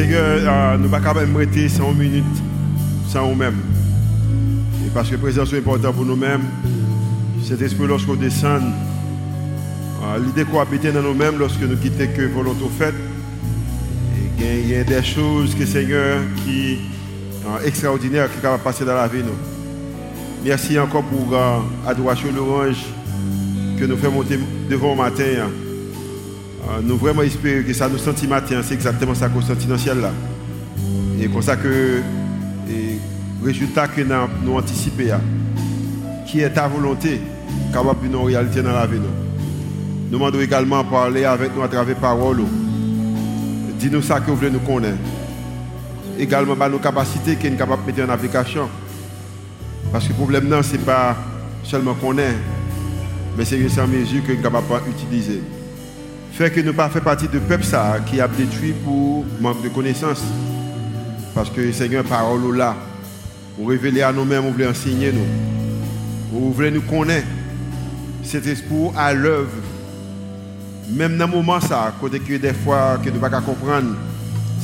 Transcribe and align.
Seigneur, 0.00 0.22
euh, 0.24 0.76
nous 0.78 0.84
ne 0.84 0.88
pouvons 0.88 1.02
pas 1.02 1.38
rester 1.38 1.68
100 1.68 1.92
minutes 1.92 2.24
sans 3.06 3.28
nous-mêmes. 3.28 3.58
Et 4.86 4.88
parce 4.94 5.10
que 5.10 5.16
la 5.16 5.20
présence 5.20 5.52
est 5.52 5.58
importante 5.58 5.94
pour 5.94 6.06
nous-mêmes, 6.06 6.40
cet 7.44 7.60
esprit, 7.60 7.86
lorsqu'on 7.86 8.14
descend, 8.14 8.62
euh, 8.62 10.18
l'idée 10.24 10.46
qu'on 10.46 10.58
habite 10.58 10.86
dans 10.86 11.02
nous-mêmes 11.02 11.38
lorsque 11.38 11.60
nous 11.60 11.76
quittons 11.76 12.06
que 12.16 12.22
volonté 12.22 12.64
faite, 12.78 12.94
il 14.38 14.70
y 14.70 14.74
a 14.74 14.84
des 14.84 15.02
choses 15.02 15.54
que 15.54 15.66
Seigneur 15.66 16.20
qui 16.46 16.78
sont 17.42 17.62
extraordinaires 17.62 18.32
qui 18.32 18.40
peuvent 18.40 18.58
passer 18.60 18.86
dans 18.86 18.94
la 18.94 19.06
vie. 19.06 19.22
Nous. 19.22 19.36
Merci 20.46 20.78
encore 20.78 21.04
pour 21.04 21.36
l'adoration 21.84 22.28
euh, 22.28 22.36
l'orange 22.36 22.86
que 23.78 23.84
nous 23.84 23.98
faisons 23.98 24.12
monter 24.12 24.38
devant 24.70 24.92
le 24.92 24.96
matin. 24.96 25.50
Euh, 26.68 26.80
nous 26.82 26.96
vraiment 26.96 27.22
espérons 27.22 27.66
que 27.66 27.72
ça 27.72 27.88
nous 27.88 27.98
sentit 27.98 28.26
matin, 28.26 28.60
c'est 28.62 28.74
exactement 28.74 29.14
ça 29.14 29.28
qu'on 29.28 29.40
sentit 29.40 29.66
dans 29.66 29.74
le 29.74 29.80
ciel 29.80 30.00
là. 30.00 30.12
Et 31.20 31.28
comme 31.28 31.42
ça 31.42 31.56
que 31.56 32.00
le 32.68 33.46
résultat 33.46 33.88
que 33.88 34.02
nous 34.02 34.12
avons 34.12 34.58
anticipé, 34.58 35.12
hein, 35.12 35.20
qui 36.26 36.40
est 36.40 36.50
ta 36.50 36.68
volonté, 36.68 37.20
capable 37.72 38.06
de 38.06 38.12
nous 38.12 38.22
réalité 38.22 38.62
dans 38.62 38.72
la 38.72 38.86
vie. 38.86 38.98
Nous 38.98 40.18
demandons 40.18 40.40
également 40.40 40.84
parler 40.84 41.24
avec 41.24 41.54
nous 41.54 41.62
à 41.62 41.68
travers 41.68 41.96
parole. 41.96 42.42
Dis-nous 43.78 44.02
ça 44.02 44.20
que 44.20 44.30
vous 44.30 44.36
voulez 44.36 44.50
nous 44.50 44.60
connaître. 44.60 44.98
Également, 46.18 46.54
bah, 46.54 46.68
nos 46.68 46.78
capacités 46.78 47.36
qui 47.36 47.48
sont 47.48 47.56
capables 47.56 47.82
de 47.86 47.92
mettre 47.92 48.10
en 48.10 48.14
application. 48.14 48.68
Parce 49.92 50.04
que 50.04 50.10
le 50.10 50.16
problème, 50.16 50.62
ce 50.62 50.72
n'est 50.72 50.78
pas 50.78 51.16
seulement 51.62 51.94
qu'on 51.94 52.16
est, 52.18 52.36
mais 53.36 53.44
c'est 53.44 53.56
une 53.56 53.64
mesure 53.64 54.22
que 54.24 54.32
nous 54.32 54.42
sommes 54.42 54.52
capables 54.52 54.84
d'utiliser. 54.86 55.40
Fait 56.40 56.50
que 56.50 56.60
nous 56.60 56.68
ne 56.68 56.72
pas 56.72 56.88
partie 56.88 57.28
de 57.28 57.38
peuple 57.38 57.64
ça, 57.64 57.98
qui 58.06 58.18
a 58.18 58.26
détruit 58.26 58.72
pour 58.72 59.26
manque 59.42 59.62
de 59.62 59.68
connaissances. 59.68 60.24
Parce 61.34 61.50
que 61.50 61.70
Seigneur, 61.70 62.02
parole 62.02 62.56
là, 62.56 62.74
vous 63.58 63.66
révéler 63.66 64.00
à 64.00 64.10
nous-mêmes, 64.10 64.44
vous 64.44 64.52
voulez 64.52 64.66
enseigner 64.66 65.12
nous. 65.12 65.26
Vous 66.32 66.50
voulez 66.54 66.70
nous 66.70 66.80
connaître. 66.80 67.26
C'est 68.22 68.66
pour 68.66 68.98
à 68.98 69.12
l'œuvre. 69.12 69.50
Même 70.88 71.18
dans 71.18 71.26
le 71.26 71.32
moment 71.32 71.60
ça, 71.60 71.94
côté 72.00 72.18
que 72.20 72.34
des 72.38 72.54
fois 72.54 72.96
que 73.04 73.10
nous 73.10 73.16
ne 73.16 73.18
pouvons 73.18 73.30
pas 73.30 73.40
comprendre, 73.42 73.96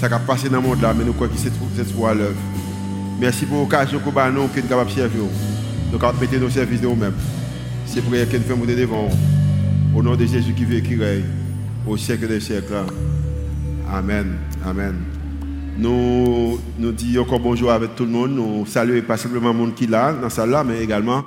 ça 0.00 0.08
va 0.08 0.18
passer 0.18 0.48
dans 0.48 0.62
le 0.62 0.68
monde 0.68 0.80
là, 0.80 0.94
mais 0.96 1.04
nous 1.04 1.12
croyons 1.12 1.34
que 1.34 1.38
c'est 1.38 1.92
pour 1.92 2.08
à 2.08 2.14
l'œuvre. 2.14 2.40
Merci 3.20 3.44
pour 3.44 3.58
l'occasion 3.58 3.98
que 3.98 4.08
nous 4.08 4.14
sommes 4.14 4.48
capables 4.66 4.88
de 4.88 4.94
servir. 4.94 5.20
Nous 5.92 6.00
sommes 6.00 6.16
mettre 6.18 6.40
nos 6.40 6.48
services 6.48 6.80
de 6.80 6.86
nous-mêmes. 6.86 7.12
C'est 7.84 8.00
pour 8.00 8.12
que 8.12 8.36
nous 8.38 8.42
faisons 8.44 8.64
devant. 8.64 9.10
Au 9.94 10.02
nom 10.02 10.16
de 10.16 10.24
Jésus 10.24 10.54
qui 10.54 10.64
veut 10.64 10.80
qui 10.80 10.96
règne 10.96 11.35
au 11.86 11.96
siècle 11.96 12.26
des 12.28 12.40
siècles. 12.40 12.74
Amen. 13.90 14.36
Amen. 14.64 14.96
Nous, 15.78 16.58
nous 16.78 16.92
disons 16.92 17.22
encore 17.22 17.40
bonjour 17.40 17.70
avec 17.70 17.94
tout 17.94 18.04
le 18.04 18.10
monde. 18.10 18.32
Nous 18.32 18.66
saluons 18.66 19.02
pas 19.02 19.16
simplement 19.16 19.52
le 19.52 19.58
monde 19.58 19.74
qui 19.74 19.84
est 19.84 19.90
là, 19.90 20.12
dans 20.12 20.28
salle 20.28 20.50
là, 20.50 20.64
mais 20.64 20.82
également 20.82 21.24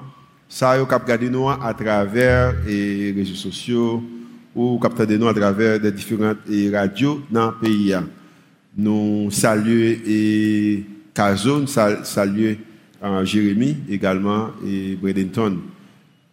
ça, 0.51 0.77
vous 0.79 0.85
regardé 0.85 1.29
nous 1.29 1.47
à 1.47 1.73
travers 1.75 2.55
les 2.65 3.11
réseaux 3.11 3.35
sociaux 3.35 4.03
ou 4.55 4.79
capter 4.79 5.17
nous 5.17 5.27
à 5.27 5.33
travers 5.33 5.79
des 5.79 5.91
différentes 5.91 6.39
radios 6.73 7.21
dans 7.29 7.51
le 7.51 7.59
pays. 7.61 7.95
Nous 8.75 9.29
saluons 9.29 9.95
et 10.07 10.83
nous 11.15 11.67
saluons 11.67 12.55
euh, 13.03 13.25
Jérémy 13.25 13.77
également 13.89 14.47
et 14.65 14.95
Bradenton. 14.95 15.59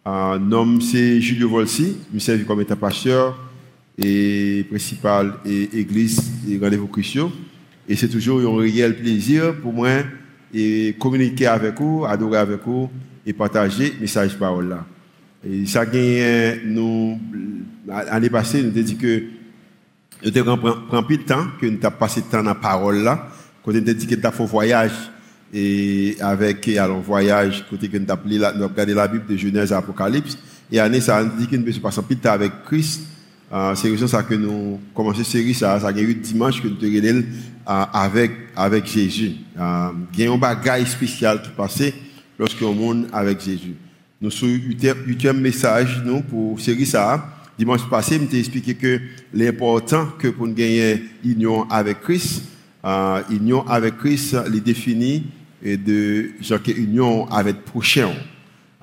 Euh, 0.07 0.39
nom 0.39 0.79
c'est 0.81 1.21
Julio 1.21 1.49
Volsi, 1.49 1.97
je 2.13 2.19
suis 2.19 2.45
comme 2.45 2.61
état 2.61 2.75
pasteur 2.75 3.37
et 3.97 4.65
principal 4.69 5.33
et 5.45 5.79
église 5.79 6.21
et 6.49 6.57
rendez-vous 6.57 6.87
Christian. 6.87 7.31
Et 7.89 7.95
c'est 7.95 8.09
toujours 8.09 8.39
un 8.39 8.61
réel 8.61 8.95
plaisir 8.95 9.55
pour 9.61 9.73
moi 9.73 10.03
de 10.53 10.91
communiquer 10.91 11.47
avec 11.47 11.79
vous, 11.79 12.05
adorer 12.05 12.37
avec 12.39 12.61
vous 12.65 12.89
et 13.25 13.33
partager 13.33 13.93
le 13.95 14.01
message 14.01 14.37
parole 14.37 14.69
là. 14.69 14.85
Et 15.45 15.65
ça 15.65 15.85
nous, 16.65 17.19
l'année 17.87 18.29
passée, 18.29 18.61
nous 18.61 18.69
avons 18.69 18.81
dit 18.81 18.97
que 18.97 19.23
nous 20.25 20.37
avons 20.37 21.03
pris 21.03 21.17
le 21.17 21.23
temps, 21.23 21.45
que 21.59 21.65
nous 21.65 21.79
avons 21.81 21.95
passé 21.97 22.21
le 22.21 22.31
temps 22.31 22.43
dans 22.43 22.49
la 22.49 22.55
parole 22.55 23.03
là, 23.03 23.29
quand 23.63 23.71
nous 23.71 23.77
avons 23.77 23.93
dit 23.93 24.07
que 24.07 24.15
nous 24.15 24.25
avons 24.25 24.35
fait 24.35 24.43
un 24.43 24.45
voyage 24.45 24.91
et 25.53 26.17
avec 26.19 26.69
voyage 27.05 27.65
côté 27.69 27.87
que 27.87 27.97
nous 27.97 28.11
avons 28.11 28.67
regardé 28.67 28.93
la 28.93 29.07
Bible 29.07 29.25
de 29.27 29.37
Genèse 29.37 29.71
à 29.71 29.77
Apocalypse 29.77 30.37
et 30.69 30.79
année 30.79 30.99
ça 30.99 31.17
a 31.17 31.23
dit 31.23 31.47
que 31.47 31.55
nous 31.55 31.65
un 31.69 32.01
peu 32.01 32.15
de 32.15 32.19
temps 32.19 32.31
avec 32.31 32.51
Christ 32.65 33.01
euh, 33.51 33.75
c'est 33.75 33.89
pour 33.89 34.09
ça 34.09 34.23
que 34.23 34.35
nous 34.35 34.79
commençons 34.93 35.23
série, 35.23 35.53
ça, 35.53 35.79
ça 35.79 35.91
eu 35.91 36.15
dimanche 36.15 36.61
que 36.61 36.67
nous 36.67 36.75
te 36.75 36.85
euh, 36.85 37.21
avec, 37.65 38.31
avec 38.55 38.85
Jésus. 38.85 39.33
Euh, 39.57 39.89
il 40.13 40.23
y 40.23 40.27
a 40.27 40.31
un 40.31 40.37
bagage 40.37 40.87
spécial 40.87 41.41
qui 41.41 41.49
passait 41.49 41.93
lorsqu'on 42.37 42.73
monde 42.73 43.07
avec 43.13 43.41
Jésus. 43.41 43.75
Nous 44.19 44.31
eu 44.43 44.77
un 45.25 45.33
message 45.33 46.01
nous, 46.03 46.21
pour 46.21 46.59
série 46.59 46.85
ça. 46.85 47.33
Dimanche 47.57 47.89
passé, 47.89 48.19
je 48.19 48.25
t'ai 48.25 48.39
expliqué 48.39 48.75
que 48.75 48.99
l'important 49.33 50.07
que 50.19 50.27
pour 50.27 50.47
nous 50.47 50.53
gagner 50.53 51.03
union 51.23 51.67
avec 51.69 52.01
Christ, 52.01 52.43
union 53.29 53.67
avec 53.67 53.97
Christ, 53.97 54.35
les 54.51 54.59
définit 54.61 55.23
et 55.63 55.77
de 55.77 56.31
genre 56.41 56.59
union 56.67 57.27
avec 57.31 57.65
prochain. 57.65 58.11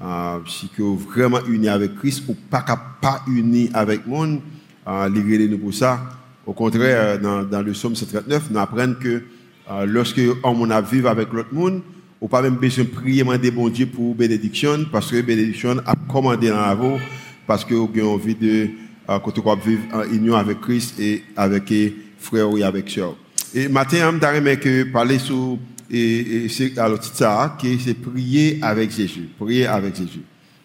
Euh, 0.03 0.41
si 0.49 0.69
que 0.69 0.83
vraiment 0.83 1.39
uni 1.47 1.69
avec 1.69 1.95
Christ 1.97 2.25
ou 2.29 2.35
pas 2.35 2.65
pas 3.01 3.23
uni 3.29 3.71
avec 3.73 4.07
monde, 4.07 4.41
euh, 4.87 5.09
nous 5.09 5.59
pour 5.59 5.75
ça. 5.75 6.01
Au 6.47 6.53
contraire, 6.53 7.19
dans, 7.21 7.43
dans 7.43 7.63
le 7.63 7.73
psaume 7.73 7.95
139, 7.95 8.51
nous 8.51 8.59
apprenons 8.59 8.95
que 8.95 9.23
euh, 9.71 9.87
lorsque 9.87 10.21
on 10.43 10.71
a 10.71 10.81
vivre 10.81 11.09
avec 11.09 11.33
l'autre 11.33 11.53
monde, 11.53 11.81
on 12.21 12.29
pas 12.29 12.43
même 12.43 12.57
besoin 12.57 12.85
de 12.85 12.91
prier, 12.91 13.23
demander 13.23 13.51
bon 13.51 13.69
Dieu 13.69 13.87
pour 13.87 14.15
bénédiction, 14.15 14.85
parce 14.93 15.11
que 15.11 15.21
bénédiction 15.21 15.77
a 15.87 15.95
commandé 16.11 16.49
dans 16.49 16.61
la 16.61 16.75
vie, 16.75 17.01
parce 17.47 17.65
vous 17.75 17.91
avez 17.93 18.03
envie 18.03 18.35
de 18.35 18.69
euh, 19.09 19.19
vivre 19.65 19.83
en 19.93 20.03
union 20.05 20.35
avec 20.35 20.61
Christ 20.61 20.99
et 21.01 21.23
avec 21.37 21.71
les 21.71 21.95
frères 22.19 22.57
et 22.57 22.63
avec 22.63 22.91
sœurs. 22.91 23.17
Et 23.55 23.69
matin, 23.69 24.11
je 24.11 24.27
voudrais 24.27 24.59
que 24.59 24.85
parler 24.85 25.19
sur 25.19 25.59
et, 25.91 26.47
et 26.47 26.79
alors 26.79 27.03
ça 27.03 27.57
qui 27.61 27.79
c'est 27.79 27.95
prier 27.95 28.59
avec 28.63 28.91
Jésus, 28.91 29.29
prier 29.39 29.67
avec 29.67 29.97
Jésus. 29.97 30.23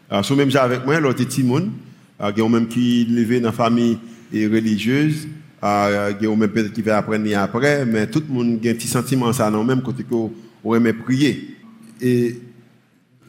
Alors, 0.09 0.25
même 0.35 0.49
avec 0.55 0.85
moi, 0.85 0.99
l'autre 0.99 1.23
Timon, 1.23 1.69
euh, 2.21 2.31
y 2.35 2.41
a 2.41 2.49
même 2.49 2.67
qui 2.67 3.05
levé 3.05 3.39
dans 3.39 3.49
la 3.49 3.53
famille 3.53 3.97
religieuse, 4.31 5.27
euh, 5.63 6.13
il 6.19 6.25
y 6.25 6.31
a 6.31 6.35
même 6.35 6.49
peut-être 6.49 6.71
qui 6.71 6.81
va 6.81 6.97
apprendre 6.97 7.37
après, 7.37 7.85
mais 7.85 8.07
tout 8.07 8.23
le 8.27 8.33
monde 8.33 8.59
a 8.65 8.69
un 8.69 8.73
petit 8.73 8.87
sentiment 8.87 9.33
ça 9.33 9.49
non 9.49 9.63
même 9.63 9.81
côté 9.81 10.03
qu'on 10.03 10.75
aimait 10.75 10.93
prier. 10.93 11.55
Et 12.01 12.35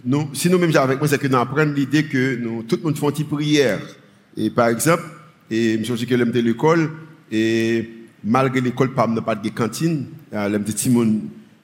nous, 0.05 0.29
si 0.33 0.49
nous 0.49 0.59
même 0.59 0.75
avec 0.77 0.99
moi, 0.99 1.09
c'est 1.09 1.19
que 1.19 1.27
nous 1.27 1.37
apprenons 1.37 1.73
l'idée 1.73 2.05
que 2.05 2.37
nous, 2.37 2.63
tout 2.63 2.77
le 2.77 2.83
monde 2.83 2.99
fait 2.99 3.21
une 3.21 3.27
prière. 3.27 3.81
Et 4.37 4.51
par 4.51 4.69
exemple, 4.69 5.03
et 5.51 5.83
je 5.83 5.93
me 5.93 6.07
que 6.07 6.15
l'aime 6.15 6.31
de 6.31 6.41
l'école, 6.41 6.91
et 7.33 7.89
malgré 8.23 8.61
l'école, 8.61 8.95
pas 8.95 9.07
de 9.07 9.21
pas 9.21 9.35
de 9.35 9.49
cantine, 9.49 10.07
euh, 10.33 10.49
l'aime 10.49 10.63
de 10.63 10.73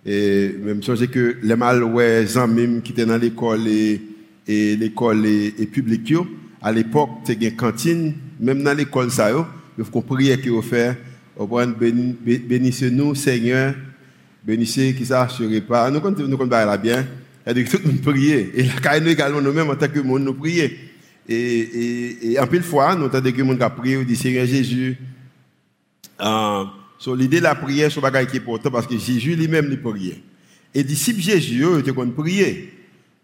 et 0.09 0.55
même 0.63 0.83
chose 0.83 1.05
que 1.09 1.37
les 1.43 1.57
mal 1.57 1.83
ouais 1.83 2.25
même 2.49 2.81
qui 2.81 2.93
étaient 2.93 3.05
dans 3.05 3.17
l'école 3.17 3.67
et, 3.67 4.01
et 4.47 4.77
l'école 4.77 5.27
et, 5.27 5.53
et 5.59 5.67
publique 5.67 6.15
à 6.63 6.71
l'époque 6.71 7.11
tu 7.25 7.33
une 7.33 7.57
cantine 7.57 8.15
même 8.39 8.63
dans 8.63 8.77
l'école 8.77 9.11
ça 9.11 9.31
il 9.79 9.85
faut 9.85 10.01
prier 10.03 10.41
qui 10.41 10.51
offert 10.51 10.97
bénissez 11.39 12.91
nous 12.91 13.15
Seigneur 13.15 13.75
bénissez 14.45 14.95
qui 14.95 15.05
ça 15.05 15.29
serait 15.29 15.61
pas 15.61 15.91
nous 15.91 16.01
quand 16.01 16.19
nous 16.19 16.37
là 16.51 16.77
bien 16.77 17.07
et 17.47 17.65
tout 17.65 17.79
le 17.85 17.91
monde 17.91 18.01
prier 18.01 18.51
et 18.55 18.65
la 18.83 19.01
nous 19.01 19.09
également 19.09 19.41
nous 19.41 19.53
mêmes 19.53 19.71
en 19.71 19.77
tant 19.77 19.89
que 19.89 20.01
monde 20.01 20.23
nous 20.23 20.35
prier 20.35 20.79
et, 21.29 21.35
et, 21.35 22.33
et 22.33 22.41
en 22.41 22.47
pile 22.47 22.63
fois 22.63 22.95
nous 22.95 23.07
entendons 23.07 23.33
que 23.33 23.43
monde 23.43 23.63
a 23.63 23.71
prié 23.71 24.05
dit 24.05 24.17
Seigneur 24.17 24.47
Jésus 24.47 24.97
euh, 26.21 26.65
l'idée 27.15 27.39
de 27.39 27.45
la 27.45 27.55
prière, 27.55 27.91
c'est 27.93 28.01
pas 28.01 28.25
qui 28.25 28.37
est 28.37 28.41
important 28.41 28.71
parce 28.71 28.87
que 28.87 28.97
Jésus 28.99 29.37
lui-même 29.37 29.69
ne 29.69 29.77
priait. 29.77 30.23
Et 30.75 30.83
disciples 30.83 31.21
Jésus, 31.21 31.65
ils 31.75 31.81
étaient 31.81 31.93
qu'on 31.93 32.11
prier. 32.11 32.73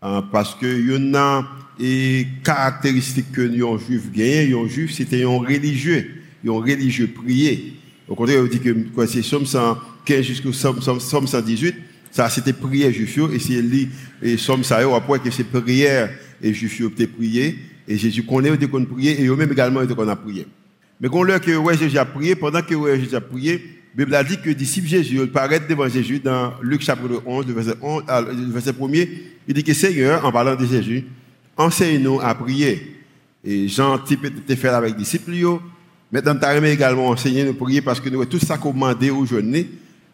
Hein, 0.03 0.25
parce 0.33 0.55
que 0.55 0.67
y 0.67 0.97
en 0.97 1.15
a 1.15 1.47
des 1.79 2.27
caractéristiques 2.45 3.33
que 3.33 3.41
les 3.41 3.59
juifs 3.59 4.11
gagnaient. 4.13 4.47
Les 4.47 4.69
juifs, 4.69 4.93
c'était 4.93 5.25
un 5.25 5.39
religieux. 5.39 6.11
Un 6.47 6.53
religieux 6.53 7.09
prier. 7.09 7.75
Au 8.09 8.15
contraire, 8.15 8.43
on 8.43 8.47
dit 8.47 8.61
que 8.61 8.75
c'est 9.07 9.23
Somme 9.23 9.47
115 9.47 10.23
jusqu'au 10.23 10.53
Somme 10.53 10.81
118. 10.81 11.75
Ça, 12.11 12.29
c'était 12.29 12.53
prière 12.53 12.93
juif. 12.93 13.19
Et 13.33 13.39
c'est 13.39 13.63
lui, 13.63 13.89
et 14.21 14.37
Somme 14.37 14.65
ça, 14.65 14.79
après 14.95 15.19
que 15.19 15.31
c'est 15.31 15.45
prière 15.45 16.11
et 16.43 16.53
juif 16.53 16.81
étaient 16.81 17.07
prié. 17.07 17.59
Et 17.89 17.97
Jésus 17.97 18.23
connaît, 18.23 18.51
il 18.61 18.69
qu'on 18.69 18.85
prier. 18.85 19.21
Et 19.23 19.27
eux-mêmes 19.27 19.53
également, 19.53 19.87
qu'on 19.87 20.09
a 20.09 20.17
prié. 20.17 20.47
Mais 21.01 21.09
quand 21.09 21.23
l'heure 21.23 21.41
que 21.41 21.57
ouais, 21.57 21.77
Jésus 21.77 21.99
a 21.99 22.05
prié, 22.05 22.37
pendant 22.37 22.63
que 22.63 22.75
ouais, 22.75 23.01
Jésus 23.01 23.17
a 23.17 23.21
prié, 23.21 23.61
la 23.97 24.05
Bible 24.05 24.15
a 24.15 24.25
dit 24.25 24.39
que 24.39 24.49
les 24.49 24.55
disciples 24.55 24.89
Jésus 24.89 25.27
paraissent 25.27 25.67
devant 25.69 25.89
Jésus 25.89 26.19
dans 26.19 26.55
Luc 26.63 26.81
chapitre 26.83 27.23
11, 27.27 27.47
le 27.47 27.53
verset, 27.53 27.75
11, 27.83 28.03
le 28.09 28.53
verset 28.53 28.71
1er. 28.71 29.09
Il 29.49 29.55
dit 29.55 29.65
que 29.65 29.75
Seigneur, 29.75 30.25
en 30.25 30.33
parlant 30.33 30.55
de 30.55 30.65
Jésus, 30.65 31.05
enseigne-nous 31.65 32.21
à 32.21 32.35
prier. 32.35 32.97
Et 33.45 33.69
Jean, 33.69 33.99
était 34.05 34.57
fait 34.57 34.69
avec 34.69 34.93
les 34.93 34.99
disciples. 34.99 35.33
Maintenant, 36.11 36.37
tu 36.37 36.45
as 36.45 36.69
également 36.69 37.09
enseigné 37.09 37.45
nous 37.45 37.55
prier 37.55 37.81
parce 37.81 38.01
que 38.01 38.09
nous 38.09 38.21
avons 38.21 38.31
tout 38.31 38.39
ça 38.39 38.59
commandé 38.59 39.11
aujourd'hui. 39.11 39.69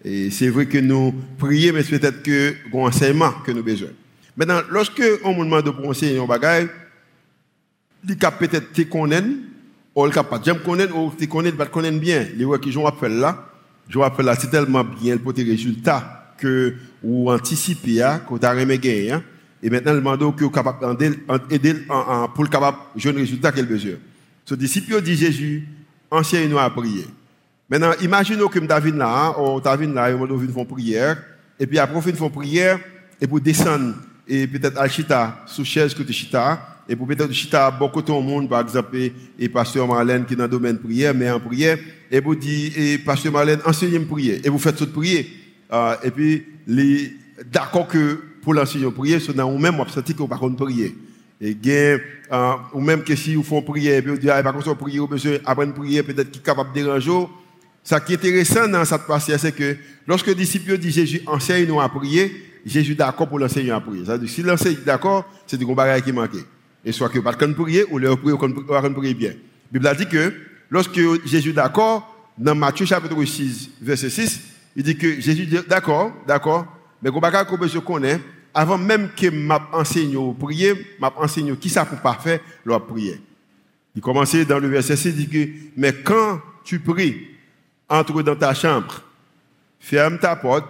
Et 0.05 0.31
c'est 0.31 0.49
vrai 0.49 0.67
que 0.67 0.79
nous 0.79 1.13
prions, 1.39 1.75
mais 1.75 1.83
c'est 1.83 1.99
peut-être 1.99 2.23
que 2.23 2.55
que 2.63 3.51
nous 3.51 3.59
avons 3.59 3.63
besoin. 3.63 3.89
Maintenant, 4.37 4.61
lorsque 4.71 5.03
on 5.25 5.45
demande 5.45 5.65
de 5.65 5.87
enseigner 5.87 6.19
un 6.19 6.27
bagage, 6.27 6.69
il 8.09 8.17
peut-être 8.17 8.73
te 8.73 8.83
connaître, 8.83 9.27
ou 9.95 10.07
il 10.07 10.13
pas 10.13 10.41
j'aime 10.45 10.61
connaître, 10.61 10.97
ou 10.97 11.11
te 11.11 11.25
connaître, 11.25 11.57
pas 11.57 11.67
connaître 11.67 11.99
bien. 11.99 12.27
Les 12.37 12.45
gens 12.45 12.59
qui 12.59 12.71
jouent 12.71 12.87
faire 12.99 13.09
là, 13.09 13.51
faire 13.91 14.23
là, 14.23 14.37
c'est 14.37 14.51
tellement 14.51 14.85
bien 14.85 15.17
pour 15.17 15.35
tes 15.35 15.43
résultats 15.43 16.35
que, 16.39 16.75
ou 17.03 17.31
anticiper, 17.31 18.05
que 18.29 18.39
tu 18.39 18.47
as 18.47 18.55
gagner. 18.55 19.17
Et 19.63 19.71
maintenant, 19.71 19.93
le 19.93 20.01
mandat 20.01 20.33
que 20.37 20.45
capable 20.47 20.97
d'aider 21.49 21.75
pour 22.35 22.45
le 22.45 22.51
capable 22.51 22.79
de 22.95 23.11
résultat 23.11 23.53
qu'il 23.53 23.67
besoin. 23.67 23.95
Ce 24.45 24.55
disciple 24.55 25.01
dit 25.03 25.17
Jésus, 25.17 25.67
ancien 26.11 26.47
nous 26.47 26.59
à 26.59 26.71
prier. 26.71 27.07
Maintenant, 27.69 27.93
imaginez 28.01 28.49
que 28.51 28.59
David 28.61 28.97
là, 28.97 29.35
ou 29.39 29.59
hein, 29.59 29.61
David 29.63 29.93
là, 29.93 30.11
ils 30.11 30.49
faire 30.49 30.67
prière, 30.67 31.23
et 31.61 31.67
puis 31.67 31.79
après, 31.79 32.01
ils 32.07 32.17
font 32.17 32.31
prière, 32.31 32.79
et 33.21 33.27
pour 33.27 33.41
descendre, 33.41 33.95
et 34.27 34.47
peut-être 34.47 34.79
à 34.79 35.45
sous 35.47 35.65
chaise 35.65 35.93
que 35.93 36.03
tu 36.03 36.13
Chita, 36.13 36.79
et 36.89 36.97
pour 36.97 37.07
peut-être 37.07 37.33
Chita, 37.33 37.71
beaucoup 37.71 38.01
de 38.01 38.11
monde, 38.11 38.49
par 38.49 38.63
exemple, 38.63 38.97
et 39.39 39.49
pasteur 39.51 39.87
Marlène 39.87 40.25
qui 40.25 40.33
est 40.33 40.37
dans 40.37 40.45
le 40.45 40.51
domaine 40.51 40.77
de 40.77 40.83
prière, 40.83 41.15
mais 41.15 41.31
en 41.31 41.41
prière, 41.41 41.79
et 42.11 42.21
vous 42.21 42.35
dit, 42.35 42.73
et 42.75 42.99
pasteur 42.99 43.33
Marlène, 43.33 43.61
enseignez-moi 43.67 44.09
prier, 44.09 44.41
et 44.43 44.49
vous 44.49 44.59
faites 44.59 44.77
toute 44.77 44.93
prière. 44.93 45.25
Euh, 45.71 45.95
et 46.03 46.11
puis, 46.11 46.47
les, 46.67 47.13
d'accord 47.53 47.87
que 47.87 48.19
pour 48.43 48.55
l'enseigner 48.55 48.91
prier, 48.91 49.21
c'est 49.21 49.35
dans 49.35 49.51
vous-même, 49.51 49.77
vous 49.77 49.89
sentez 49.89 50.13
que 50.13 50.19
vous 50.19 50.25
ne 50.25 50.29
pouvez 50.29 50.57
pas 50.57 50.65
prier. 50.65 50.97
Et 51.41 51.55
bien, 51.55 51.99
euh, 52.33 52.53
ou 52.73 52.81
même 52.81 53.03
que 53.03 53.15
si 53.15 53.35
vous 53.35 53.43
font 53.43 53.63
prier, 53.63 54.01
vous 54.01 54.17
dites, 54.17 54.31
ah, 54.31 54.43
par 54.43 54.53
contre, 54.53 54.75
prier, 54.75 54.99
vous 54.99 55.07
besoin 55.07 55.39
apprendre 55.45 55.73
prier, 55.73 56.03
peut-être 56.03 56.31
qui 56.31 56.41
est 56.41 56.43
capable 56.43 56.71
de 56.71 56.83
déranger. 56.83 57.27
Ce 57.85 57.95
qui 57.95 58.13
est 58.13 58.17
intéressant 58.17 58.69
dans 58.69 58.85
cette 58.85 59.07
partie, 59.07 59.33
c'est 59.39 59.55
que 59.55 59.77
lorsque 60.07 60.27
le 60.27 60.35
disciple 60.35 60.77
dit 60.79 60.91
Jésus 60.91 61.23
enseigne 61.27 61.67
nous 61.67 61.81
à 61.81 61.89
prier, 61.89 62.33
Jésus 62.67 62.95
d'accord 62.95 63.29
pour 63.29 63.39
l'enseigner 63.39 63.71
à 63.71 63.81
prier. 63.81 64.05
C'est-à-dire, 64.05 64.29
si 64.29 64.43
l'enseigne 64.43 64.79
d'accord, 64.85 65.31
c'est 65.47 65.57
du 65.57 65.65
bagage 65.65 66.03
qui 66.03 66.13
manque. 66.13 66.37
Et 66.85 66.93
soit 66.93 67.09
que 67.09 67.21
pas 67.21 67.33
de 67.33 67.53
prier, 67.53 67.85
ou 67.91 67.99
le 67.99 68.15
prier, 68.17 68.33
ou 68.33 68.95
prier 68.95 69.15
bien. 69.15 69.31
La 69.31 69.35
Bible 69.73 69.87
a 69.87 69.95
dit 69.95 70.07
que 70.07 70.33
lorsque 70.71 71.01
Jésus 71.25 71.53
d'accord, 71.53 72.15
dans 72.37 72.55
Matthieu 72.55 72.85
chapitre 72.85 73.25
6, 73.25 73.71
verset 73.81 74.11
6, 74.11 74.41
il 74.77 74.83
dit 74.83 74.97
que 74.97 75.21
Jésus 75.21 75.47
dit 75.47 75.59
d'accord, 75.69 76.13
d'accord, 76.27 76.67
mais 77.03 77.11
qu'on 77.11 77.67
je 77.67 77.79
connais, 77.79 78.21
avant 78.55 78.79
même 78.79 79.11
que 79.17 79.31
m'a 79.31 79.69
enseigné 79.73 80.17
au 80.17 80.33
prier, 80.33 80.75
m'a 80.99 81.13
enseigné 81.17 81.55
qui 81.57 81.69
ça 81.69 81.85
pour 81.85 81.99
pas 81.99 82.15
faire 82.15 82.41
leur 82.65 82.85
prier. 82.87 83.21
Il 83.95 84.03
commençait 84.03 84.45
dans 84.45 84.59
le 84.59 84.69
verset 84.69 84.97
6, 84.97 85.09
il 85.09 85.15
dit 85.15 85.29
que, 85.29 85.53
mais 85.77 85.93
quand 85.93 86.41
tu 86.65 86.81
pries, 86.81 87.29
entre 87.89 88.23
dans 88.23 88.37
ta 88.37 88.55
chambre, 88.55 89.03
ferme 89.81 90.19
ta 90.19 90.37
porte 90.37 90.67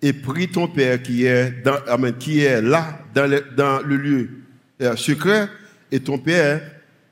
et 0.00 0.12
prie 0.12 0.48
ton 0.48 0.68
Père 0.68 1.02
qui 1.02 1.24
est, 1.26 1.62
dans, 1.62 2.12
qui 2.18 2.40
est 2.40 2.62
là, 2.62 2.98
dans 3.14 3.30
le, 3.30 3.44
dans 3.56 3.80
le 3.84 3.96
lieu 3.96 4.30
euh, 4.82 4.96
secret, 4.96 5.48
et 5.90 6.00
ton 6.00 6.18
Père 6.18 6.60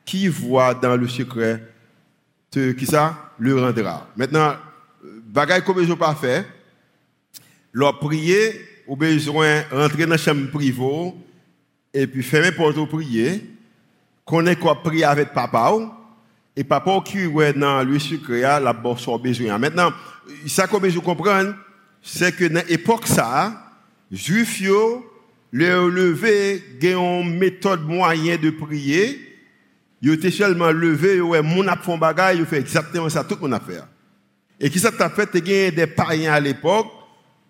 qui 0.04 0.28
voit 0.28 0.74
dans 0.74 0.96
le 0.96 1.08
secret, 1.08 1.62
te, 2.50 2.72
qui 2.72 2.86
ça, 2.86 3.32
le 3.38 3.60
rendra. 3.60 4.08
Maintenant, 4.16 4.54
bagaille 5.26 5.62
comme 5.62 5.84
je 5.84 5.92
pas 5.92 6.14
fait, 6.14 6.44
leur 7.72 7.98
prier, 7.98 8.60
ou 8.86 8.96
besoin 8.96 9.62
rentrer 9.70 10.04
dans 10.04 10.10
la 10.10 10.18
chambre 10.18 10.50
privée, 10.50 11.14
et 11.94 12.06
puis 12.06 12.22
fermer 12.22 12.52
porte 12.52 12.74
pour 12.74 12.88
prier, 12.88 13.44
connaître 14.24 14.60
quoi 14.60 14.82
prier 14.82 15.04
avec 15.04 15.32
papa, 15.32 15.72
et 16.54 16.64
papa 16.64 17.00
qui 17.04 17.18
est 17.18 17.52
dans 17.54 17.82
le 17.82 17.98
secret, 17.98 18.40
la 18.40 18.72
bosse 18.72 19.08
besoin. 19.18 19.58
Maintenant, 19.58 19.90
ça 20.46 20.66
que 20.66 20.90
je 20.90 20.98
comprends, 20.98 21.52
c'est 22.02 22.36
que 22.36 22.44
dans 22.44 22.64
l'époque 22.68 23.06
ça, 23.06 23.72
juifs 24.10 24.62
le 25.50 25.88
lever 25.88 26.62
une 26.82 27.38
méthode 27.38 27.86
moyen 27.86 28.36
de 28.36 28.50
prier, 28.50 29.28
ils 30.02 30.12
étaient 30.12 30.30
seulement 30.30 30.72
levé, 30.72 31.20
ouais, 31.20 31.42
mon 31.42 31.66
a 31.68 31.76
fait 31.76 32.44
fait 32.44 32.58
exactement 32.58 33.08
ça 33.08 33.22
tout 33.22 33.38
mon 33.40 33.52
affaire. 33.52 33.86
Et 34.58 34.68
qui 34.68 34.78
ça 34.78 34.90
t'a 34.90 35.08
fait, 35.08 35.28
il 35.34 35.74
des 35.74 35.86
païens 35.86 36.32
à 36.32 36.40
l'époque 36.40 36.88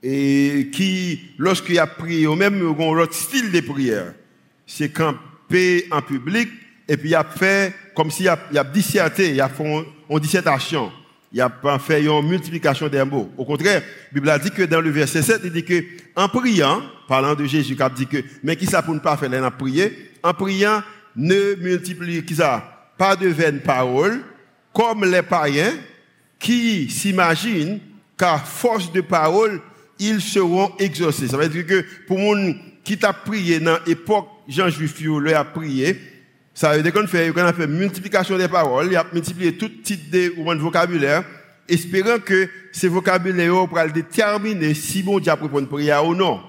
et 0.02 0.70
qui 0.72 1.20
lorsqu'il 1.38 1.78
a 1.78 1.86
prié, 1.86 2.26
ou 2.26 2.34
même 2.34 2.60
un 2.60 2.82
autre 2.82 3.14
style 3.14 3.50
de 3.52 3.60
prière, 3.60 4.14
c'est 4.66 4.90
camper 4.90 5.86
en 5.90 6.02
public 6.02 6.48
et 6.88 6.96
puis 6.96 7.10
il 7.10 7.14
a 7.14 7.24
fait 7.24 7.74
comme 7.94 8.10
s'il 8.10 8.28
a, 8.28 8.38
il 8.50 8.58
a 8.58 8.64
disserté, 8.64 9.30
il 9.30 9.40
a 9.40 9.48
fait 9.48 9.86
une 10.08 10.18
dissertation. 10.18 10.90
Il 11.34 11.40
a 11.40 11.78
fait 11.78 12.02
une 12.02 12.28
multiplication 12.28 12.88
des 12.88 13.02
mots. 13.04 13.30
Au 13.38 13.44
contraire, 13.46 13.80
la 13.80 14.14
Bible 14.14 14.28
a 14.28 14.38
dit 14.38 14.50
que 14.50 14.62
dans 14.64 14.82
le 14.82 14.90
verset 14.90 15.22
7, 15.22 15.40
il 15.44 15.52
dit 15.52 15.64
que 15.64 15.82
en 16.14 16.28
priant, 16.28 16.82
parlant 17.08 17.34
de 17.34 17.46
Jésus, 17.46 17.74
il 17.74 17.82
a 17.82 17.88
dit 17.88 18.06
que, 18.06 18.18
mais 18.42 18.56
qui 18.56 18.66
ça 18.66 18.82
pour 18.82 18.94
ne 18.94 19.00
pas 19.00 19.16
faire 19.16 19.30
la 19.30 19.50
prier, 19.50 20.10
en 20.22 20.34
priant, 20.34 20.82
ne 21.16 21.54
multiplie, 21.54 22.22
qui 22.24 22.36
ça, 22.36 22.90
pas 22.98 23.16
de 23.16 23.28
vaines 23.28 23.60
paroles, 23.60 24.20
comme 24.74 25.04
les 25.04 25.22
païens 25.22 25.72
qui 26.38 26.90
s'imaginent 26.90 27.80
qu'à 28.18 28.38
force 28.38 28.92
de 28.92 29.00
paroles, 29.00 29.60
ils 30.02 30.20
seront 30.20 30.72
exaucés. 30.78 31.28
Ça 31.28 31.36
veut 31.36 31.48
dire 31.48 31.66
que 31.66 31.84
pour 32.06 32.18
monde 32.18 32.56
qui 32.84 32.98
t'a 32.98 33.12
prié 33.12 33.60
dans 33.60 33.78
l'époque 33.86 34.26
Jean 34.48 34.68
Juif, 34.68 35.00
lui 35.00 35.32
a 35.32 35.44
prié, 35.44 35.96
ça 36.54 36.76
veut 36.76 36.82
dire 36.82 36.92
qu'on 36.92 37.06
fait, 37.06 37.32
qu'on 37.32 37.42
a 37.42 37.52
fait 37.52 37.66
multiplication 37.66 38.36
des 38.36 38.48
paroles, 38.48 38.88
il 38.90 38.96
a 38.96 39.06
multiplié 39.12 39.56
tout 39.56 39.70
type 39.82 40.10
de 40.10 40.32
vocabulaire, 40.60 41.24
espérant 41.68 42.18
que 42.18 42.48
ces 42.72 42.88
vocabulaires 42.88 43.68
pour 43.68 43.78
déterminer 43.94 44.74
si 44.74 45.02
bon 45.02 45.20
Dieu 45.20 45.32
a 45.32 45.38
une 45.58 45.66
prière 45.66 46.04
ou 46.04 46.14
non. 46.14 46.40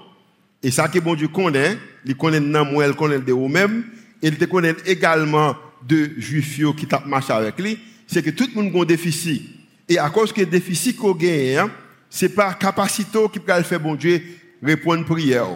Et 0.62 0.70
ça 0.70 0.88
que 0.88 0.98
bon 0.98 1.14
Dieu 1.14 1.28
connaît, 1.28 1.78
il 2.04 2.16
connaît 2.16 2.40
nous, 2.40 2.82
il 2.82 2.94
connaît 2.94 3.18
de 3.18 3.32
nous-mêmes, 3.32 3.84
et 4.20 4.28
il 4.28 4.48
connaît 4.48 4.74
également 4.86 5.56
de 5.86 6.10
juifs 6.18 6.60
qui 6.76 6.86
t'a 6.86 7.02
marché 7.06 7.32
avec 7.32 7.58
lui, 7.58 7.78
c'est 8.06 8.22
que 8.22 8.30
tout 8.30 8.48
le 8.54 8.62
monde 8.62 8.74
a 8.76 8.80
un 8.80 8.84
déficit. 8.84 9.42
Et 9.88 9.98
à 9.98 10.08
cause 10.10 10.32
que 10.32 10.42
déficit 10.42 10.96
qu'on 10.96 11.12
gagne, 11.12 11.58
hein, 11.58 11.70
c'est 12.14 12.28
pas 12.28 12.54
capacité 12.54 13.18
qui 13.32 13.40
peut 13.40 13.60
faire 13.64 13.80
bon 13.80 13.96
Dieu 13.96 14.22
répondre 14.62 15.04
prière. 15.04 15.48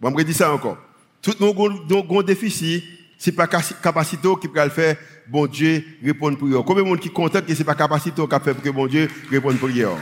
Bon, 0.00 0.16
je 0.16 0.22
dis 0.22 0.34
ça 0.34 0.52
encore. 0.52 0.78
Tout 1.20 1.32
le 1.40 1.46
monde 1.46 1.80
a 1.90 2.20
un 2.20 2.22
déficit 2.22 2.84
c'est 3.18 3.32
pas 3.32 3.48
capacité 3.48 4.28
qui 4.40 4.46
peut 4.46 4.68
faire 4.68 4.96
bon 5.26 5.46
Dieu 5.48 5.82
répondre 6.04 6.38
prière. 6.38 6.62
Combien 6.64 6.84
de 6.84 6.88
monde 6.88 7.00
qui 7.00 7.10
content 7.10 7.40
que 7.40 7.52
c'est 7.56 7.64
pas 7.64 7.74
capacité 7.74 8.22
qui 8.22 8.44
fait 8.44 8.62
que 8.62 8.70
bon 8.70 8.86
Dieu 8.86 9.08
réponde 9.32 9.58
prière? 9.58 9.96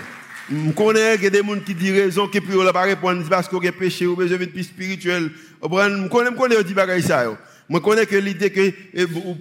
Je 0.50 0.72
connais 0.72 1.16
des 1.16 1.38
gens 1.38 1.58
qui 1.64 1.74
disent 1.74 1.92
raison 1.92 2.28
que 2.28 2.38
prière 2.38 2.70
pas 2.70 2.82
répondre 2.82 3.26
parce 3.30 3.48
qu'on 3.48 3.66
a 3.66 3.72
péché 3.72 4.06
ou 4.06 4.14
besoin 4.14 4.36
de 4.36 4.44
plus 4.44 4.64
spirituel. 4.64 5.30
Je 5.62 5.68
connais 5.68 6.30
je 6.30 6.36
connais 6.36 6.64
dit 6.64 6.74
bagaille 6.74 7.02
ça. 7.02 7.34
Je 7.70 7.78
connais 7.78 8.06
que 8.06 8.16
l'idée 8.16 8.50
que 8.50 8.72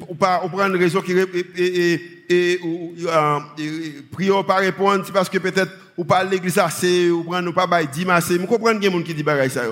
ou 0.10 0.16
pas 0.16 0.42
on 0.44 0.50
prend 0.50 0.68
une 0.68 0.78
raison 0.78 1.02
qui 1.02 1.14
et 1.58 2.02
et 2.30 2.60
prière 4.12 4.46
pas 4.46 4.56
répondre 4.56 5.04
c'est 5.06 5.12
parce 5.12 5.30
que 5.30 5.38
peut-être 5.38 5.72
ou 5.98 6.06
pas 6.06 6.24
l'église 6.24 6.58
assez 6.58 7.10
ou 7.10 7.24
prendre 7.24 7.54
pas 7.54 7.68
bail 7.68 7.88
dimanche. 7.88 8.24
Je 8.30 8.38
comprends 8.38 8.74
que 8.74 8.80
des 8.80 8.90
gens 8.90 9.02
qui 9.02 9.14
disent 9.14 9.26
bagaille 9.26 9.50
ça. 9.50 9.64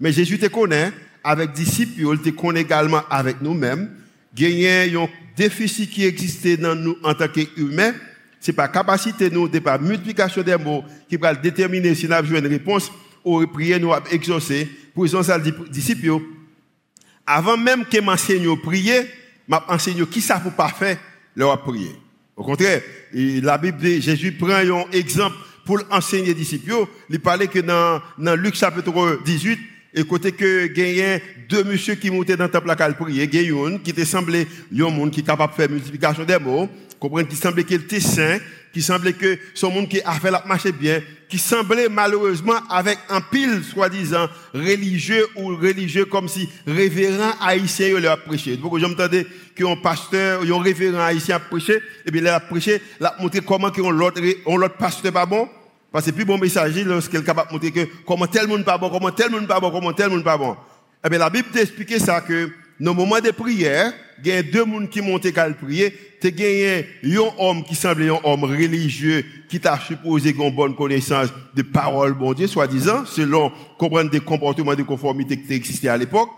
Mais 0.00 0.12
Jésus 0.12 0.38
te 0.38 0.46
connaît 0.46 0.92
avec 1.24 1.52
disciples, 1.52 2.00
il 2.00 2.18
te 2.20 2.30
connaît 2.30 2.60
également 2.60 3.02
avec 3.10 3.40
nous-mêmes. 3.42 3.90
Gagner 4.34 4.94
un 4.94 5.08
déficit 5.36 5.90
qui 5.90 6.04
existait 6.04 6.56
dans 6.56 6.74
nous 6.74 6.96
en 7.02 7.14
tant 7.14 7.28
qu'humains, 7.28 7.94
c'est 8.38 8.52
pas 8.52 8.68
capacité 8.68 9.30
nous, 9.30 9.48
c'est 9.52 9.60
pas 9.60 9.78
multiplication 9.78 10.42
des 10.42 10.56
mots 10.56 10.84
qui 11.08 11.16
va 11.16 11.34
déterminer 11.34 11.94
si 11.94 12.06
nous 12.06 12.12
avons 12.12 12.36
une 12.36 12.46
réponse 12.46 12.92
ou 13.24 13.44
prier 13.46 13.78
nous 13.78 13.92
exaucer. 14.12 14.68
Pour 14.94 15.08
ça, 15.08 15.38
disciples, 15.70 16.20
avant 17.26 17.56
même 17.56 17.84
que 17.84 18.00
m'enseigne 18.00 18.56
prier, 18.56 19.02
m'a 19.48 19.64
enseigné 19.68 20.06
qui 20.06 20.20
ça 20.20 20.40
pas 20.56 20.68
faire 20.68 20.98
leur 21.34 21.60
prier. 21.62 21.92
Au 22.36 22.44
contraire, 22.44 22.82
la 23.12 23.58
Bible, 23.58 24.00
Jésus 24.00 24.32
prend 24.32 24.50
un 24.50 24.90
exemple 24.92 25.36
pour 25.64 25.80
enseigner 25.90 26.26
les 26.26 26.34
disciples. 26.34 26.86
Il 27.10 27.20
parlait 27.20 27.48
que 27.48 27.58
dans, 27.60 28.00
dans 28.18 28.36
Luc 28.36 28.54
chapitre 28.54 29.20
18, 29.24 29.58
et 29.94 30.04
côté 30.04 30.32
que 30.32 30.66
gagné 30.66 31.22
deux 31.48 31.64
monsieur 31.64 31.94
qui 31.94 32.10
montaient 32.10 32.36
dans 32.36 32.44
le 32.44 32.50
temple 32.50 32.70
à 32.70 32.76
prier, 32.92 33.26
gagné 33.26 33.80
qui 33.82 33.94
te 33.94 34.04
semblait 34.04 34.46
un 34.72 34.90
monde 34.90 35.10
qui 35.10 35.20
est 35.20 35.22
capable 35.22 35.52
de 35.52 35.56
faire 35.56 35.70
multiplication 35.70 36.24
des 36.24 36.38
mots, 36.38 36.68
comprendre 37.00 37.28
qui 37.28 37.36
semblait 37.36 37.64
qu'il 37.64 37.80
était 37.80 38.00
saint, 38.00 38.38
qui 38.76 38.82
semblait 38.82 39.14
que 39.14 39.38
son 39.54 39.70
monde 39.70 39.88
qui 39.88 40.02
a 40.02 40.12
fait 40.20 40.30
la 40.30 40.44
marche 40.44 40.66
bien, 40.66 41.00
qui 41.30 41.38
semblait 41.38 41.88
malheureusement 41.88 42.58
avec 42.68 42.98
un 43.08 43.22
pile 43.22 43.64
soi-disant 43.64 44.28
religieux 44.52 45.26
ou 45.34 45.56
religieux 45.56 46.04
comme 46.04 46.28
si 46.28 46.46
révérend 46.66 47.32
haïtien 47.40 47.88
il 47.96 48.06
a 48.06 48.18
prêché. 48.18 48.58
Donc 48.58 48.78
j'entendais 48.78 49.26
qu'un 49.54 49.76
pasteur, 49.76 50.42
un 50.42 50.62
révérend 50.62 51.00
haïtien 51.00 51.36
a 51.36 51.38
prêché, 51.38 51.80
et 52.04 52.10
bien 52.10 52.20
il 52.20 52.28
a 52.28 52.38
prêché, 52.38 52.82
il 53.00 53.06
a 53.06 53.16
montré 53.18 53.40
comment 53.40 53.70
qu'on 53.70 53.90
l'autre 53.90 54.20
l'autre 54.46 54.76
pasteur 54.76 55.10
pas 55.10 55.24
bon 55.24 55.48
parce 55.90 56.04
que 56.04 56.10
plus 56.10 56.26
bon 56.26 56.36
messager 56.36 56.84
lorsqu'il 56.84 57.20
est 57.20 57.24
capable 57.24 57.48
de 57.48 57.54
montrer 57.54 57.70
que 57.70 57.88
comment 58.04 58.26
tel 58.26 58.46
monde 58.46 58.66
pas 58.66 58.76
bon, 58.76 58.90
comment 58.90 59.10
tel 59.10 59.30
monde 59.30 59.46
pas 59.46 59.58
bon, 59.58 59.70
comment 59.70 59.94
tel 59.94 60.10
monde 60.10 60.22
pas 60.22 60.36
bon. 60.36 60.54
Eh 61.02 61.08
bien, 61.08 61.18
la 61.18 61.30
Bible 61.30 61.48
t'explique 61.50 61.98
ça 61.98 62.20
que 62.20 62.50
dans 62.80 62.92
le 62.92 62.96
moment 62.96 63.20
de 63.20 63.30
prière, 63.30 63.92
il 64.22 64.28
y 64.28 64.32
a 64.32 64.42
deux 64.42 64.64
personnes 64.64 64.88
qui 64.88 65.00
montent 65.00 65.38
à 65.38 65.50
prier. 65.50 65.94
Tu 66.20 66.28
as 66.28 67.18
un 67.18 67.30
homme 67.38 67.64
qui 67.64 67.74
semblait 67.74 68.08
un 68.08 68.18
homme 68.24 68.44
religieux 68.44 69.24
qui 69.48 69.60
t'a 69.60 69.78
supposé 69.78 70.34
une 70.36 70.54
bonne 70.54 70.74
connaissance 70.74 71.28
de 71.54 71.62
parole, 71.62 72.14
bon 72.14 72.32
Dieu, 72.32 72.46
soi-disant, 72.46 73.04
selon 73.06 73.52
comprendre 73.78 74.10
des 74.10 74.20
comportements 74.20 74.74
de 74.74 74.82
conformité 74.82 75.40
qui 75.40 75.54
existaient 75.54 75.88
à 75.88 75.96
l'époque. 75.96 76.30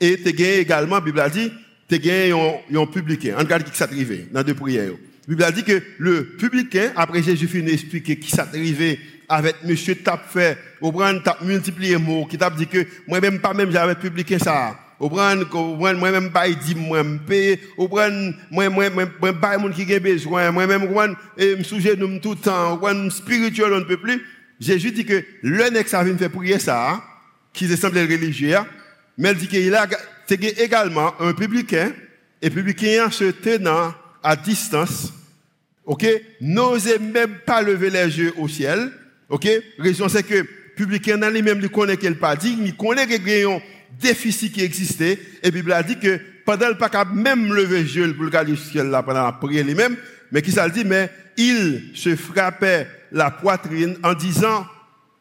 Et 0.00 0.18
tu 0.20 0.44
as 0.44 0.58
également, 0.58 0.96
la 0.96 1.00
Bible 1.00 1.20
a 1.20 1.28
dit, 1.28 1.50
tu 1.88 2.10
as 2.10 2.80
un, 2.80 2.86
publicain. 2.86 3.34
On 3.36 3.40
regarde 3.40 3.64
qui 3.64 3.82
arrivé 3.82 4.26
dans 4.32 4.42
deux 4.42 4.54
prières. 4.54 4.92
La 5.28 5.28
Bible 5.28 5.44
a 5.44 5.52
dit 5.52 5.64
que 5.64 5.82
le 5.98 6.24
publicain, 6.36 6.92
après 6.96 7.22
Jésus 7.22 7.46
finit 7.46 7.70
d'expliquer 7.70 8.18
qui 8.18 8.30
s'est 8.30 8.40
arrivé 8.40 8.98
avec 9.28 9.56
monsieur 9.64 9.94
t'a 9.94 10.18
fait, 10.18 10.58
au 10.80 10.90
brand 10.90 11.22
t'a 11.22 11.38
multiplié 11.42 11.96
mots, 11.96 12.26
qui 12.26 12.36
t'a 12.36 12.50
dit 12.50 12.66
que 12.66 12.84
moi-même 13.06 13.38
pas 13.38 13.54
même 13.54 13.70
j'avais 13.70 13.94
publié 13.94 14.38
ça. 14.40 14.76
Au 15.00 15.08
brand, 15.08 15.44
moi-même 15.96 16.30
pas 16.30 16.48
dit 16.48 16.74
moi 16.74 17.02
me 17.02 17.18
payer, 17.18 17.58
au 17.76 17.88
brand, 17.88 18.34
moi, 18.50 18.68
moi, 18.68 18.90
moi, 18.90 19.04
moi, 19.20 19.32
pas 19.32 19.56
besoin, 19.98 20.50
moi-même, 20.50 20.86
nous 21.96 22.18
tout 22.18 22.34
temps, 22.34 22.78
spirituel 23.10 23.72
on 23.72 23.78
ne 23.80 23.84
peut 23.84 23.96
plus. 23.96 24.22
Jésus 24.60 24.92
dit 24.92 25.06
que 25.06 25.24
le 25.42 25.70
nec 25.70 25.88
ça 25.88 26.04
religieux, 28.02 28.58
mais 29.16 29.32
il 29.32 29.38
dit 29.38 29.48
qu'il 29.48 29.74
a, 29.74 29.88
également 30.62 31.18
un 31.18 31.32
publicain, 31.32 31.92
et 32.42 32.50
publicain 32.50 33.10
se 33.10 33.24
tenant 33.24 33.94
à 34.22 34.36
distance, 34.36 35.14
ok, 35.86 36.06
n'osait 36.42 36.98
même 36.98 37.38
pas 37.46 37.62
lever 37.62 37.90
les 37.90 38.18
yeux 38.18 38.34
au 38.36 38.46
ciel, 38.48 38.92
Ok? 39.30 39.48
Raison 39.78 40.08
c'est 40.08 40.24
que 40.24 40.44
publicain 40.76 41.16
qu'il 41.96 42.16
pas 42.16 42.36
déficit 43.98 44.52
qui 44.52 44.62
existait. 44.62 45.18
Et 45.42 45.50
Bible 45.50 45.72
a 45.72 45.82
dit 45.82 45.98
que 45.98 46.20
pendant 46.44 46.68
le 46.68 46.76
pas 46.76 47.04
même 47.04 47.52
lever 47.52 47.82
yeux 47.82 48.12
pour 48.14 48.24
le 48.24 48.44
du 48.44 48.56
ciel 48.56 48.88
là, 48.88 49.02
pendant 49.02 49.24
la 49.24 49.32
prière 49.32 49.64
lui-même, 49.64 49.96
mais 50.32 50.42
qui 50.42 50.52
ça 50.52 50.66
le 50.66 50.72
dit, 50.72 50.84
mais 50.84 51.10
il 51.36 51.92
se 51.94 52.16
frappait 52.16 52.88
la 53.12 53.30
poitrine 53.30 53.96
en 54.02 54.14
disant, 54.14 54.66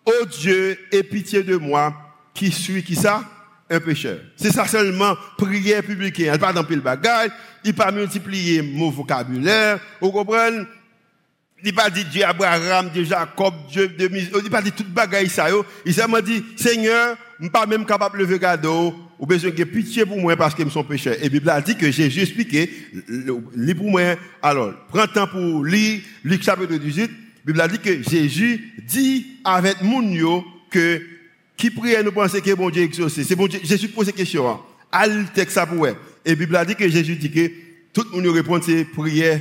Oh 0.06 0.26
Dieu, 0.26 0.78
aie 0.92 1.04
pitié 1.04 1.44
de 1.44 1.56
moi, 1.56 1.94
qui 2.34 2.52
suis, 2.52 2.84
qui 2.84 2.96
ça? 2.96 3.24
Un 3.70 3.80
pécheur. 3.80 4.18
C'est 4.36 4.52
ça 4.52 4.66
seulement, 4.66 5.16
prière 5.38 5.84
publique. 5.84 6.20
Elle 6.20 6.40
pas 6.40 6.52
dans 6.52 6.66
le 6.68 6.82
bagage, 6.82 7.30
il 7.64 7.76
pas 7.76 7.92
multiplier 7.92 8.64
mon 8.64 8.90
vocabulaire, 8.90 9.80
vous 10.02 10.12
comprenez? 10.12 10.66
Il 11.64 11.76
pas 11.76 11.90
dit 11.90 12.06
Dieu 12.06 12.24
Abraham, 12.24 12.90
Dieu 12.90 13.04
Jacob, 13.04 13.54
Dieu 13.70 13.90
de. 13.90 14.10
Il 14.44 14.50
pas 14.50 14.62
dit 14.62 14.72
toute 14.72 14.90
bagaille 14.90 15.30
ça. 15.30 15.48
Il 15.86 15.94
m'a 16.08 16.22
dit 16.22 16.44
Seigneur, 16.56 17.18
je 17.40 17.46
suis 17.46 17.52
pas 17.52 17.66
même 17.66 17.86
capable 17.86 18.18
de 18.18 18.24
lever 18.24 18.38
cadeau, 18.38 18.94
ou 19.18 19.26
besoin 19.26 19.52
de 19.52 19.64
pitié 19.64 20.06
pour 20.06 20.18
moi 20.18 20.36
parce 20.36 20.54
que 20.54 20.64
je 20.64 20.70
suis 20.70 20.84
pécheur. 20.84 21.16
Et 21.20 21.24
la 21.24 21.30
Bible 21.30 21.50
a 21.50 21.62
dit 21.62 21.76
que 21.76 21.90
Jésus 21.90 22.22
expliqué, 22.22 22.70
lis 23.56 23.76
pour 23.76 23.90
moi. 23.90 24.02
Alors, 24.42 24.74
prends 24.90 25.08
temps 25.08 25.28
pour 25.28 25.64
lire 25.64 26.02
Luc 26.24 26.44
chapitre 26.44 26.76
18. 26.76 27.02
La 27.02 27.08
Bible 27.46 27.62
a 27.62 27.68
dit 27.68 27.80
que 27.80 28.04
Jésus 28.04 28.74
dit 28.86 29.26
avec 29.44 29.82
moun 29.82 30.12
yo 30.12 30.44
que 30.70 31.02
qui 31.56 31.70
prie 31.70 31.96
nous 32.04 32.12
penser 32.12 32.42
que 32.42 32.54
bon 32.54 32.70
Dieu 32.70 32.84
exaucé. 32.84 33.24
C'est 33.24 33.36
bon 33.36 33.48
Dieu. 33.48 33.60
Jésus 33.64 33.90
pose 33.90 34.06
cette 34.06 34.16
question. 34.16 34.50
Hein. 34.50 34.60
Al 34.92 35.26
texte 35.34 35.56
ça 35.56 35.66
pour 35.66 35.88
Et 35.88 35.96
la 36.26 36.36
Bible 36.36 36.56
a 36.56 36.66
dit 36.66 36.76
que 36.76 36.88
Jésus 36.88 37.16
dit 37.16 37.32
que 37.32 37.52
tout 37.94 38.06
le 38.12 38.22
monde 38.22 38.34
répond 38.34 38.62
c'est 38.62 38.86
prière 38.86 39.40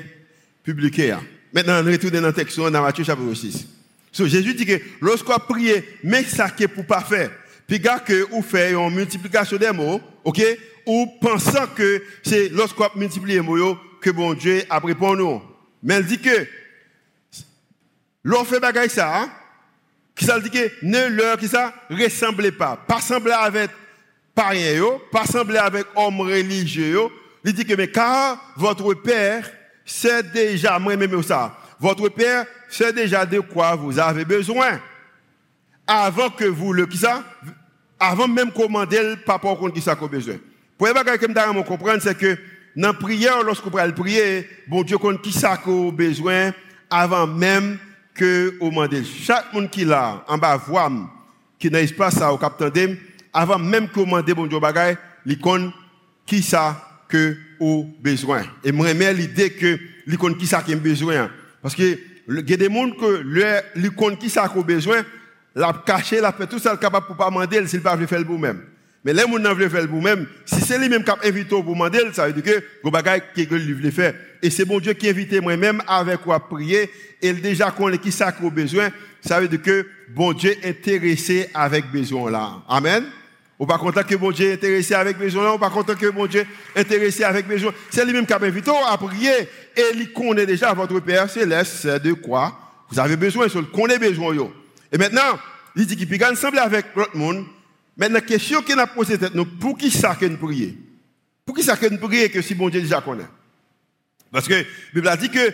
publique. 0.65 0.99
Hein. 1.01 1.21
Maintenant, 1.53 1.81
on 1.83 1.85
retourne 1.85 2.15
dans 2.15 2.27
le 2.27 2.33
texte 2.33 2.59
dans 2.59 2.71
Matthieu 2.71 3.05
chapitre 3.05 3.35
6. 3.35 3.67
So, 4.11 4.27
Jésus 4.27 4.55
dit 4.55 4.67
que 4.67 4.81
lorsqu'on 5.01 5.39
prie, 5.39 5.71
mais 6.03 6.25
ça 6.25 6.51
qui 6.51 6.65
est 6.65 6.69
pour 6.69 6.85
pas 6.85 7.01
faire. 7.01 7.31
Puis, 7.69 7.79
gars, 7.79 8.01
que 8.01 8.27
vous 8.31 8.43
faites 8.43 8.73
une 8.73 8.95
multiplication 8.95 9.59
des 9.59 9.71
mots, 9.71 10.01
ok? 10.25 10.43
Ou 10.87 11.07
pensant 11.21 11.67
que 11.77 12.03
c'est 12.25 12.49
lorsqu'on 12.49 12.89
multiplie 12.97 13.35
les 13.35 13.41
mots, 13.43 13.77
que 14.01 14.11
bon 14.11 14.33
Dieu 14.35 14.63
a 14.71 14.81
pour 14.81 15.17
nous. 15.17 15.43
Mais 15.83 15.95
elle 15.95 16.07
dit 16.07 16.19
que, 16.19 16.47
l'on 18.25 18.45
fait 18.45 18.59
bagaille 18.59 18.91
ça, 18.91 19.21
hein? 19.21 19.31
qui 20.15 20.25
ça 20.25 20.41
dit 20.41 20.51
que 20.51 20.71
ne 20.83 21.09
leur 21.09 21.39
qui 21.39 21.47
ça 21.47 21.73
ressemblez 21.91 22.53
pas. 22.53 22.77
Pas 22.77 23.01
sembler 23.01 23.33
avec 23.33 23.71
païen, 24.35 24.99
pas 25.13 25.27
sembler 25.27 25.59
avec 25.59 25.87
homme 25.95 26.21
religieux. 26.21 27.07
Il 27.45 27.53
dit 27.53 27.65
que, 27.65 27.75
mais 27.75 27.89
car 27.89 28.53
votre 28.57 28.95
Père 28.95 29.49
c'est 29.85 30.33
déjà, 30.33 30.79
moi-même 30.79 31.23
ça, 31.23 31.57
votre 31.79 32.09
Père 32.09 32.47
c'est 32.69 32.93
déjà 32.93 33.25
de 33.25 33.41
quoi 33.41 33.75
vous 33.77 33.99
avez 33.99 34.25
besoin. 34.25 34.81
Avant 35.87 36.29
que 36.31 36.45
vous 36.45 36.73
le, 36.73 36.87
qui 36.87 36.99
ça, 36.99 37.25
avant 37.99 38.29
même 38.29 38.53
commander 38.53 39.17
pas 39.25 39.33
rapport 39.33 39.59
contre 39.59 39.75
qui 39.75 39.81
ça 39.81 39.93
a 39.93 40.07
besoin. 40.09 40.37
Pour 40.77 40.89
que 40.89 41.53
vous 41.53 41.63
comprendre, 41.65 42.01
c'est 42.01 42.17
que 42.17 42.37
dans 42.77 42.89
la 42.89 42.95
prière, 42.95 43.43
lorsque 43.43 43.65
vous 43.65 43.77
le 43.77 43.95
prier, 43.95 44.49
bon 44.69 44.83
Dieu 44.83 44.99
compte 44.99 45.23
qui 45.23 45.33
ça 45.33 45.55
a 45.55 45.91
besoin 45.91 46.53
avant 46.89 47.27
même 47.27 47.79
que 48.15 48.55
vous 48.61 48.71
demandez. 48.71 49.03
Chaque 49.05 49.53
monde 49.53 49.71
qui 49.71 49.85
l'a, 49.85 50.25
en 50.29 50.39
bas, 50.39 50.57
voix, 50.57 50.91
qui 51.59 51.71
n'a 51.71 51.81
pas 51.97 52.11
ça 52.11 52.33
au 52.33 52.39
capitaine, 52.39 52.97
avant 53.33 53.59
même 53.59 53.89
que 53.89 54.01
vous 54.01 54.05
demandez, 54.05 54.35
bon 54.35 54.47
Dieu, 54.47 54.61
bagay, 54.61 54.97
l'icône, 55.27 55.73
qui 56.27 56.43
ça 56.43 57.03
que 57.09 57.37
au 57.59 57.85
besoin. 58.01 58.43
Et 58.63 58.71
moi, 58.71 58.93
l'idée 58.93 59.51
que 59.51 59.79
l'icône 60.07 60.37
qui 60.37 60.47
ça 60.47 60.63
qui 60.63 60.73
a 60.73 60.77
besoin. 60.77 61.31
Parce 61.63 61.75
que, 61.75 61.99
il 62.29 62.51
y 62.51 62.53
a 62.53 62.57
des 62.57 62.73
gens 62.73 62.91
que 62.91 63.25
l'icône 63.75 64.17
qui 64.19 64.29
ça 64.29 64.49
qui 64.49 64.59
a 64.59 64.63
besoin, 64.63 65.03
la 65.59 65.73
caché, 65.85 66.21
la 66.21 66.33
fait 66.33 66.47
tout 66.47 66.59
ça 66.59 66.77
capable 66.77 67.07
pour 67.07 67.17
pas 67.17 67.29
demander 67.29 67.67
s'il 67.67 67.83
pas 67.83 67.97
veut 67.97 68.07
faire 68.07 68.21
le 68.21 68.25
vous-même. 68.25 68.63
Mais 69.05 69.13
les 69.13 69.23
gens 69.23 69.39
ne 69.39 69.49
veulent 69.49 69.71
faire 69.71 69.83
le 69.83 69.89
vous-même, 69.89 70.27
si 70.45 70.61
c'est 70.61 70.79
lui-même 70.79 71.03
qui 71.03 71.11
a 71.11 71.19
invité 71.25 71.49
pour 71.49 71.65
demander, 71.65 72.01
ça 72.13 72.27
veut 72.27 72.33
dire 72.33 72.43
que, 72.43 72.65
vos 72.83 72.91
bagages 72.91 73.23
qui 73.35 73.45
veut 73.45 73.91
faire? 73.91 74.15
Et 74.43 74.51
c'est 74.51 74.65
bon 74.65 74.79
Dieu 74.79 74.93
qui 74.93 75.09
a 75.09 75.11
invité 75.11 75.41
moi-même 75.41 75.83
avec 75.87 76.21
quoi 76.21 76.39
prier, 76.41 76.91
et 77.21 77.33
déjà 77.33 77.71
qu'on 77.71 77.89
est 77.91 77.99
qui 77.99 78.15
a 78.23 78.33
besoin, 78.51 78.91
ça 79.21 79.41
veut 79.41 79.49
dire 79.49 79.63
que 79.63 79.87
bon 80.15 80.33
Dieu 80.33 80.55
intéressé 80.65 81.51
avec 81.55 81.91
besoin 81.91 82.31
là. 82.31 82.63
Amen? 82.69 83.05
Ou 83.59 83.67
pas 83.67 83.79
content 83.79 84.05
que 84.05 84.15
mon 84.15 84.31
Dieu 84.31 84.51
est 84.51 84.55
intéressé 84.55 84.95
avec 84.95 85.19
besoin, 85.19 85.53
ou 85.53 85.59
pas 85.59 85.71
content 85.71 85.97
que 85.97 86.07
mon 86.11 86.27
Dieu 86.27 86.47
est 86.77 86.81
intéressé 86.81 87.25
avec 87.25 87.49
besoin? 87.49 87.73
C'est 87.91 88.05
lui-même 88.05 88.27
qui 88.27 88.33
a 88.33 88.41
invité 88.41 88.71
à 88.89 88.97
prier. 88.97 89.49
Et 89.77 89.83
il 89.95 90.13
connaît 90.13 90.47
déjà 90.47 90.73
votre 90.73 91.01
Père 91.01 91.29
céleste, 91.29 91.87
de 91.87 92.13
quoi? 92.13 92.57
Vous 92.89 93.01
avez 93.01 93.17
besoin, 93.17 93.47
il 93.53 93.63
connaît 93.65 93.99
besoin. 93.99 94.33
Yo. 94.35 94.53
Et 94.93 94.99
maintenant, 94.99 95.39
il 95.77 95.87
dit 95.87 95.97
qu'il 95.97 96.09
peut 96.09 96.25
ensemble 96.27 96.59
avec 96.59 96.87
l'autre 96.97 97.17
monde. 97.17 97.47
Maintenant, 97.97 98.15
la 98.15 98.21
question 98.21 98.63
qu'il 98.63 98.79
a 98.79 98.87
posée, 98.87 99.17
c'est 99.21 99.33
pour 99.61 99.77
qui 99.77 99.91
ça 99.91 100.17
nous 100.21 100.37
prions? 100.37 100.75
Pour 101.45 101.57
qui 101.57 101.63
ça 101.63 101.77
nous 101.91 101.99
prions 101.99 102.29
que 102.29 102.43
si 102.43 102.55
mon 102.55 102.69
Dieu 102.69 102.81
déjà 102.81 103.01
connaît? 103.01 103.27
Parce 104.31 104.47
que 104.47 104.55
la 104.55 104.65
Bible 104.95 105.09
a 105.09 105.17
dit 105.17 105.31
que 105.31 105.53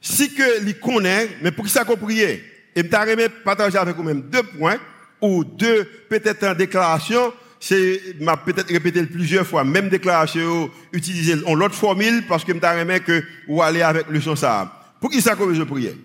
si 0.00 0.34
que 0.34 0.72
connaît, 0.80 1.28
mais 1.42 1.52
pour 1.52 1.64
qui 1.64 1.70
ça 1.70 1.84
qu'on 1.84 1.96
prie 1.96 2.20
Et 2.20 2.42
je 2.76 2.82
vais 2.82 3.28
partager 3.28 3.78
avec 3.78 3.96
vous-même 3.96 4.22
deux 4.22 4.42
points 4.42 4.78
ou 5.20 5.44
deux 5.44 5.84
peut-être 6.08 6.44
en 6.44 6.54
déclaration, 6.54 7.32
c'est 7.58 8.00
m'a 8.20 8.38
peut-être 8.38 8.72
répété 8.72 9.02
plusieurs 9.04 9.46
fois 9.46 9.64
même 9.64 9.90
déclaration 9.90 10.70
utiliser 10.92 11.34
en 11.46 11.54
l'autre 11.54 11.74
formule 11.74 12.24
parce 12.26 12.42
que 12.42 12.52
m'ta 12.52 12.72
remet 12.72 13.00
que 13.00 13.22
ou 13.46 13.60
aller 13.60 13.82
avec 13.82 14.08
le 14.08 14.20
son 14.20 14.34
ça. 14.34 14.80
Pour 14.98 15.10
qui 15.10 15.20
ça 15.20 15.36
que 15.36 15.52
je 15.52 15.62
priais? 15.62 15.96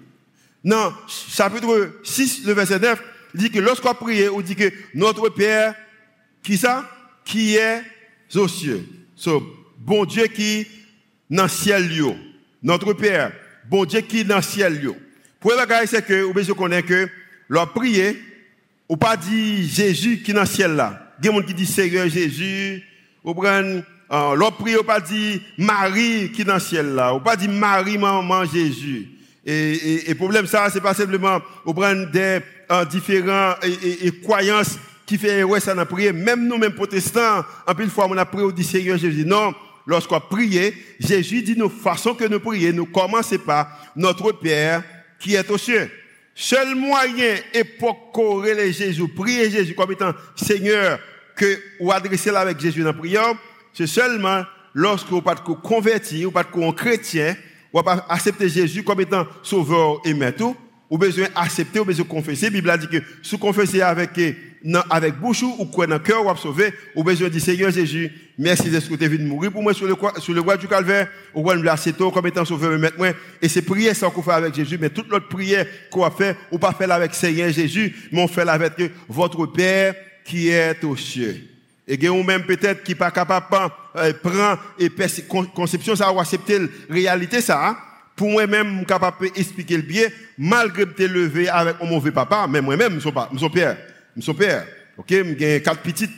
Non, 0.65 0.91
chapitre 1.07 1.91
6 2.03 2.45
le 2.47 2.53
verset 2.53 2.79
9 2.79 2.99
dit 3.35 3.51
que 3.51 3.59
lorsqu'on 3.59 3.93
prie, 3.93 4.27
on 4.29 4.41
dit 4.41 4.55
que 4.55 4.71
notre 4.95 5.29
Père 5.29 5.75
qui 6.41 6.57
ça? 6.57 6.89
Qui 7.23 7.55
est 7.55 7.83
aux 8.33 8.47
cieux. 8.47 8.83
So, 9.15 9.43
bon 9.77 10.05
Dieu 10.05 10.25
qui 10.25 10.65
dans 11.29 11.43
le 11.43 11.49
ciel 11.49 11.87
Notre 12.63 12.93
Père, 12.93 13.31
bon 13.69 13.85
Dieu 13.85 14.01
qui 14.01 14.25
dans 14.25 14.37
le 14.37 14.41
ciel 14.41 14.81
Pour 15.39 15.51
le 15.51 15.85
c'est 15.85 16.03
que 16.03 16.23
vous 16.23 16.33
besoin 16.33 16.55
connaître 16.55 16.87
que 16.87 17.09
leur 17.47 17.71
prier 17.71 18.19
ou 18.89 18.97
pas 18.97 19.17
dit 19.17 19.69
Jésus 19.69 20.23
qui 20.23 20.33
dans 20.33 20.41
le 20.41 20.47
ciel 20.47 20.71
là. 20.71 21.13
Il 21.19 21.25
y 21.25 21.29
a 21.29 21.31
des 21.31 21.37
gens 21.37 21.45
qui 21.45 21.53
disent 21.53 21.75
Seigneur 21.75 22.09
Jésus. 22.09 22.83
Ou 23.23 23.33
l'autre 24.35 24.57
prie, 24.57 24.75
ou 24.75 24.83
pas 24.83 24.99
dit 24.99 25.41
Marie 25.59 26.31
qui 26.31 26.43
dans 26.43 26.55
le 26.55 26.59
ciel 26.59 26.95
là. 26.95 27.13
Ou 27.13 27.19
pas 27.19 27.35
dit 27.35 27.47
Marie, 27.47 27.99
maman 27.99 28.45
Jésus. 28.45 29.14
Et, 29.45 30.09
et, 30.09 30.15
problème 30.15 30.47
ça, 30.47 30.69
c'est 30.71 30.81
pas 30.81 30.95
simplement, 30.95 31.39
ou 31.65 31.73
prendre 31.73 32.09
des 32.09 32.39
euh, 32.71 32.85
différents 32.85 33.53
et, 33.61 34.11
croyances 34.21 34.79
qui 35.05 35.19
fait 35.19 35.43
ouais 35.43 35.59
ça 35.59 35.75
n'a 35.75 35.85
prié. 35.85 36.11
Même 36.11 36.47
nous, 36.47 36.57
même 36.57 36.73
protestants, 36.73 37.45
en 37.67 37.75
plus 37.75 37.87
fois, 37.87 38.07
on 38.09 38.17
a 38.17 38.25
prié 38.25 38.43
au 38.45 38.55
Seigneur 38.57 38.97
Jésus. 38.97 39.23
Non, 39.23 39.53
lorsqu'on 39.85 40.19
prie, 40.19 40.73
Jésus 40.99 41.43
dit 41.43 41.55
nous 41.55 41.69
façon 41.69 42.15
que 42.15 42.25
nous 42.25 42.39
prions, 42.39 42.73
nous 42.73 42.87
commençons 42.87 43.37
par 43.37 43.91
notre 43.95 44.31
Père 44.31 44.83
qui 45.19 45.35
est 45.35 45.49
aux 45.51 45.59
cieux. 45.59 45.91
Seul 46.33 46.75
moyen 46.75 47.35
époque 47.53 48.17
les 48.43 48.73
Jésus, 48.73 49.07
prier 49.07 49.51
Jésus 49.51 49.75
comme 49.75 49.91
étant 49.91 50.13
Seigneur, 50.35 50.99
que 51.35 51.59
ou 51.79 51.91
adresser 51.91 52.31
là 52.31 52.39
avec 52.39 52.59
Jésus 52.59 52.81
dans 52.81 52.93
la 52.93 53.33
c'est 53.73 53.87
seulement 53.87 54.43
lorsque 54.73 55.07
vous 55.07 55.21
pas 55.21 55.35
converti, 55.35 56.25
ou 56.25 56.31
pas 56.31 56.45
un 56.55 56.71
chrétien, 56.71 57.35
ou 57.75 57.83
pas 57.83 58.05
accepter 58.07 58.47
Jésus 58.47 58.83
comme 58.83 59.01
étant 59.01 59.27
sauveur 59.43 59.99
et 60.05 60.13
maître, 60.13 60.45
ou? 60.89 60.97
Besoin 60.97 61.27
accepter, 61.35 61.79
ou 61.79 61.85
besoin 61.85 62.05
confesser. 62.05 62.45
La 62.45 62.51
Bible 62.51 62.69
a 62.69 62.77
dit 62.77 62.87
que 62.87 62.97
si 63.21 63.37
confesser 63.37 63.81
avec, 63.81 64.11
avec 64.89 65.19
bouche 65.19 65.43
ou 65.43 65.65
quoi 65.65 65.85
dans 65.85 65.95
le 65.95 65.99
cœur, 65.99 66.25
ou 66.25 66.37
sauver, 66.37 66.73
ou 66.95 67.03
besoin 67.03 67.27
dire 67.27 67.41
Seigneur 67.41 67.71
Jésus, 67.71 68.09
merci 68.37 68.69
de 68.69 68.77
venu 68.79 69.25
mourir 69.25 69.51
pour 69.51 69.61
moi 69.61 69.73
sur 69.73 69.87
le, 69.87 69.95
sur 70.19 70.33
le 70.33 70.41
bois 70.41 70.55
du 70.55 70.69
calvaire, 70.69 71.09
ou 71.33 71.43
me 71.43 71.59
placer 71.59 71.91
comme 71.91 72.27
étant 72.27 72.45
sauveur 72.45 72.75
et 72.75 72.91
moi. 72.97 73.09
Et 73.41 73.49
c'est 73.49 73.63
prière 73.63 73.95
sans 73.95 74.09
qu'on 74.09 74.21
fait 74.21 74.31
avec 74.31 74.55
Jésus, 74.55 74.77
mais 74.79 74.89
toute 74.89 75.11
notre 75.11 75.27
prière 75.27 75.65
qu'on 75.91 76.09
fait, 76.09 76.37
ou 76.51 76.57
pas 76.57 76.71
fait 76.71 76.89
avec 76.89 77.13
Seigneur 77.13 77.51
Jésus, 77.51 77.93
mais 78.11 78.21
on 78.23 78.27
fait 78.29 78.47
avec 78.47 78.73
votre 79.09 79.47
Père 79.47 79.95
qui 80.23 80.47
est 80.47 80.81
aux 80.85 80.95
cieux. 80.95 81.54
Et 81.87 81.97
que 81.97 82.23
même 82.23 82.43
peut-être 82.43 82.83
qui 82.83 82.95
pas 82.95 83.11
capable 83.11 83.47
de 83.51 83.99
euh, 83.99 84.13
prendre 84.21 84.59
et 84.79 84.89
conception 85.53 85.95
ça 85.95 86.11
ou 86.11 86.19
accepter 86.19 86.59
la 86.59 86.67
réalité 86.89 87.41
ça 87.41 87.69
hein 87.69 87.77
pour 88.15 88.29
moi-même, 88.29 88.71
je 88.71 88.77
suis 88.77 88.85
capable 88.85 89.29
d'expliquer 89.31 89.77
le 89.77 89.83
bien, 89.83 90.07
malgré 90.37 90.85
que 90.85 91.03
je 91.03 91.07
levé 91.07 91.49
avec 91.49 91.79
mon 91.81 91.87
mauvais 91.87 92.11
papa, 92.11 92.47
mais 92.49 92.61
moi-même, 92.61 92.95
je 92.95 92.99
suis 92.99 93.49
père. 93.49 93.77
Je 94.15 94.21
suis 94.21 94.33
père. 94.33 94.65
Ok, 94.97 95.07
j'ai 95.09 95.61
quatre 95.61 95.81
petites, 95.81 96.11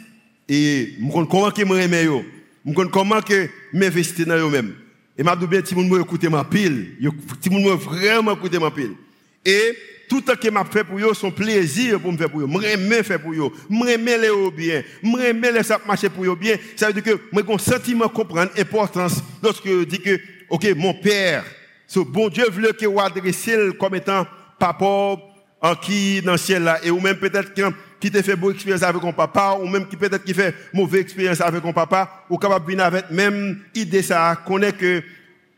et 0.47 0.93
je 0.99 1.11
connais 1.11 1.27
comment 1.27 1.49
je 1.49 1.65
m'aime, 1.65 2.23
je 2.65 2.73
connais 2.73 2.91
comment 2.91 3.19
je 3.27 3.47
m'investis 3.73 4.25
dans 4.27 4.37
eux-mêmes. 4.37 4.75
Et 5.17 5.23
je 5.23 5.35
dis 5.35 5.47
bien, 5.47 5.61
si 5.65 5.73
vous 5.73 5.97
écouter 5.97 6.29
ma 6.29 6.43
pile, 6.43 6.97
si 7.41 7.49
vous 7.49 7.77
vraiment 7.77 8.33
écouter 8.33 8.59
ma 8.59 8.69
pile. 8.69 8.93
Et 9.43 9.75
tout 10.07 10.23
ce 10.25 10.33
que 10.33 10.49
m'a 10.49 10.63
fait 10.65 10.83
pour 10.83 10.97
eux, 10.99 11.13
son 11.13 11.31
plaisir 11.31 11.99
pour 11.99 12.11
me 12.11 12.17
faire 12.17 12.29
pour 12.29 12.41
eux. 12.41 12.47
Je 12.49 13.03
faire 13.03 13.21
pour 13.21 13.31
eux. 13.31 13.51
Je 13.69 13.85
les 13.85 14.51
bien. 14.51 14.83
Je 15.03 15.51
les 15.51 15.63
ça 15.63 15.79
marcher 15.85 16.09
pour 16.09 16.25
eux 16.25 16.35
bien. 16.35 16.55
Ça 16.75 16.87
veut 16.87 16.93
dire 16.93 17.03
que 17.03 17.19
moi, 17.31 17.43
un 17.47 17.57
sentiment 17.57 18.07
comprendre 18.07 18.51
l'importance 18.55 19.21
lorsque 19.43 19.67
je 19.67 19.83
dis 19.83 19.99
que, 19.99 20.19
ok, 20.49 20.73
mon 20.75 20.93
père, 20.93 21.43
ce 21.87 21.99
bon 21.99 22.29
Dieu 22.29 22.49
veut 22.49 22.71
que 22.73 22.85
vous 22.85 22.99
adressez 22.99 23.69
comme 23.79 23.95
étant 23.95 24.25
papa 24.59 25.17
en 25.61 25.75
qui 25.75 26.21
dans 26.21 26.33
le 26.33 26.37
ciel 26.37 26.63
là 26.63 26.79
et 26.83 26.91
ou 26.91 26.99
même 26.99 27.17
peut-être 27.17 27.51
qui 27.99 28.11
t'a 28.11 28.21
fait 28.21 28.35
bonne 28.35 28.53
expérience 28.53 28.83
avec 28.83 29.01
ton 29.01 29.13
papa 29.13 29.57
ou 29.59 29.67
même 29.67 29.87
qui 29.87 29.95
peut-être 29.95 30.23
qui 30.23 30.33
fait 30.33 30.53
mauvaise 30.73 31.01
expérience 31.01 31.41
avec 31.41 31.63
ton 31.63 31.73
papa 31.73 32.25
ou 32.29 32.37
capable 32.37 32.69
venir 32.69 32.85
avec 32.85 33.09
même 33.09 33.59
idée 33.73 34.03
ça 34.03 34.37
connaît 34.45 34.73
que 34.73 35.01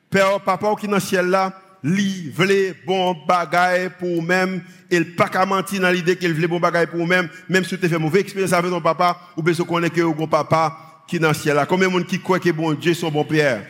père 0.09 0.39
papa 0.39 0.73
qui 0.79 0.87
dans 0.87 0.95
le 0.95 0.99
ciel 1.01 1.25
là 1.27 1.53
li 1.83 2.31
vle 2.35 2.75
bon 2.85 3.15
bagaille 3.27 3.89
pour 3.99 4.23
même. 4.23 4.61
Et 4.91 5.01
pas 5.01 5.29
qu'à 5.29 5.45
mentir 5.45 5.81
dans 5.81 5.91
l'idée 5.91 6.15
qu'il 6.15 6.33
voulait 6.33 6.47
bon 6.47 6.59
bagaille 6.59 6.87
pour 6.87 7.05
même. 7.05 7.29
Même 7.47 7.63
si 7.63 7.77
tu 7.77 7.87
fait 7.87 7.97
mauvaise 7.97 8.21
expérience 8.21 8.53
avec 8.53 8.71
ton 8.71 8.81
papa 8.81 9.19
ou 9.37 9.43
bien 9.43 9.53
connaît 9.53 9.89
que 9.89 10.01
bon 10.01 10.27
papa 10.27 11.03
qui 11.07 11.19
dans 11.19 11.29
le 11.29 11.33
ciel 11.33 11.55
là. 11.55 11.65
Combien 11.65 11.87
de 11.87 11.93
monde 11.93 12.07
qui 12.07 12.19
croit 12.19 12.39
que 12.39 12.49
bon 12.49 12.73
Dieu 12.73 12.93
son 12.93 13.11
bon 13.11 13.23
père? 13.23 13.63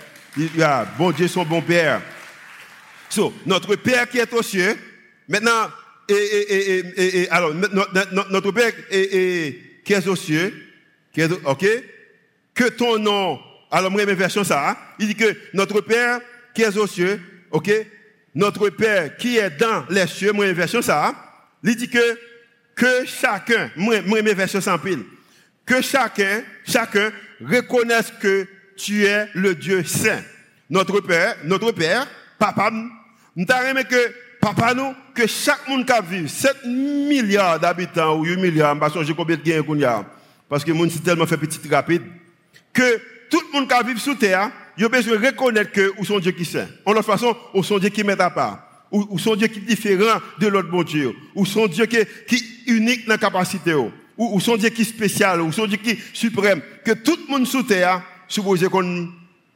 Bon 0.98 1.12
Dieu 1.12 1.28
son 1.28 1.44
bon 1.44 1.62
père. 1.62 2.02
So, 3.10 3.34
notre 3.48 3.76
Père 3.76 4.08
qui 4.08 4.20
est 4.20 4.32
aux 4.34 4.44
cieux, 4.44 4.78
maintenant, 5.28 5.68
alors, 7.32 7.54
notre 8.30 8.52
Père 8.52 8.72
qui 9.84 9.94
est 9.94 10.08
aux 10.08 10.16
cieux, 10.16 10.54
qui 11.12 11.22
est, 11.22 11.32
ok, 11.44 11.66
que 12.54 12.70
ton 12.70 13.00
nom, 13.00 13.40
alors 13.72 13.90
moi, 13.90 14.06
mes 14.06 14.14
version 14.14 14.44
ça, 14.44 14.70
hein, 14.70 14.78
il 15.00 15.08
dit 15.08 15.16
que 15.16 15.36
notre 15.54 15.82
Père 15.82 16.20
qui 16.54 16.62
est 16.62 16.78
aux 16.78 16.86
cieux, 16.86 17.20
ok, 17.50 17.72
notre 18.36 18.70
Père 18.70 19.16
qui 19.18 19.38
est 19.38 19.50
dans 19.52 19.86
les 19.90 20.08
cieux, 20.08 20.32
moi, 20.32 20.52
version 20.54 20.82
ça, 20.82 21.14
il 21.64 21.76
dit 21.76 21.90
que, 21.90 22.20
que 22.76 23.06
chacun, 23.06 23.70
moi, 23.76 24.02
moi 24.06 24.22
mes 24.22 24.34
versions 24.34 24.62
sans 24.62 24.78
pile, 24.78 25.04
que 25.66 25.82
chacun, 25.82 26.44
chacun 26.66 27.12
reconnaisse 27.42 28.14
que 28.20 28.48
tu 28.76 29.06
es 29.06 29.28
le 29.34 29.56
Dieu 29.56 29.84
saint. 29.84 30.22
Notre 30.70 31.02
Père, 31.02 31.36
notre 31.44 31.72
Père, 31.72 32.08
papa, 32.38 32.72
nous 33.36 33.46
avons 33.50 33.84
que 33.84 34.14
papa 34.40 34.74
nous, 34.74 34.94
que 35.14 35.28
chaque 35.28 35.68
monde 35.68 35.86
qui 35.86 36.22
vit, 36.22 36.30
7 36.30 36.66
milliards 36.66 37.60
d'habitants 37.60 38.18
ou 38.18 38.24
8 38.26 38.38
milliards, 38.38 38.76
je 38.94 39.00
ne 39.00 39.06
sais 39.06 39.14
combien 39.14 39.38
de 39.38 39.86
a. 39.86 40.06
Parce 40.48 40.64
que 40.64 40.72
le 40.72 40.78
monde 40.78 40.92
tellement 41.04 41.28
fait 41.28 41.38
petit 41.38 41.60
rapide. 41.70 42.04
Que 42.74 43.00
tout 43.30 43.42
le 43.52 43.60
monde 43.60 43.70
qui 43.70 43.94
vit 43.94 44.00
sur 44.00 44.18
terre, 44.18 44.52
il 44.80 44.86
a 44.86 44.90
besoin 44.90 45.18
de 45.18 45.26
reconnaître 45.26 45.74
que 45.74 45.92
ou 45.98 46.06
son 46.06 46.20
Dieu 46.20 46.32
qui 46.32 46.46
saint. 46.46 46.68
En 46.86 46.94
l'autre 46.94 47.06
façon, 47.06 47.36
ou 47.54 47.62
son 47.64 47.80
Dieu 47.80 47.90
qui 47.90 48.02
met 48.02 48.20
à 48.20 48.30
part. 48.30 48.86
Ou, 48.90 49.06
ou 49.10 49.20
son 49.20 49.36
Dieu 49.36 49.48
qui 49.48 49.60
est 49.60 49.64
différent 49.64 50.20
de 50.40 50.48
l'autre 50.48 50.70
bon 50.70 50.84
Dieu. 50.84 51.14
Ou 51.36 51.46
son 51.46 51.68
Dieu 51.68 51.86
qui, 51.86 51.98
est 51.98 52.08
unique 52.68 53.06
dans 53.06 53.16
la 53.16 53.18
capacité. 53.18 53.74
Ou, 53.74 53.92
ou 54.18 54.40
son 54.40 54.56
Dieu 54.56 54.70
qui 54.70 54.84
est 54.84 54.86
spécial. 54.86 55.42
Ou 55.42 55.52
son 55.52 55.68
Dieu 55.68 55.78
qui 55.78 55.92
est 55.92 56.00
suprême. 56.14 56.62
Que 56.86 56.94
tout 56.94 57.18
le 57.28 57.30
monde 57.30 57.46
sur 57.46 57.68
terre, 57.68 58.02
suppose 58.30 58.66
qu'on, 58.70 59.10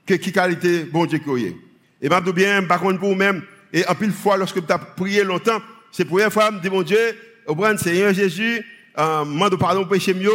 que 0.06 0.15
qui 0.15 0.34
qualité 0.34 0.84
bon 0.84 1.06
Dieu 1.06 1.19
qui 1.19 1.45
est. 1.45 1.56
Et 2.02 2.10
bien, 2.10 2.19
bien, 2.19 2.63
par 2.63 2.82
contre, 2.82 3.00
vous-même, 3.00 3.43
et 3.71 3.88
en 3.88 3.95
pile 3.95 4.12
fois, 4.12 4.36
lorsque 4.36 4.65
tu 4.65 4.74
as 4.74 4.78
prié 4.78 5.24
longtemps, 5.24 5.62
c'est 5.89 6.04
pour 6.04 6.19
une 6.19 6.30
fois, 6.30 6.52
me 6.52 6.60
dit 6.60 6.69
mon 6.69 6.82
Dieu, 6.82 7.00
au 7.47 7.56
point 7.56 7.78
Seigneur 7.78 8.13
Jésus, 8.13 8.62
euh, 8.97 9.24
demande 9.24 9.58
pardon 9.58 9.84
pour 9.84 9.91
péché 9.91 10.13
mieux. 10.13 10.30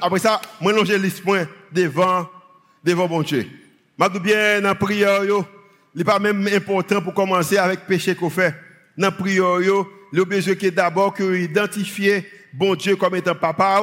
Après 0.00 0.20
ça, 0.20 0.40
moi, 0.60 0.72
j'ai 0.84 0.98
point 1.24 1.48
devant, 1.72 2.30
devant 2.84 3.08
mon 3.08 3.22
Dieu. 3.22 3.46
Dis 3.98 4.20
bien, 4.20 4.60
dans 4.60 4.68
la 4.68 4.74
prière, 4.74 5.24
il 5.24 5.44
n'est 5.94 6.04
pas 6.04 6.18
même 6.18 6.46
important 6.52 7.00
pour 7.00 7.14
commencer 7.14 7.56
avec 7.56 7.80
le 7.80 7.86
péché 7.86 8.14
qu'on 8.14 8.30
fait. 8.30 8.54
Dans 8.96 9.08
la 9.08 9.12
prière, 9.12 9.84
le 10.12 10.24
besoin 10.24 10.54
qui 10.54 10.66
est 10.66 10.70
d'abord 10.70 11.14
identifier 11.18 12.26
bon 12.52 12.74
Dieu 12.74 12.96
comme 12.96 13.16
étant 13.16 13.34
papa, 13.34 13.80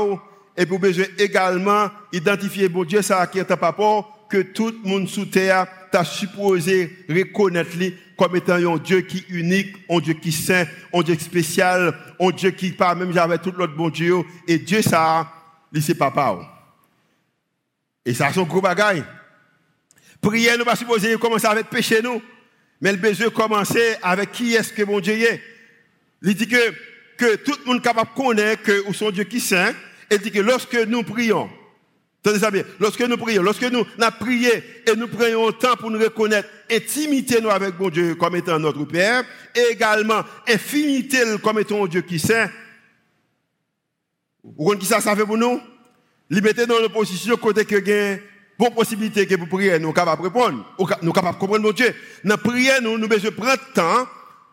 et 0.56 0.66
pour 0.66 0.80
besoin 0.80 1.06
également 1.18 1.90
identifier 2.12 2.70
bon 2.70 2.84
Dieu, 2.84 3.02
ça 3.02 3.26
qui 3.28 3.40
est 3.40 3.52
un 3.52 3.58
papa, 3.58 4.06
que 4.30 4.42
tout 4.42 4.74
le 4.84 4.90
monde 4.90 5.08
sous 5.08 5.26
terre 5.26 5.68
t'a 5.92 6.04
supposé 6.04 7.06
reconnaître 7.10 7.70
comme 8.18 8.36
étant 8.36 8.54
un 8.54 8.78
Dieu 8.78 9.02
qui 9.02 9.26
unique, 9.30 9.76
un 9.90 10.00
Dieu 10.00 10.14
qui 10.14 10.32
saint, 10.32 10.66
un 10.94 11.02
Dieu 11.02 11.16
spécial, 11.20 11.96
un 12.20 12.30
Dieu 12.30 12.52
qui 12.52 12.72
pas 12.72 12.96
même 12.96 13.14
j'avais 13.14 13.38
tout 13.40 13.54
l'autre 13.58 13.76
bon 13.76 13.90
Dieu. 13.90 14.18
Et 14.48 14.60
Dieu 14.60 14.82
ça, 14.82 15.32
c'est 15.80 15.96
papa. 15.96 16.38
Et 18.06 18.14
ça, 18.14 18.32
c'est 18.32 18.40
un 18.40 18.44
gros 18.44 18.62
bagaille. 18.62 19.04
Prière, 20.24 20.58
nous 20.58 20.64
pas 20.64 20.78
supposé 20.78 21.16
commencer 21.18 21.48
avec 21.48 21.70
péché, 21.70 22.02
nous. 22.02 22.22
Mais 22.80 22.94
le 22.94 22.98
besoin 22.98 23.30
commencer 23.30 23.96
avec 24.02 24.32
qui 24.32 24.56
est-ce 24.56 24.72
que 24.72 24.84
mon 24.84 25.02
Dieu 25.02 25.14
est. 25.14 25.42
Il 26.22 26.34
dit 26.34 26.48
que, 26.48 26.74
que 27.18 27.36
tout 27.36 27.54
le 27.60 27.66
monde 27.66 27.82
capable 27.82 28.10
de 28.12 28.16
connaître 28.16 28.64
que 28.64 28.94
son 28.94 29.12
Dieu 29.12 29.26
qui 29.26 29.42
saint. 29.42 29.74
Il 30.10 30.20
dit 30.20 30.32
que 30.32 30.40
lorsque 30.40 30.76
nous 30.76 31.04
prions, 31.04 31.50
Tenez 32.24 32.40
ça 32.40 32.50
bien. 32.50 32.64
Lorsque 32.80 33.02
nous 33.02 33.18
prions, 33.18 33.44
lorsque 33.44 33.64
nous 33.64 33.86
avons 34.00 34.18
prié 34.18 34.64
et 34.88 34.96
nous 34.96 35.10
prenons 35.10 35.52
temps 35.52 35.76
pour 35.76 35.92
nous 35.92 36.00
reconnaître, 36.00 36.48
intimité 36.72 37.42
nous 37.42 37.50
avec 37.50 37.78
mon 37.78 37.90
Dieu 37.90 38.16
comme 38.16 38.38
étant 38.38 38.58
notre 38.60 38.86
Père, 38.86 39.26
et 39.54 39.74
également 39.74 40.24
infinité 40.48 41.20
comme 41.44 41.60
étant 41.60 41.86
Dieu 41.86 42.00
qui 42.00 42.20
saint. 42.20 42.50
Vous 44.42 44.54
comprenez 44.54 44.80
qui 44.80 44.86
ça, 44.86 45.02
ça 45.02 45.18
fait 45.18 45.26
pour 45.26 45.38
nous? 45.38 45.60
Liberté 46.30 46.66
dans 46.66 46.80
l'opposition, 46.80 47.36
côté 47.36 47.66
que 47.66 47.76
gain 47.76 48.20
bonne 48.58 48.74
possibilité 48.74 49.26
que 49.26 49.36
pour 49.36 49.48
prier, 49.48 49.80
nous 49.80 49.88
sommes 49.88 49.94
capables 49.94 50.22
de 50.22 50.28
répondre, 50.28 50.66
nous 50.80 50.88
sommes 50.88 51.32
de 51.32 51.38
comprendre 51.38 51.60
mon 51.60 51.72
Dieu. 51.72 51.94
Dans 52.24 52.32
la 52.32 52.38
prière, 52.38 52.82
nous, 52.82 52.98
nous 52.98 53.08
besoin 53.08 53.32
prendre 53.32 53.52
le 53.52 53.74
temps 53.74 54.08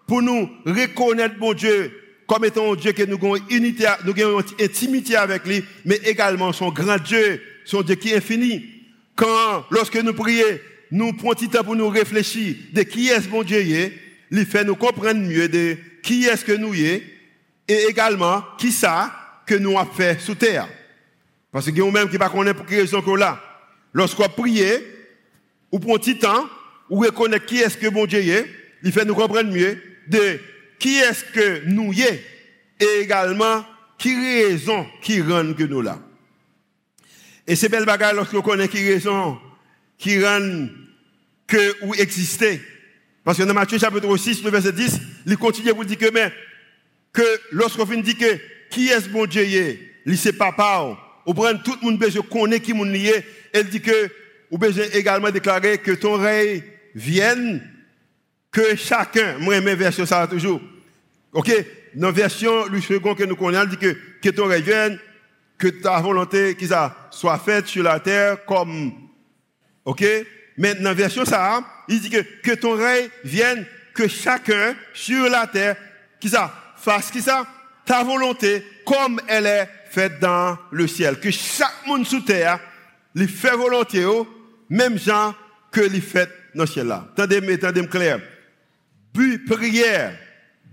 pour 0.07 0.23
nous 0.23 0.49
reconnaître 0.67 1.37
mon 1.39 1.53
Dieu 1.53 1.93
comme 2.27 2.45
étant 2.45 2.73
un 2.73 2.77
Dieu 2.77 2.93
que 2.93 3.03
nous 3.03 3.17
avons 3.17 3.37
unité, 3.51 3.87
nous 4.05 4.23
avons 4.23 4.45
intimité 4.61 5.17
avec 5.17 5.45
lui, 5.47 5.65
mais 5.85 5.97
également 6.05 6.53
son 6.53 6.71
grand 6.71 6.99
Dieu 6.99 7.41
son 7.65 7.83
Dieu 7.83 7.95
qui 7.95 8.11
est 8.11 8.17
infini. 8.17 8.65
Quand, 9.15 9.65
lorsque 9.71 9.97
nous 9.97 10.15
prions, 10.15 10.45
nous 10.91 11.13
prenons 11.13 11.35
petit 11.35 11.49
temps 11.49 11.63
pour 11.63 11.77
nous 11.77 11.89
réfléchir 11.89 12.57
de 12.73 12.83
qui 12.83 13.09
est 13.09 13.21
ce 13.21 13.29
bon 13.29 13.43
Dieu 13.43 13.59
est, 13.59 13.93
il 14.31 14.47
fait 14.47 14.65
nous 14.65 14.77
comprendre 14.77 15.21
mieux 15.21 15.49
de 15.49 15.77
qui 16.03 16.25
est-ce 16.25 16.45
que 16.45 16.53
nous 16.53 16.75
est, 16.75 17.03
et 17.69 17.87
également 17.89 18.43
qui 18.59 18.73
ça 18.73 19.13
que 19.47 19.55
nous 19.55 19.79
avons 19.79 19.93
fait 19.93 20.21
sous 20.21 20.35
terre. 20.35 20.69
Parce 21.53 21.67
que 21.67 21.71
nous 21.73 21.91
même 21.91 22.09
qui 22.09 22.19
pas 22.19 22.29
connaît 22.29 22.55
pour 22.55 22.67
quelle 22.67 22.81
raison 22.81 23.03
que 23.03 23.11
là. 23.11 23.41
Lorsqu'on 23.93 24.29
prie, 24.29 24.63
ou 25.73 25.79
prend 25.79 25.99
petit 25.99 26.19
temps, 26.19 26.49
ou 26.89 27.01
reconnaît 27.01 27.41
qui 27.41 27.59
est-ce 27.59 27.77
que 27.77 27.89
bon 27.89 28.07
Dieu 28.07 28.21
est, 28.21 28.47
il 28.83 28.93
fait 28.93 29.05
nous 29.05 29.15
comprendre 29.15 29.53
mieux 29.53 29.81
de 30.09 30.41
qui 30.79 30.97
est-ce 30.97 31.25
que 31.25 31.65
nous 31.67 31.93
est, 31.93 32.25
et 32.81 33.03
également 33.03 33.65
qui 33.99 34.15
raison 34.15 34.87
qui 35.03 35.21
rend 35.21 35.53
que 35.53 35.65
nous 35.65 35.83
là. 35.83 35.99
Et 37.47 37.55
c'est 37.55 37.69
belle 37.69 37.85
bagarre 37.85 38.15
lorsqu'on 38.15 38.43
connaît 38.43 38.69
qui 38.69 38.89
raison, 38.89 39.39
qui 39.99 40.25
rend 40.25 40.69
que 41.47 41.85
ou 41.85 41.95
exister. 41.95 42.61
Parce 43.25 43.37
que 43.39 43.43
dans 43.43 43.55
Matthieu 43.55 43.79
chapitre 43.79 44.17
6, 44.17 44.43
le 44.43 44.51
verset 44.51 44.73
10, 44.73 45.01
il 45.27 45.37
continue 45.37 45.75
pour 45.75 45.85
dire 45.85 45.99
que, 45.99 46.11
mais, 46.11 46.33
que 47.13 47.23
lorsqu'on 47.53 47.85
vient 47.85 48.01
dire 48.01 48.39
qui 48.71 48.89
est 48.89 49.01
ce 49.01 49.09
bon 49.09 49.27
Dieu, 49.27 49.45
il 50.07 50.17
c'est 50.17 50.33
papa, 50.33 50.97
ou 51.27 51.35
prend 51.35 51.55
tout 51.59 51.77
le 51.83 51.91
monde 51.91 51.99
besoin 51.99 52.23
connaît 52.23 52.61
qui 52.61 52.73
mon 52.73 52.85
lié, 52.85 53.25
elle 53.53 53.69
dit 53.69 53.81
que, 53.81 54.11
ou 54.51 54.59
besoin 54.59 54.85
également 54.93 55.31
déclarer 55.31 55.79
que 55.79 55.93
ton 55.93 56.15
règne 56.15 56.63
vienne, 56.95 57.63
que 58.51 58.77
chacun, 58.77 59.39
moi, 59.39 59.61
mes 59.61 59.75
versions, 59.75 60.07
ça 60.07 60.27
toujours. 60.27 60.61
Ok? 61.33 61.53
Dans 61.95 62.09
la 62.09 62.13
version, 62.13 62.67
le 62.67 62.81
second 62.81 63.15
que 63.15 63.25
nous 63.25 63.37
connaissons, 63.37 63.63
elle 63.63 63.69
dit 63.69 63.77
que, 63.77 63.97
que 64.23 64.31
ton 64.31 64.47
règne 64.47 64.63
vienne, 64.63 64.99
que 65.61 65.69
ta 65.69 66.01
volonté 66.01 66.57
qui 66.57 66.67
soit 67.11 67.39
faite 67.39 67.67
sur 67.67 67.85
la 67.85 68.01
terre 68.01 68.45
comme 68.47 68.93
OK? 69.85 70.05
Mais 70.57 70.75
dans 70.75 70.85
la 70.85 70.95
version 70.95 71.25
ça 71.25 71.63
il 71.87 72.01
dit 72.01 72.11
que 72.11 72.23
que 72.43 72.55
ton 72.55 72.77
règne 72.77 73.09
vienne 73.25 73.67
que 73.95 74.09
chacun 74.09 74.75
sur 74.95 75.29
la 75.29 75.47
terre 75.47 75.77
qui 76.19 76.31
ça 76.31 76.53
Fasse 76.77 77.11
qui 77.11 77.21
ça 77.21 77.47
Ta 77.85 78.03
volonté 78.03 78.65
comme 78.87 79.21
elle 79.29 79.47
est 79.47 79.69
faite 79.91 80.19
dans 80.21 80.57
le 80.71 80.87
ciel. 80.87 81.19
Que 81.19 81.31
chaque 81.31 81.87
monde 81.87 82.07
sous 82.07 82.21
terre, 82.21 82.61
il 83.15 83.29
fait 83.29 83.57
volonté, 83.57 84.05
même 84.69 84.99
gens 84.99 85.35
que 85.71 85.81
il 85.81 86.03
fait 86.03 86.29
dans 86.55 86.67
ciel 86.67 86.87
là. 86.87 87.09
Attendez, 87.13 87.41
mais 87.41 87.55
attendez 87.55 87.87
clair. 87.87 88.21
But 89.13 89.45
prière, 89.47 90.17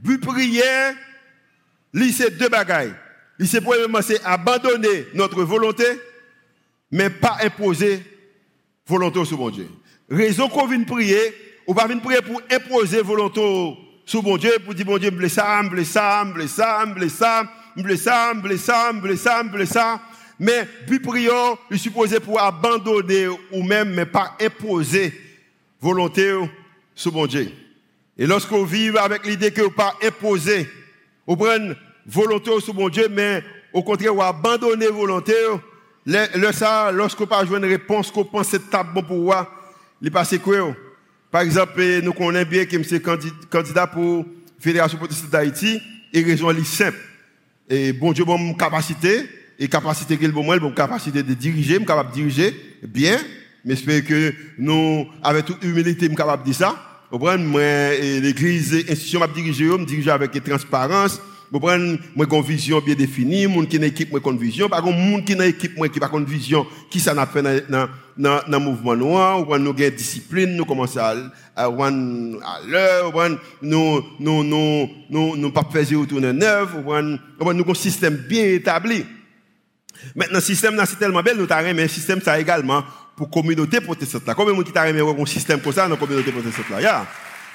but 0.01 0.21
prière, 0.21 0.95
il 1.93 2.13
c'est 2.13 2.37
deux 2.37 2.49
bagailles. 2.49 2.93
Il 3.39 3.47
c'est 3.47 3.61
premièrement 3.61 4.01
c'est 4.01 4.23
abandonner 4.23 5.07
notre 5.13 5.43
volonté 5.43 5.85
mais 6.91 7.09
pas 7.09 7.37
imposer 7.41 8.03
volonté 8.85 9.23
sur 9.25 9.37
mon 9.37 9.49
Dieu. 9.49 9.67
Raison 10.09 10.47
qu'on 10.47 10.67
vient 10.67 10.83
prier, 10.83 11.19
on 11.67 11.73
va 11.73 11.85
venir 11.85 12.01
prier 12.01 12.21
pour 12.21 12.41
imposer 12.49 13.01
volonté 13.01 13.41
sur 14.05 14.23
mon 14.23 14.37
Dieu 14.37 14.51
pour 14.63 14.73
dire 14.73 14.85
bon 14.85 14.97
Dieu, 14.97 15.11
me 15.11 15.17
blesse 15.17 15.33
ça, 15.33 15.63
me 15.63 15.69
blesse 15.69 15.91
ça, 15.91 16.23
me 16.85 16.93
blesse 16.93 17.11
ça, 19.69 20.01
mais 20.39 20.67
puis 20.85 20.99
prions, 20.99 21.57
il 21.71 21.79
supposé 21.79 22.19
pour 22.19 22.39
abandonner 22.39 23.27
ou 23.51 23.63
même, 23.63 23.93
mais 23.93 24.05
pas 24.05 24.35
imposer 24.39 25.13
volonté 25.81 26.31
sur 26.93 27.13
mon 27.13 27.25
Dieu. 27.25 27.51
Et 28.17 28.25
lorsqu'on 28.25 28.63
vit 28.63 28.89
avec 28.97 29.25
l'idée 29.25 29.51
que 29.51 29.67
pas 29.67 29.95
imposer, 30.03 30.67
on 31.25 31.35
prend 31.35 31.73
volonté 32.05 32.51
sur 32.61 32.73
mon 32.73 32.89
Dieu, 32.89 33.07
mais 33.09 33.43
au 33.73 33.83
contraire, 33.83 34.15
on 34.15 34.21
abandonner 34.21 34.87
volonté, 34.87 35.33
le, 36.05 36.51
ça, 36.51 36.91
lorsqu'on 36.91 37.27
pas 37.27 37.45
jouer 37.45 37.57
une 37.57 37.65
réponse 37.65 38.11
qu'on 38.11 38.25
pense 38.25 38.47
c'est 38.47 38.61
bon 38.93 39.03
pour 39.03 39.17
moi, 39.17 39.51
il 40.01 40.11
passe 40.11 40.37
quoi? 40.37 40.75
Par 41.29 41.41
exemple, 41.41 41.81
nous 42.01 42.13
connaissons 42.13 42.49
bien 42.49 42.65
que 42.65 42.81
c'est 42.83 43.01
candidat 43.01 43.87
pour 43.87 44.25
Fédération 44.59 44.97
protestante 44.97 45.29
d'Haïti, 45.29 45.81
et 46.13 46.23
raison 46.23 46.49
est 46.51 46.63
simple. 46.63 46.97
Et 47.69 47.91
bon 47.91 48.13
Dieu, 48.13 48.23
bon 48.23 48.53
capacité, 48.53 49.27
et 49.59 49.67
capacité 49.67 50.17
qu'il 50.17 50.31
moi, 50.31 50.59
bon 50.59 50.71
capacité 50.71 51.23
de 51.23 51.33
diriger, 51.33 51.83
capable 51.83 52.09
de 52.11 52.15
diriger 52.15 52.53
bien, 52.83 53.17
mais 53.65 53.75
j'espère 53.75 54.03
que 54.05 54.33
nous, 54.57 55.07
avec 55.23 55.45
toute 55.45 55.63
humilité, 55.63 56.07
capable 56.09 56.43
de 56.43 56.49
dire 56.49 56.55
ça. 56.55 56.75
Vous 57.09 57.19
comprenez, 57.19 58.19
l'église, 58.19 58.73
l'institution 58.73 59.19
m'a 59.19 59.27
dirigé, 59.27 59.65
me 59.65 59.85
diriger 59.85 60.11
avec 60.11 60.43
transparence, 60.43 61.21
vous 61.49 61.59
comprenez, 61.59 61.97
moi, 62.15 62.25
j'ai 62.29 62.37
une 62.37 62.43
vision 62.43 62.81
bien 62.81 62.95
définie, 62.95 63.47
moun 63.47 63.65
qui 63.65 63.79
n'a 63.79 63.87
équipe, 63.87 64.11
moi, 64.11 64.19
une 64.25 64.37
vision. 64.37 64.67
Par 64.67 64.81
contre, 64.81 64.97
moun 64.97 65.23
qui 65.23 65.35
n'a 65.35 65.45
équipe, 65.45 65.77
moi, 65.77 65.87
qui 65.87 65.99
pas 65.99 66.09
une 66.13 66.25
vision, 66.25 66.67
qui 66.89 66.99
ça 66.99 67.13
n'a 67.13 67.25
fait 67.25 67.41
dans, 67.41 67.87
dans, 68.17 68.41
dans, 68.47 68.59
mouvement 68.59 68.95
noir, 68.95 69.39
ou 69.39 69.57
nous 69.57 69.69
avons 69.69 69.95
discipline, 69.95 70.55
nous 70.55 70.65
commençons 70.65 70.99
à, 70.99 71.15
à, 71.55 71.65
à 71.65 71.91
l'heure, 72.67 73.13
nous, 73.61 74.01
nous, 74.19 74.43
nous, 74.43 74.89
nous, 75.09 75.35
nous, 75.37 75.51
pas 75.51 75.67
faire 75.71 75.99
retourner 75.99 76.33
neuf, 76.33 76.75
nous 76.83 76.91
avons 76.91 77.69
un 77.69 77.73
système 77.73 78.17
bien 78.27 78.43
établi. 78.43 79.05
Maintenant, 80.15 80.35
le 80.35 80.41
système, 80.41 80.81
c'est 80.85 80.99
tellement 80.99 81.21
belle, 81.21 81.37
nous 81.37 81.47
avons 81.49 81.79
un 81.79 81.87
système, 81.87 82.21
ça 82.21 82.39
également, 82.39 82.83
pour 83.15 83.29
communauté 83.29 83.81
protestante. 83.81 84.23
Combien 84.35 84.53
de 84.53 84.57
gens 84.57 84.63
qui 84.63 85.01
ont 85.01 85.21
un 85.21 85.25
système 85.25 85.59
comme 85.61 85.73
ça 85.73 85.83
dans 85.83 85.95
la 85.95 85.97
communauté 85.97 86.31
protestante 86.31 86.69
là? 86.69 86.81
Yeah. 86.81 87.07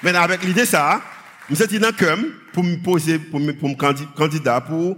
Maintenant, 0.02 0.22
avec 0.22 0.42
l'idée 0.42 0.66
ça, 0.66 1.00
je 1.48 1.54
suis 1.54 1.78
dans 1.78 1.88
le 1.88 2.32
pour 2.52 2.64
me 2.64 2.76
poser, 2.76 3.18
pour 3.18 3.40
me, 3.40 3.52
pour 3.52 3.68
me 3.68 3.74
candidat 3.74 4.60
pour, 4.60 4.96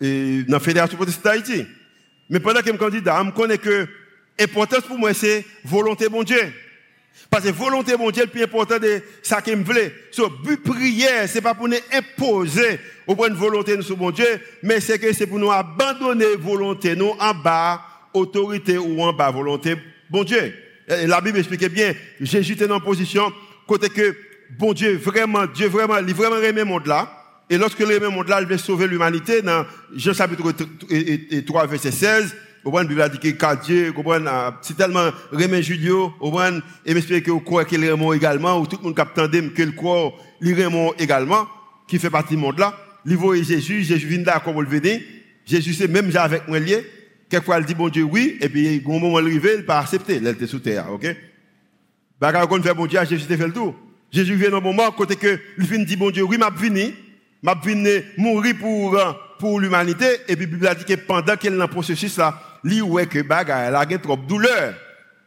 dans 0.00 0.44
la 0.48 0.60
Fédération 0.60 0.96
protestante 0.96 1.24
d'Haïti. 1.24 1.66
Mais 2.30 2.40
pendant 2.40 2.60
que 2.60 2.66
je 2.66 2.70
suis 2.70 2.78
candidat, 2.78 3.22
je 3.24 3.30
connais 3.30 3.58
que 3.58 3.88
l'importance 4.38 4.82
pour 4.82 4.98
moi, 4.98 5.14
c'est 5.14 5.44
volonté 5.64 6.08
bon 6.08 6.22
Dieu. 6.22 6.52
Parce 7.30 7.44
que 7.44 7.50
volonté 7.50 7.96
bon 7.96 8.10
Dieu, 8.10 8.24
le 8.24 8.30
plus 8.30 8.42
important 8.42 8.78
de 8.78 9.00
ça 9.22 9.42
qui 9.42 9.54
me 9.54 9.64
voulait. 9.64 9.92
Ce 10.10 10.22
but 10.44 10.62
prière, 10.62 11.28
c'est 11.28 11.40
pas 11.40 11.54
pour 11.54 11.68
nous 11.68 11.76
imposer 11.92 12.78
au 13.06 13.14
point 13.14 13.28
de 13.28 13.34
volonté 13.34 13.80
sur 13.82 13.96
bon 13.96 14.10
Dieu, 14.10 14.40
mais 14.62 14.80
c'est 14.80 14.98
que 14.98 15.12
c'est 15.12 15.26
pour 15.26 15.38
nous 15.38 15.50
abandonner 15.50 16.36
volonté 16.38 16.94
nous 16.94 17.12
en 17.18 17.34
bas, 17.34 17.80
autorité 18.14 18.78
ou 18.78 19.02
en 19.02 19.12
bas 19.12 19.30
volonté 19.30 19.76
bon 20.08 20.24
Dieu. 20.24 20.54
la 20.88 21.20
Bible 21.20 21.38
explique 21.38 21.68
bien, 21.68 21.94
Jésus 22.20 22.52
était 22.52 22.68
dans 22.68 22.76
une 22.78 22.84
position 22.84 23.32
côté 23.66 23.88
que 23.88 24.16
bon 24.58 24.72
Dieu, 24.72 24.96
vraiment, 24.96 25.46
Dieu 25.46 25.68
vraiment, 25.68 25.98
il 25.98 26.14
vraiment 26.14 26.38
aimé 26.38 26.62
là. 26.86 27.12
Et 27.48 27.58
lorsque 27.58 27.78
il 27.78 27.90
aimé 27.90 28.06
le 28.06 28.10
monde 28.10 28.28
là, 28.28 28.40
il 28.40 28.46
veut 28.46 28.58
sauver 28.58 28.86
l'humanité 28.86 29.40
dans 29.42 29.64
Jean 29.94 30.14
chapitre 30.14 30.42
3, 31.46 31.66
verset 31.66 31.92
16. 31.92 32.36
La 32.66 32.82
Bible 32.82 33.10
dit 33.10 33.18
que 33.18 33.64
Dieu, 33.64 33.88
vous 33.88 33.92
comprenez, 33.94 34.28
c'est 34.60 34.76
tellement 34.76 35.10
remet 35.30 35.62
Julio, 35.62 36.12
et 36.84 36.94
m'espère 36.94 37.22
que 37.22 37.30
croyez 37.30 37.68
qu'il 37.68 37.88
remet 37.88 38.16
également, 38.16 38.58
ou 38.58 38.66
tout 38.66 38.76
le 38.78 38.82
monde 38.82 38.96
capte 38.96 39.14
que 39.14 39.62
le 39.62 39.70
croit, 39.70 40.12
il 40.40 40.52
remet 40.60 40.90
également, 40.98 41.46
qui 41.86 42.00
fait 42.00 42.10
partie 42.10 42.34
du 42.34 42.40
monde 42.40 42.58
là. 42.58 42.76
Il 43.04 43.16
voit 43.16 43.36
Jésus, 43.36 43.84
Jésus 43.84 44.08
vient 44.08 44.24
là, 44.24 44.40
comme 44.44 44.54
vous 44.54 44.62
le 44.62 44.68
venez. 44.68 45.00
Jésus, 45.46 45.74
c'est 45.74 45.86
même 45.86 46.10
avec 46.16 46.48
moi 46.48 46.58
lié. 46.58 46.84
Quelquefois, 47.30 47.60
il 47.60 47.66
dit, 47.66 47.74
bon 47.76 47.88
Dieu, 47.88 48.02
oui, 48.02 48.36
et 48.40 48.48
puis, 48.48 48.82
au 48.84 48.90
moment 48.90 49.14
où 49.14 49.20
il 49.20 49.26
arrive, 49.26 49.48
il 49.58 49.64
pas 49.64 49.78
accepter, 49.78 50.16
il 50.16 50.26
était 50.26 50.48
sous 50.48 50.58
terre, 50.58 50.90
ok? 50.92 51.06
Bagarre 52.20 52.48
qu'on 52.48 52.60
fait 52.60 52.74
bon 52.74 52.86
Dieu, 52.86 52.98
Jésus 53.08 53.26
fait 53.26 53.36
le 53.36 53.52
tour. 53.52 53.76
Jésus 54.10 54.34
vient 54.34 54.50
dans 54.50 54.56
un 54.56 54.60
moment, 54.60 54.90
côté 54.90 55.14
que, 55.14 55.38
il 55.56 55.64
vient 55.64 55.84
dire, 55.84 55.98
bon 55.98 56.10
Dieu, 56.10 56.24
oui, 56.24 56.36
m'a 56.36 56.50
venu, 56.50 56.92
m'a 57.42 57.54
venu 57.54 58.02
mourir 58.16 58.56
pour, 58.58 58.98
pour 59.38 59.60
l'humanité, 59.60 60.06
et 60.26 60.34
puis, 60.34 60.46
la 60.46 60.52
Bible 60.52 60.66
a 60.66 60.74
dit 60.74 60.84
que 60.84 60.94
pendant 60.94 61.36
qu'elle 61.36 61.54
est 61.54 61.56
dans 61.56 61.64
le 61.64 61.70
processus 61.70 62.16
là, 62.16 62.40
li 62.64 62.80
wè 62.80 63.06
ke 63.10 63.24
bagay 63.26 63.70
la 63.74 63.84
gen 63.88 64.00
trop 64.02 64.20
douleur, 64.28 64.74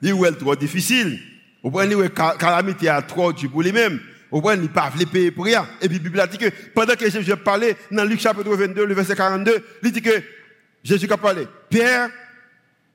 li 0.01 0.13
wè 0.15 0.31
trop 0.37 0.55
difficile, 0.59 1.17
ou 1.63 1.73
pren 1.73 1.89
li 1.89 1.97
wè 1.99 2.09
kalamite 2.13 2.95
trop 3.09 3.35
du 3.35 3.49
pou 3.51 3.65
li 3.65 3.73
mèm, 3.75 3.99
ou 4.31 4.41
pren 4.45 4.61
li 4.61 4.69
pa 4.71 4.89
vle 4.93 5.07
peye 5.09 5.31
pou 5.33 5.47
rien. 5.47 5.67
Et 5.81 5.89
puis, 5.89 5.99
Biblia 5.99 6.27
dit 6.27 6.37
que, 6.37 6.49
pendant 6.73 6.95
que 6.95 7.09
Jésus 7.09 7.35
parlait, 7.37 7.75
dans 7.91 8.05
Luc 8.05 8.19
chapitre 8.19 8.55
22, 8.55 8.85
le 8.85 8.93
verset 8.93 9.15
42, 9.15 9.63
il 9.83 9.91
dit 9.91 10.01
que, 10.01 10.21
Jésus 10.83 11.11
a 11.11 11.17
parlé, 11.17 11.47
Pierre, 11.69 12.09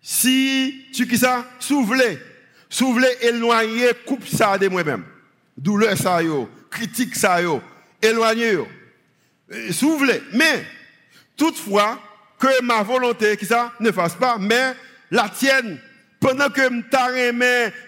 si 0.01 0.87
tu 0.95 1.07
qui 1.07 1.19
ça, 1.19 1.45
souvlez, 1.59 2.19
souvlez, 2.69 3.09
éloignez, 3.23 3.91
coupe 4.07 4.27
ça 4.27 4.57
de 4.59 4.69
moi-même. 4.69 5.05
Douleur 5.57 5.97
ça 5.97 6.23
yo, 6.23 6.49
critique 6.71 7.15
ça 7.15 7.41
yo, 7.41 7.63
éloignez 8.03 8.53
yo. 8.55 8.69
Euh, 9.53 9.73
souvlez, 9.73 10.23
mais, 10.33 10.65
toutefois, 11.37 12.01
que 12.39 12.63
ma 12.63 12.83
volonté, 12.83 13.37
qui 13.37 13.47
ça, 13.47 13.73
ne 13.81 13.91
fasse 13.91 14.15
pas, 14.15 14.37
mais 14.39 14.75
la 15.11 15.29
tienne, 15.29 15.79
pendant 16.21 16.49
que 16.49 16.69
m'ta 16.69 17.11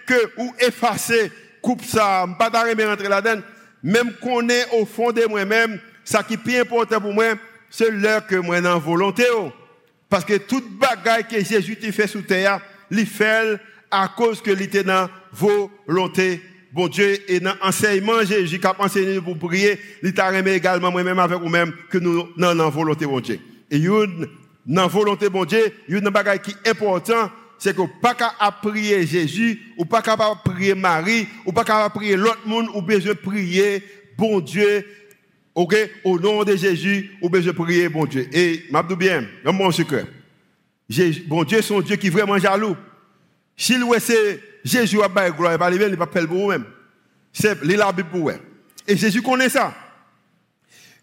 que 0.07 0.31
ou 0.37 0.55
effacer, 0.61 1.33
coupe 1.63 1.85
ça, 1.85 2.27
ta 2.39 2.61
rentrer 2.61 3.09
là-dedans, 3.09 3.43
même 3.83 4.13
qu'on 4.21 4.49
est 4.49 4.67
au 4.73 4.85
fond 4.85 5.13
de 5.13 5.25
moi-même, 5.27 5.81
ça 6.05 6.23
qui 6.23 6.35
est 6.35 6.39
plus 6.39 6.57
important 6.59 7.01
pour 7.01 7.13
moi, 7.13 7.35
c'est 7.71 7.91
l'heure 7.91 8.27
que 8.27 8.37
moi 8.37 8.61
dans 8.61 8.79
volonté. 8.79 9.25
Oh. 9.35 9.53
Parce 10.09 10.25
que 10.25 10.37
toute 10.37 10.79
bagaille 10.79 11.27
que 11.27 11.43
Jésus 11.43 11.77
fait 11.93 12.07
sous 12.07 12.23
terre, 12.23 12.61
il 12.91 13.07
fait 13.07 13.59
à 13.91 14.09
cause 14.17 14.41
que 14.41 14.51
était 14.51 14.85
dans 14.85 15.09
volonté 15.33 16.43
bon 16.73 16.89
Dieu 16.89 17.19
et 17.31 17.41
dans 17.41 17.55
enseignement 17.63 18.23
Jésus 18.23 18.59
qui 18.59 18.67
a 18.67 18.75
enseigné 18.79 19.21
pour 19.21 19.39
prier, 19.39 19.81
il 20.03 20.13
t'a 20.13 20.29
remis 20.29 20.51
également 20.51 20.91
moi-même 20.91 21.19
avec 21.19 21.39
vous-même 21.39 21.73
que 21.91 21.99
nous 21.99 22.29
dans 22.37 22.71
volonté 22.71 23.07
bon 23.07 23.21
Dieu. 23.21 23.41
Et 23.71 23.85
dans 24.67 24.89
volonté 24.89 25.29
bon 25.29 25.45
Dieu, 25.45 25.73
il 25.89 25.95
a 25.97 25.99
une 25.99 26.11
bagaille 26.11 26.41
qui 26.41 26.51
est 26.51 26.71
important, 26.71 27.31
c'est 27.59 27.75
que 27.75 27.83
pas 28.01 28.15
qu'à 28.15 28.33
prier 28.63 29.07
Jésus, 29.07 29.61
ou 29.77 29.85
pas 29.85 30.03
qu'à 30.03 30.17
prier 30.45 30.75
Marie, 30.75 31.27
ou 31.45 31.53
pas 31.53 31.65
qu'à 31.65 31.89
prier 31.91 32.17
l'autre 32.17 32.47
monde, 32.47 32.69
ou 32.75 32.83
besoin 32.83 33.15
prier 33.15 33.83
bon 34.17 34.41
Dieu 34.41 34.85
Ok, 35.57 35.75
au 36.05 36.21
nom 36.21 36.45
de 36.45 36.55
Jésus, 36.55 37.13
ou 37.23 37.31
bien 37.31 37.41
je 37.41 37.51
prie, 37.51 37.89
bon 37.89 38.05
Dieu. 38.05 38.29
Et, 38.31 38.65
m'abdou 38.71 38.95
bien, 38.95 39.27
mon 39.43 39.73
secret. 39.73 40.05
Bon 41.29 41.45
Dieu, 41.45 41.61
un 41.71 41.81
Dieu 41.81 41.97
qui 41.97 42.09
est 42.09 42.11
vraiment 42.11 42.37
jaloux. 42.37 42.77
S'il 43.57 43.83
ouais 43.83 43.99
c'est 43.99 44.39
Jésus 44.63 45.01
a 45.01 45.09
bail 45.09 45.33
gloire, 45.33 45.55
il 45.55 45.59
pas 45.59 45.73
il 45.73 45.97
pas 45.97 46.07
pour 46.07 46.27
vous-même. 46.27 46.67
C'est 47.33 47.65
la 47.65 47.91
Bible 47.91 48.11
pour 48.11 48.31
vous. 48.31 48.37
Et 48.87 48.99
Jésus 48.99 49.23
connaît 49.23 49.49
ça. 49.49 49.75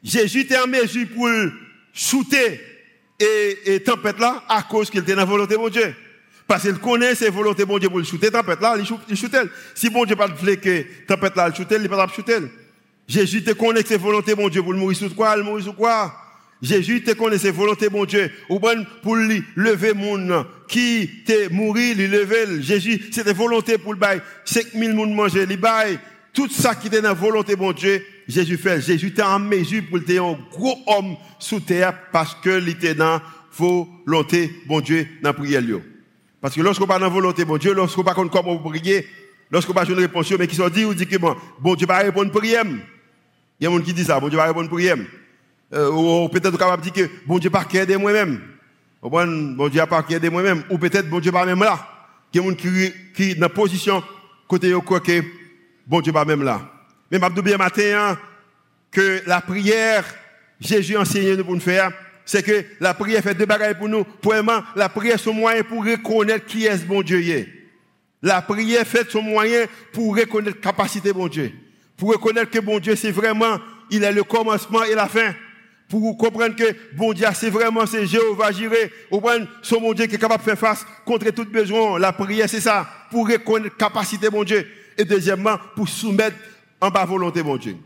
Jésus 0.04 0.42
était 0.42 0.60
en 0.60 0.68
mesure 0.68 1.08
pour 1.16 1.28
shooter 1.94 2.60
et, 3.20 3.76
et 3.76 3.84
tempête 3.84 4.20
là 4.20 4.44
à 4.50 4.64
cause 4.64 4.90
qu'il 4.90 5.02
était 5.02 5.14
dans 5.14 5.20
la 5.20 5.26
volonté 5.26 5.54
de 5.54 5.60
bon 5.60 5.70
Dieu. 5.70 5.96
Parce 6.48 6.64
qu'il 6.64 6.78
connaît 6.80 7.16
ses 7.16 7.30
volontés 7.30 7.66
bon 7.66 7.78
Dieu 7.78 7.90
pour 7.90 8.00
le 8.00 8.04
shooter 8.04 8.32
tempête 8.32 8.60
là, 8.60 8.76
il 8.78 8.86
shoot, 8.86 9.00
Si 9.76 9.90
bon 9.90 10.04
Dieu 10.06 10.16
pas 10.16 10.28
de 10.28 10.56
que 10.56 11.06
tempête 11.08 11.36
là, 11.36 11.50
il 11.50 11.56
shooter, 11.56 11.78
il 11.80 11.88
pas 11.88 12.08
shooter. 12.08 12.40
Jésus 13.08 13.44
te 13.44 13.52
connaît 13.52 13.84
ses 13.84 13.98
volontés, 13.98 14.36
mon 14.36 14.50
Dieu, 14.50 14.64
pour 14.64 14.74
le 14.74 14.80
mourir 14.80 14.98
sous 14.98 15.10
quoi, 15.14 15.36
le 15.36 15.44
mourir 15.44 15.66
sous 15.66 15.74
quoi? 15.74 16.14
Jésus 16.62 17.04
te 17.04 17.12
connaît 17.12 17.38
ses 17.38 17.52
volontés, 17.52 17.90
mon 17.90 18.06
Dieu, 18.06 18.32
ou 18.48 18.58
bon 18.58 18.86
pour 19.02 19.18
lui 19.18 19.44
lever 19.56 19.94
mon 19.94 20.46
qui 20.70 21.10
te 21.26 21.52
mourir, 21.52 21.98
lui 21.98 22.08
lever. 22.08 22.62
Jésus, 22.62 23.10
c'était 23.12 23.34
volonté 23.34 23.78
pour 23.78 23.94
le 23.94 24.00
bail. 24.00 24.22
5000 24.46 24.94
moun 24.94 25.14
manger, 25.14 25.46
lui 25.46 25.58
bail. 25.58 26.00
Tout 26.34 26.50
ça 26.50 26.74
qui 26.74 26.88
était 26.88 27.02
dans 27.02 27.10
la 27.10 27.14
volonté, 27.14 27.56
mon 27.56 27.72
Dieu, 27.72 28.04
Jésus 28.28 28.58
fait. 28.58 28.82
Jésus 28.82 29.08
était 29.08 29.22
en 29.22 29.40
mesure 29.40 29.84
pour 29.88 30.00
être 30.00 30.18
un 30.18 30.38
gros 30.52 30.78
homme 30.88 31.16
sous 31.38 31.60
terre 31.60 31.94
parce 32.12 32.36
que 32.36 32.60
il 32.60 32.70
était 32.70 32.96
dans 32.96 33.22
volonté, 33.56 34.52
bon 34.66 34.82
Dieu, 34.82 35.08
dans 35.22 35.30
la 35.30 35.34
prière. 35.34 35.62
Parce 36.42 36.56
que 36.56 36.62
lorsqu'on 36.62 36.88
pas 36.88 36.98
dans 36.98 37.10
volonté, 37.10 37.46
bon 37.46 37.58
Dieu, 37.58 37.74
lorsqu'on 37.74 38.04
pas 38.04 38.16
comment 38.16 38.58
prier, 38.58 39.08
lorsqu'on 39.52 39.74
pas 39.74 39.86
une 39.86 39.94
réponse, 39.94 40.32
mais 40.32 40.48
qui 40.48 40.56
sont 40.56 40.70
dit, 40.70 40.86
ou 40.86 40.94
dit 40.96 41.06
que 41.06 41.18
bon, 41.18 41.36
bon 41.60 41.76
Dieu 41.76 41.86
pas 41.86 42.00
répondre 42.00 42.32
prière. 42.32 42.66
Il 42.66 43.64
y 43.64 43.68
a 43.68 43.70
des 43.70 43.78
gens 43.78 43.82
qui 43.84 43.94
disent 43.94 44.08
ça, 44.08 44.20
bon 44.20 44.28
Dieu 44.28 44.38
va 44.38 44.46
répondre 44.46 44.76
rien. 44.76 44.98
Euh, 45.74 45.92
ou 45.92 46.30
peut-être 46.30 46.58
capable 46.58 46.84
de 46.84 46.90
dire 46.90 47.08
que 47.08 47.12
bon 47.28 47.38
Dieu 47.38 47.52
pas 47.52 47.64
de 47.64 47.96
moi-même. 47.96 48.42
Bon 49.02 49.70
Dieu 49.70 49.82
pas 49.86 50.02
de 50.02 50.30
moi-même. 50.30 50.64
Ou 50.72 50.80
peut-être 50.80 51.10
bon 51.10 51.20
Dieu 51.20 51.32
pas 51.32 51.46
même 51.46 51.60
là. 51.60 51.88
Il 52.34 52.42
y 52.42 52.44
a 52.44 52.44
des 52.44 52.50
gens 52.50 52.92
qui, 53.14 53.30
sont 53.30 53.36
dans 53.36 53.42
la 53.42 53.50
position 53.50 54.04
côté 54.48 54.70
de 54.70 54.78
que 54.78 55.43
bon 55.88 56.02
Dieu 56.02 56.14
pas 56.14 56.26
même 56.26 56.44
là. 56.44 56.62
Mais 57.12 57.20
je 57.20 57.42
bien 57.42 57.58
matin 57.58 57.84
hein, 57.96 58.18
que 58.92 59.22
la 59.28 59.42
prière, 59.42 60.04
Jésus 60.60 60.98
enseigne 60.98 61.36
nous 61.36 61.44
pour 61.44 61.54
nous 61.54 61.60
faire, 61.60 61.92
c'est 62.26 62.44
que 62.44 62.66
la 62.80 62.94
prière 62.94 63.22
fait 63.22 63.36
deux 63.36 63.46
bagages 63.46 63.78
pour 63.78 63.90
nous. 63.90 64.04
Premièrement, 64.04 64.64
la 64.76 64.90
prière 64.90 65.16
est 65.16 65.28
un 65.28 65.34
moyen 65.34 65.64
pour 65.64 65.86
reconnaître 65.86 66.46
qui 66.46 66.66
est 66.66 66.78
ce 66.78 66.86
bon 66.86 67.02
Dieu. 67.02 67.48
La 68.22 68.42
prière 68.42 68.88
fait 68.88 69.10
son 69.10 69.22
moyen 69.22 69.66
pour 69.92 70.16
reconnaître 70.16 70.58
la 70.58 70.72
capacité 70.72 71.10
de 71.10 71.14
bon 71.14 71.28
Dieu. 71.28 71.52
Pour 71.98 72.12
reconnaître 72.12 72.50
que 72.50 72.60
bon 72.60 72.80
Dieu, 72.80 72.96
c'est 72.96 73.12
vraiment, 73.12 73.60
il 73.92 74.04
est 74.04 74.12
le 74.12 74.24
commencement 74.24 74.84
et 74.84 74.96
la 74.96 75.08
fin. 75.08 75.34
Pour 75.90 76.18
comprendre 76.18 76.56
que 76.56 76.76
bon 76.96 77.14
Dieu, 77.14 77.28
c'est 77.36 77.50
vraiment, 77.50 77.86
c'est 77.86 78.08
Jéhovah 78.08 78.52
Jiré. 78.52 78.92
Son 79.62 79.82
bon 79.82 79.94
Dieu 79.94 80.06
qui 80.06 80.16
est 80.16 80.18
capable 80.18 80.44
de 80.44 80.50
faire 80.50 80.58
face 80.58 80.86
contre 81.06 81.30
tout 81.32 81.46
besoin. 81.46 82.00
La 82.00 82.14
prière, 82.14 82.50
c'est 82.50 82.62
ça. 82.62 82.88
Pour 83.12 83.30
reconnaître 83.30 83.76
la 83.80 83.88
capacité 83.88 84.28
de 84.28 84.32
bon 84.32 84.44
Dieu. 84.44 84.66
Et 84.98 85.06
deuxièmement, 85.06 85.58
pour 85.76 85.88
soumettre 85.88 86.38
en 86.80 86.90
bas 86.90 87.06
volonté 87.06 87.42
bon 87.44 87.58
Dieu. 87.58 87.78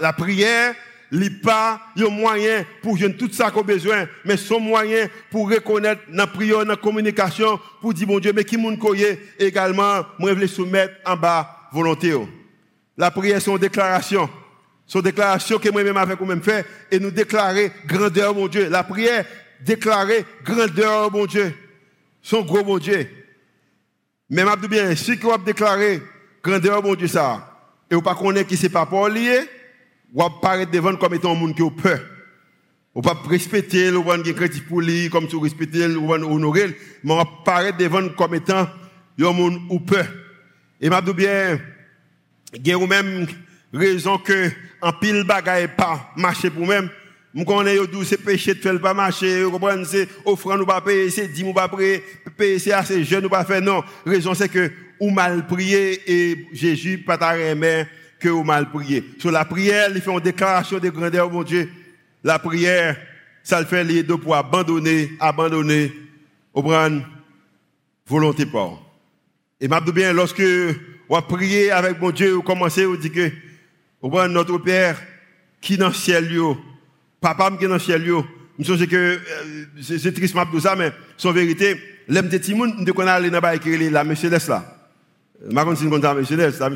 La 0.00 0.12
prière, 0.12 0.74
n'est 1.14 1.30
pas 1.30 1.80
un 1.96 2.08
moyen 2.08 2.64
pour 2.82 2.96
jouer 2.96 3.14
tout 3.14 3.30
ça 3.32 3.50
qu'on 3.50 3.60
a 3.60 3.64
besoin, 3.64 4.08
mais 4.24 4.36
son 4.36 4.60
moyen 4.60 5.08
pour 5.30 5.50
reconnaître 5.50 6.02
dans 6.08 6.16
la 6.16 6.26
prière, 6.26 6.58
dans 6.58 6.70
la 6.70 6.76
communication, 6.76 7.60
pour 7.80 7.94
dire, 7.94 8.06
bon 8.06 8.18
Dieu, 8.18 8.32
mais 8.34 8.44
qui 8.44 8.56
koye? 8.78 9.18
Également, 9.38 10.02
moi, 10.18 10.34
je 10.38 10.46
soumettre 10.46 10.94
en 11.04 11.16
bas 11.16 11.68
volonté. 11.72 12.14
La 12.96 13.10
prière, 13.10 13.40
c'est 13.40 13.50
une 13.50 13.58
déclaration. 13.58 14.28
Une 14.94 15.00
déclaration 15.00 15.58
que 15.58 15.68
moi-même 15.70 15.96
avec 15.96 16.18
vous-même 16.18 16.42
fait, 16.42 16.66
et 16.90 16.98
nous 16.98 17.10
déclarer 17.10 17.72
grandeur, 17.86 18.34
mon 18.34 18.48
Dieu. 18.48 18.68
La 18.68 18.82
prière, 18.82 19.24
déclarer 19.60 20.24
grandeur, 20.44 21.10
mon 21.10 21.26
Dieu. 21.26 21.54
Son 22.22 22.42
gros, 22.42 22.64
mon 22.64 22.78
Dieu. 22.78 23.08
Mais 24.30 24.42
je 24.42 24.66
bien, 24.66 24.94
si 24.96 25.14
vous 25.16 25.38
déclarer 25.38 26.02
grandeur, 26.44 26.82
mon 26.82 26.94
Dieu, 26.94 27.08
ça, 27.08 27.50
et 27.90 27.94
vous 27.94 28.00
ne 28.00 28.04
pas 28.04 28.44
qui 28.44 28.56
c'est 28.56 28.68
pas 28.68 28.86
pour 28.86 29.08
lié, 29.08 29.40
ou 30.12 30.22
apparaître 30.22 30.70
devant 30.70 30.94
comme 30.94 31.14
étant 31.14 31.32
un 31.32 31.34
monde 31.34 31.56
qui 31.56 31.62
a 31.62 31.70
peur. 31.70 32.00
Ou 32.94 33.02
pas 33.02 33.20
respecter, 33.28 33.90
ou 33.90 34.04
pas 34.04 34.18
crédit 34.18 34.60
pour 34.60 34.80
lui, 34.80 35.10
comme 35.10 35.26
tu 35.26 35.36
respecter, 35.36 35.86
ou 35.86 36.06
pas 36.06 36.14
honorer, 36.14 36.76
mais 37.02 37.18
apparaître 37.18 37.78
devant 37.78 38.08
comme 38.10 38.34
étant 38.34 38.68
un 39.18 39.32
monde 39.32 39.58
qui 39.68 39.74
a 39.74 39.80
peur. 39.80 40.06
Et 40.80 40.90
m'a 40.90 41.00
dit 41.00 41.14
bien, 41.14 41.58
il 42.54 42.68
y 42.68 42.72
a 42.72 42.86
même 42.86 43.26
raison 43.72 44.18
que 44.18 44.50
en 44.80 44.92
pile 44.92 45.24
bagaille 45.24 45.74
pas 45.74 46.12
marcher 46.16 46.50
pour 46.50 46.66
même. 46.66 46.90
Je 47.34 47.42
connais 47.42 47.76
que 47.76 48.04
c'est 48.04 48.18
péché 48.18 48.54
de 48.54 48.60
faire 48.60 48.80
pas 48.80 48.94
marcher, 48.94 49.42
vous 49.42 49.50
comprenez, 49.50 49.84
c'est 49.84 50.08
offrande 50.24 50.60
ou 50.60 50.66
pas 50.66 50.80
payer, 50.80 51.10
c'est 51.10 51.26
dîme 51.26 51.48
ou 51.48 51.52
pas 51.52 51.68
payer, 51.68 52.04
c'est 52.60 52.72
assez 52.72 53.02
jeune 53.02 53.26
ou 53.26 53.28
pas 53.28 53.44
faire. 53.44 53.60
Non, 53.60 53.82
raison 54.06 54.34
c'est 54.34 54.48
que 54.48 54.70
ou 55.00 55.10
mal 55.10 55.46
prier 55.46 56.00
et 56.06 56.46
Jésus 56.52 56.98
pas 56.98 57.18
que 58.20 58.28
vous 58.28 58.44
mal 58.44 58.70
prier. 58.70 59.04
Sur 59.18 59.30
la 59.30 59.44
prière, 59.44 59.90
il 59.94 60.00
fait 60.00 60.10
une 60.10 60.20
déclaration 60.20 60.78
de 60.78 60.88
grandeur, 60.88 61.30
mon 61.30 61.42
Dieu. 61.42 61.70
La 62.22 62.38
prière, 62.38 62.96
ça 63.42 63.60
le 63.60 63.66
fait 63.66 63.84
les 63.84 64.02
deux 64.02 64.16
pour 64.16 64.34
abandonner, 64.34 65.10
abandonner, 65.20 65.92
au 66.54 66.62
prendre 66.62 67.02
volonté 68.06 68.46
pas. 68.46 68.70
Et 69.60 69.68
m'a 69.68 69.80
bien, 69.80 70.12
lorsque 70.12 70.40
vous 70.40 71.20
priez 71.28 71.70
avec 71.70 72.00
mon 72.00 72.10
Dieu, 72.10 72.32
vous 72.32 72.42
commencez, 72.42 72.84
vous 72.84 72.96
dites 72.96 73.12
que, 73.12 73.30
vous 74.00 74.10
prenez 74.10 74.32
notre 74.32 74.58
Père, 74.58 75.00
qui 75.60 75.76
dans 75.76 75.88
le 75.88 75.94
ciel, 75.94 76.28
papa 77.20 77.50
qui 77.58 77.66
dans 77.66 77.74
le 77.74 77.78
ciel, 77.78 78.04
je 78.58 78.72
pense 78.72 78.86
que 78.86 78.96
euh, 78.96 79.18
c'est 79.82 80.14
triste, 80.14 80.34
de 80.34 80.60
ça, 80.60 80.76
mais 80.76 80.92
son 81.16 81.32
vérité, 81.32 81.76
l'aime 82.08 82.28
de 82.28 82.38
Timoun, 82.38 82.74
nous 82.78 82.84
devons 82.84 83.06
aller 83.06 83.30
dans 83.30 83.40
la 83.40 84.04
Mercedes 84.04 84.48
là. 84.48 84.73
Pas 85.52 85.76
si 85.76 85.86
vous 85.86 85.94
avez 85.94 86.20
Mercedes, 86.20 86.60
la 86.60 86.70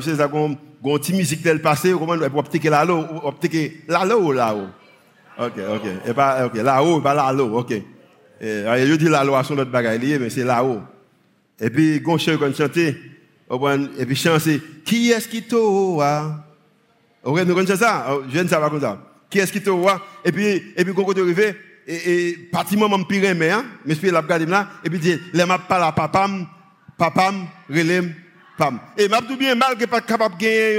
ou. 4.55 4.67
Ok, 5.39 5.53
ok. 5.57 6.55
Là-haut, 6.55 7.01
pas 7.01 7.13
là-haut, 7.13 7.59
ok. 7.59 7.73
Son 9.43 9.57
autre 9.57 9.71
bagaille, 9.71 10.17
mais 10.19 10.29
c'est 10.29 10.43
là-haut. 10.43 10.81
Et 11.59 11.69
puis, 11.69 11.99
goncheur 12.01 12.37
quand 12.39 12.53
chanter, 12.55 12.95
et 13.97 14.05
puis 14.05 14.15
chanter, 14.15 14.61
qui 14.85 15.11
est-ce 15.11 15.27
qui 15.27 15.41
t'a 15.41 15.57
Ok, 17.23 17.41
nous 17.45 17.55
connaissons 17.55 17.75
ça, 17.75 18.05
oh, 18.11 18.23
je 18.31 18.39
ne 18.39 18.47
sais 18.47 18.55
pas 18.55 18.69
comme 18.69 18.81
ça. 18.81 18.97
Qui 19.29 19.39
est-ce 19.39 19.51
qui 19.51 19.61
t'a 19.61 19.71
Et 20.23 20.31
puis, 20.31 20.73
et 20.75 20.85
puis, 20.85 20.93
quand 20.93 21.03
on 21.03 21.11
arrive, 21.11 21.55
et, 21.87 22.27
et, 22.27 22.37
pratiquement, 22.51 22.87
je 22.89 22.97
me 22.97 23.03
pire, 23.03 23.35
mais, 23.35 23.49
hein, 23.49 23.65
mais 23.85 23.95
je 23.95 23.99
peux 23.99 24.11
la 24.11 24.21
m'a 24.21 24.67
la 25.69 25.91
papam, 25.91 26.45
papam, 26.97 27.47
relève, 28.59 28.79
et 28.97 29.07
m'a 29.07 29.21
dit 29.21 29.35
bien, 29.35 29.55
malgré 29.55 29.87
pas 29.87 30.01
capable 30.01 30.35
de 30.37 30.41
gagner 30.41 30.75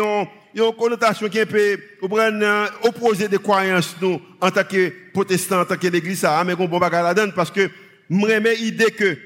une 0.54 0.72
connotation 0.72 1.28
qui 1.28 1.38
est 1.38 1.42
un 1.42 1.46
peu 1.46 1.78
euh, 2.02 2.66
opposée 2.82 3.28
des 3.28 3.38
croyances 3.38 3.96
nous 4.00 4.20
en 4.40 4.50
tant 4.50 4.64
que 4.64 4.92
protestants, 5.12 5.60
en 5.60 5.64
tant 5.64 5.76
que 5.76 5.86
l'église, 5.86 6.20
ça, 6.20 6.42
mais 6.44 6.54
bon 6.54 6.66
bagage 6.66 7.04
là-dedans 7.04 7.32
parce 7.34 7.50
que 7.50 7.70
j'ai 8.10 8.40
l'idée 8.56 8.90
que 8.90 9.16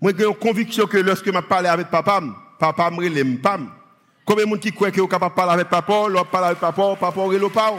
moi 0.00 0.12
j'ai 0.16 0.24
une 0.24 0.34
conviction 0.34 0.86
que 0.86 0.98
lorsque 0.98 1.26
je 1.26 1.40
parle 1.40 1.66
avec 1.66 1.88
papa, 1.88 2.20
papa 2.58 2.90
me 2.90 2.96
relève 2.96 3.36
pam. 3.36 3.70
Combien 4.24 4.44
de 4.44 4.50
gens 4.50 4.56
qui 4.58 4.72
croient 4.72 4.90
que 4.90 5.00
capable 5.02 5.32
de 5.32 5.36
parler 5.36 5.52
avec 5.54 5.68
papa, 5.68 6.08
leur 6.08 6.26
parler 6.26 6.48
avec 6.48 6.58
papa, 6.58 6.96
papa 6.98 7.20
relève 7.20 7.48
pas. 7.50 7.74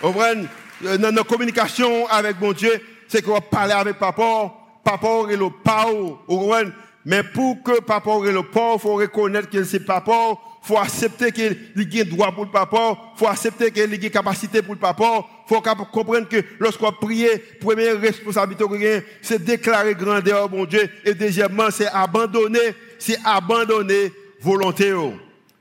Vous 0.00 0.12
comprenez? 0.12 0.46
Euh, 0.84 0.96
Dans 0.96 1.12
notre 1.12 1.28
communication 1.28 2.06
avec 2.08 2.40
mon 2.40 2.52
Dieu, 2.52 2.72
c'est 3.08 3.22
qu'on 3.22 3.34
va 3.34 3.40
parler 3.40 3.74
avec 3.74 3.98
papa, 3.98 4.52
papa 4.84 5.06
relève 5.06 5.50
pas. 5.62 5.86
Vous 5.86 6.18
comprenez? 6.26 6.70
Mais 7.04 7.22
pour 7.22 7.62
que 7.62 7.80
papa 7.80 8.10
ait 8.26 8.32
le 8.32 8.42
port, 8.42 8.74
il 8.76 8.80
faut 8.80 8.94
reconnaître 8.94 9.48
que 9.48 9.64
c'est 9.64 9.80
papa. 9.80 10.34
Il 10.62 10.66
faut 10.66 10.76
accepter 10.76 11.32
qu'il 11.32 12.00
a 12.00 12.04
droit 12.04 12.32
pour 12.32 12.44
le 12.44 12.50
papa. 12.50 12.98
Il 13.14 13.18
faut 13.18 13.26
accepter 13.26 13.70
qu'il 13.70 13.92
a 13.92 14.10
capacité 14.10 14.60
pour 14.60 14.74
le 14.74 14.80
papa. 14.80 15.24
Il 15.46 15.54
faut 15.54 15.62
comprendre 15.62 16.28
que 16.28 16.44
lorsqu'on 16.58 16.92
prie, 16.92 17.26
première 17.58 17.98
responsabilité 17.98 19.02
c'est 19.22 19.42
déclarer 19.42 19.94
grandeur 19.94 20.48
bon 20.50 20.66
Dieu. 20.66 20.90
Et 21.04 21.14
deuxièmement, 21.14 21.70
c'est 21.70 21.88
abandonner, 21.88 22.74
c'est 22.98 23.18
abandonner 23.24 24.12
volonté. 24.42 24.92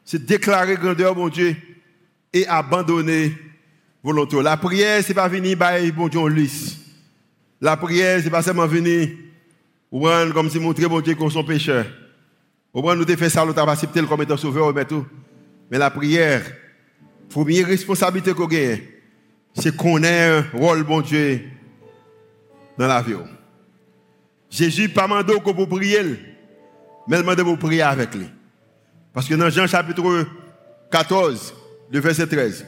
C'est 0.04 0.26
déclarer 0.26 0.76
grandeur 0.76 1.16
bon 1.16 1.30
Dieu 1.30 1.56
et 2.34 2.46
abandonner 2.48 3.32
volonté. 4.04 4.42
La 4.42 4.58
prière, 4.58 5.02
c'est 5.06 5.14
pas 5.14 5.30
venir 5.30 5.58
par 5.58 5.80
bon 5.96 6.10
Dieu 6.10 6.28
lisse. 6.28 6.76
La 7.62 7.78
prière, 7.78 8.20
c'est 8.22 8.30
pas 8.30 8.42
seulement 8.42 8.68
venir 8.68 9.10
ou 9.92 10.08
comme 10.34 10.50
si 10.50 10.60
montrer 10.60 10.88
bon 10.88 11.02
Dieu 11.02 11.16
qu'on 11.16 11.30
sont 11.30 11.44
pécheurs. 11.44 11.86
Ou 12.74 12.94
nous 12.94 13.06
te 13.06 13.16
fait 13.16 13.30
ça, 13.30 13.44
nous 13.46 13.58
avons 13.58 13.72
accepté 13.72 14.02
comme 14.04 14.22
étant 14.22 14.38
sauveur, 14.38 14.74
mais 14.74 14.86
tout. 14.86 15.06
Mais 15.72 15.78
la 15.78 15.90
prière, 15.90 16.44
première 17.30 17.68
responsabilité 17.68 18.34
qu'on 18.34 18.48
a, 18.48 18.78
c'est 19.54 19.76
qu'on 19.76 20.04
ait 20.04 20.38
un 20.38 20.46
rôle, 20.54 20.84
bon 20.84 21.02
Dieu, 21.02 21.42
dans 22.78 22.88
la 22.88 23.02
vie. 23.02 23.16
Jésus 24.50 24.90
pas 24.90 25.04
demandé 25.04 25.34
qu'on 25.44 25.54
vous 25.54 25.68
prier, 25.68 26.04
mais 27.08 27.18
il 27.18 27.22
demandé 27.22 27.42
vous 27.42 27.58
prier 27.58 27.82
avec 27.82 28.14
lui. 28.14 28.28
Parce 29.14 29.28
que 29.28 29.34
dans 29.34 29.50
Jean 29.50 29.68
chapitre 29.68 30.26
14, 30.92 31.54
le 31.92 32.00
verset 32.00 32.28
13, 32.28 32.66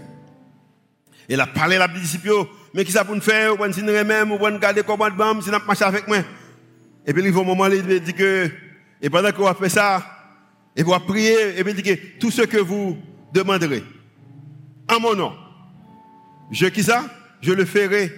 il 1.29 1.39
a 1.39 1.47
parlé 1.47 1.75
à 1.75 1.79
la 1.79 1.87
disciple, 1.87 2.29
mais 2.73 2.83
qui 2.83 2.91
ça 2.91 3.05
pour 3.05 3.15
nous 3.15 3.21
faire, 3.21 3.53
on 3.59 3.71
si 3.71 3.83
nous 3.83 3.93
même, 3.93 4.31
on 4.31 4.57
garder 4.57 4.81
commandement, 4.81 5.39
si 5.41 5.49
nous 5.49 5.57
marcher 5.65 5.85
avec 5.85 6.07
moi. 6.07 6.17
Et 7.05 7.13
puis, 7.13 7.23
il 7.23 7.31
va 7.31 7.41
un 7.41 7.43
moment, 7.43 7.67
il 7.67 7.99
dit 8.01 8.13
que, 8.13 8.49
et 9.01 9.09
pendant 9.09 9.31
qu'on 9.31 9.45
va 9.45 9.53
faire 9.53 9.71
ça, 9.71 10.03
et 10.75 10.83
va 10.83 10.99
prier, 10.99 11.57
et 11.57 11.63
puis 11.63 11.73
il 11.73 11.81
dit 11.81 11.83
que 11.83 12.17
tout 12.19 12.31
ce 12.31 12.43
que 12.43 12.57
vous 12.57 12.97
demanderez, 13.33 13.83
en 14.89 14.99
mon 14.99 15.15
nom, 15.15 15.33
je 16.51 16.67
qui 16.67 16.83
ça? 16.83 17.05
Je 17.41 17.53
le 17.53 17.65
ferai 17.65 18.11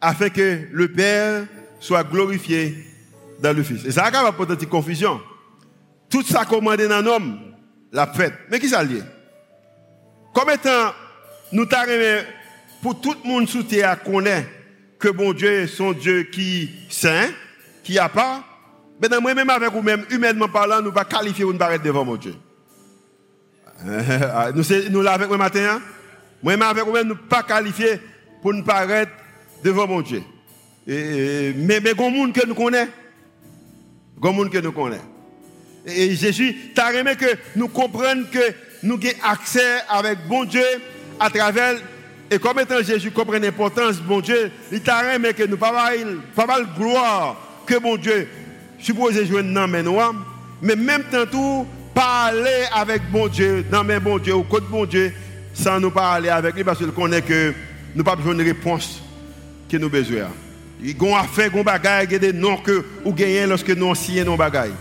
afin 0.00 0.28
que 0.28 0.68
le 0.70 0.92
Père 0.92 1.46
soit 1.80 2.04
glorifié 2.04 2.76
dans 3.40 3.56
le 3.56 3.62
Fils. 3.62 3.84
Et 3.84 3.90
ça 3.90 4.10
va 4.10 4.32
pas 4.32 4.44
une 4.44 4.66
confusion. 4.66 5.20
Tout 6.08 6.22
ça 6.22 6.44
commandé 6.44 6.86
dans 6.86 7.00
l'homme, 7.00 7.40
la 7.90 8.06
fête. 8.06 8.34
Mais 8.50 8.60
qui 8.60 8.68
ça 8.68 8.84
lié? 8.84 9.02
Comme 10.32 10.50
étant, 10.50 10.92
nous 11.52 11.66
t'arrivons 11.66 12.24
pour 12.82 13.00
tout 13.00 13.14
le 13.24 13.28
monde 13.28 13.48
sous 13.48 13.62
terre 13.62 14.02
connaît 14.02 14.46
que 14.98 15.08
bon 15.08 15.32
Dieu 15.32 15.50
est 15.50 15.66
son 15.66 15.92
Dieu 15.92 16.24
qui 16.24 16.70
saint, 16.90 17.28
qui 17.84 17.98
a 17.98 18.08
pas, 18.08 18.42
mais 19.00 19.08
dans 19.08 19.20
moi-même 19.20 19.50
avec 19.50 19.70
vous-même, 19.70 20.04
humainement 20.10 20.48
parlant, 20.48 20.80
nous 20.80 20.90
va 20.90 21.04
qualifier 21.04 21.44
nous 21.44 21.58
paraître 21.58 21.84
devant 21.84 22.04
mon 22.04 22.16
Dieu. 22.16 22.34
nous 23.84 24.62
nous 24.90 25.02
là 25.02 25.12
avec 25.12 25.28
moi 25.28 25.36
matin, 25.36 25.76
hein? 25.76 25.82
moi-même 26.42 26.62
avec 26.62 26.84
vous-même, 26.84 27.08
nous 27.08 27.16
pas 27.16 27.42
qualifier 27.42 28.00
pour 28.40 28.54
nous 28.54 28.64
paraître 28.64 29.12
devant 29.62 29.86
mon 29.86 30.00
Dieu. 30.00 30.22
mais 30.86 31.52
mais 31.56 31.78
il 31.78 31.84
y 31.84 31.90
a 31.90 31.94
des 31.94 31.94
gens 31.94 32.32
que 32.32 32.46
nous 32.46 32.54
connaissons. 32.54 32.90
Gens 34.22 34.48
que 34.48 34.58
nous 34.58 34.72
connaissons. 34.72 35.02
Et 35.86 36.14
Jésus, 36.14 36.56
tu 36.74 36.80
as 36.80 36.94
aimé 36.94 37.14
que 37.16 37.36
nous 37.56 37.68
comprenions 37.68 38.24
que 38.32 38.54
nous 38.82 38.94
avons 38.94 39.30
accès 39.30 39.80
avec 39.88 40.26
bon 40.28 40.44
Dieu 40.44 40.64
à 41.20 41.28
travers, 41.28 41.74
et 42.30 42.38
comme 42.38 42.58
étant 42.60 42.82
Jésus 42.82 43.10
comprend 43.10 43.38
l'importance, 43.38 43.96
bon 43.96 44.20
Dieu, 44.20 44.50
il 44.72 44.80
t'a 44.80 45.18
mais 45.18 45.34
que 45.34 45.42
nous 45.42 45.58
pas 45.58 45.72
mal 45.72 46.66
gloire 46.78 47.43
que 47.66 47.78
bon 47.78 47.96
Dieu 47.96 48.28
supposé 48.78 49.26
jouer 49.26 49.42
dans 49.42 49.68
mais 49.68 49.82
nous, 49.82 49.98
mais 50.62 50.76
même 50.76 51.04
temps 51.04 51.26
tout 51.30 51.66
parler 51.94 52.64
avec 52.74 53.02
bon 53.10 53.28
Dieu, 53.28 53.64
dans 53.70 53.84
mes 53.84 54.00
bon 54.00 54.18
Dieu, 54.18 54.34
au 54.34 54.42
côté 54.42 54.66
bon 54.70 54.84
Dieu, 54.84 55.12
sans 55.54 55.78
nous 55.80 55.90
parler 55.90 56.28
avec 56.28 56.54
lui 56.54 56.64
parce 56.64 56.78
qu'il 56.78 56.90
connaît 56.90 57.22
que 57.22 57.54
nous 57.94 58.04
pas 58.04 58.16
besoin 58.16 58.34
de 58.34 58.42
réponse 58.42 59.00
que 59.68 59.76
nous 59.76 59.88
besoin. 59.88 60.28
Il 60.82 60.90
y 60.90 61.12
a 61.12 61.18
affaire, 61.20 61.50
il 61.54 62.12
y 62.12 62.14
a 62.14 62.18
des 62.18 62.32
noms 62.32 62.56
que 62.56 62.84
vous 63.04 63.14
gagnez 63.14 63.46
lorsque 63.46 63.70
nous 63.70 63.94
signons 63.94 64.24
nos 64.24 64.36
bagages. 64.36 64.72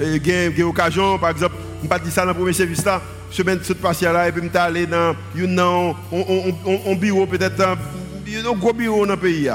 Il 0.00 0.26
y 0.26 0.62
a 0.62 0.66
occasion, 0.66 1.18
par 1.18 1.30
exemple, 1.30 1.56
je 1.80 1.84
ne 1.84 1.88
pas 1.88 1.98
dire 1.98 2.12
ça 2.12 2.22
dans 2.22 2.28
le 2.28 2.34
premier 2.34 2.52
service 2.52 2.84
là, 2.84 3.02
je 3.30 3.42
vais 3.42 3.56
tout 3.56 3.74
passer 3.74 4.06
là 4.06 4.28
et 4.28 4.32
puis 4.32 4.48
je 4.50 4.58
aller 4.58 4.86
dans 4.86 5.14
un 5.32 6.94
bureau 6.94 7.26
peut-être, 7.26 7.60
un 7.60 8.52
gros 8.54 8.72
bureau 8.72 9.04
dans 9.04 9.14
le 9.14 9.18
pays. 9.18 9.50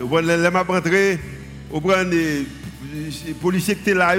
Vous 0.00 0.16
allez 0.16 0.48
rentrer, 0.48 1.18
vous 1.70 1.80
prenez 1.80 2.46
les 3.26 3.34
policiers 3.34 3.76
qui 3.76 3.90
sont 3.90 3.96
là, 3.96 4.16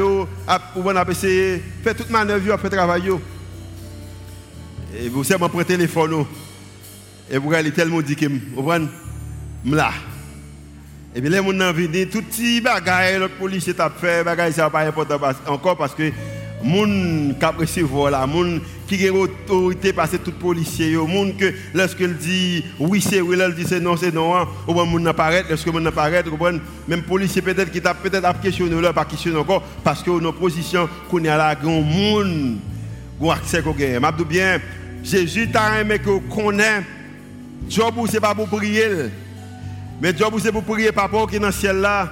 vous 0.75 0.89
allez 0.89 1.11
essayer 1.11 1.57
de 1.57 1.61
faire 1.83 1.95
toute 1.95 2.09
manœuvre, 2.09 2.57
faire 2.57 2.69
travail. 2.69 3.11
Et 4.97 5.09
vous 5.09 5.23
savez, 5.23 5.39
prendre 5.39 5.63
téléphone. 5.63 6.25
Et 7.29 7.37
vous 7.37 7.53
allez 7.53 7.71
tellement 7.71 8.01
dire 8.01 8.15
que 8.15 8.25
vous 8.25 8.63
prenez 8.63 8.87
là. 9.65 9.91
Et 11.13 11.19
bien, 11.19 11.29
les 11.29 11.37
gens 11.37 11.47
ont 11.47 11.73
venu, 11.73 12.07
tout 12.07 12.21
petit 12.21 12.61
bagage, 12.61 13.19
le 13.19 13.27
policier 13.27 13.73
t'a 13.73 13.89
fait, 13.89 14.23
bagage, 14.23 14.53
ça 14.53 14.69
pas 14.69 14.81
important 14.81 15.19
encore 15.47 15.77
parce 15.77 15.93
que 15.93 16.11
moun 16.63 17.35
qui 17.39 17.45
recevoir 17.45 18.11
là, 18.11 18.25
moun 18.25 18.61
qui 18.87 19.07
a 19.07 19.13
autorité 19.13 19.93
passer 19.93 20.19
tout 20.19 20.33
policier, 20.33 20.95
moun 20.95 21.35
que 21.35 21.53
lorsqu'il 21.73 22.15
dit 22.15 22.63
oui 22.79 23.01
c'est 23.01 23.21
oui, 23.21 23.37
il 23.39 23.55
dit 23.55 23.65
c'est 23.67 23.79
non 23.79 23.95
c'est 23.95 24.13
non, 24.13 24.47
ou 24.67 24.73
bien 24.73 24.85
moun 24.85 25.03
n'apparaît, 25.03 25.45
lorsque 25.49 25.67
moun 25.67 25.83
n'apparaît, 25.83 26.23
même 26.87 27.03
policier 27.03 27.41
peut-être 27.41 27.71
qui 27.71 27.81
t'a 27.81 27.93
peut-être 27.93 28.25
à 28.25 28.33
questionner 28.33 28.79
là, 28.81 28.93
pas 28.93 29.05
questionner 29.05 29.37
encore 29.37 29.63
parce 29.83 30.03
que 30.03 30.11
nos 30.11 30.33
qu'on 30.33 31.23
est 31.23 31.27
là, 31.27 31.55
grand 31.55 31.81
moun, 31.81 32.59
grand 33.19 33.31
accès 33.31 33.61
qu'on 33.61 33.71
gagne. 33.71 33.99
M'a 33.99 34.11
bien, 34.11 34.59
Jésus 35.03 35.49
t'a 35.49 35.79
aimé 35.79 35.99
que 35.99 36.19
connaît, 36.33 36.83
job 37.69 37.93
c'est 38.09 38.19
pas 38.19 38.35
pour 38.35 38.47
prier, 38.47 39.09
mais 40.01 40.15
job 40.15 40.33
c'est 40.41 40.51
pour 40.51 40.63
prier 40.63 40.91
papa 40.91 41.17
qui 41.29 41.37
est 41.37 41.39
dans 41.39 41.47
le 41.47 41.53
ciel 41.53 41.77
là, 41.77 42.11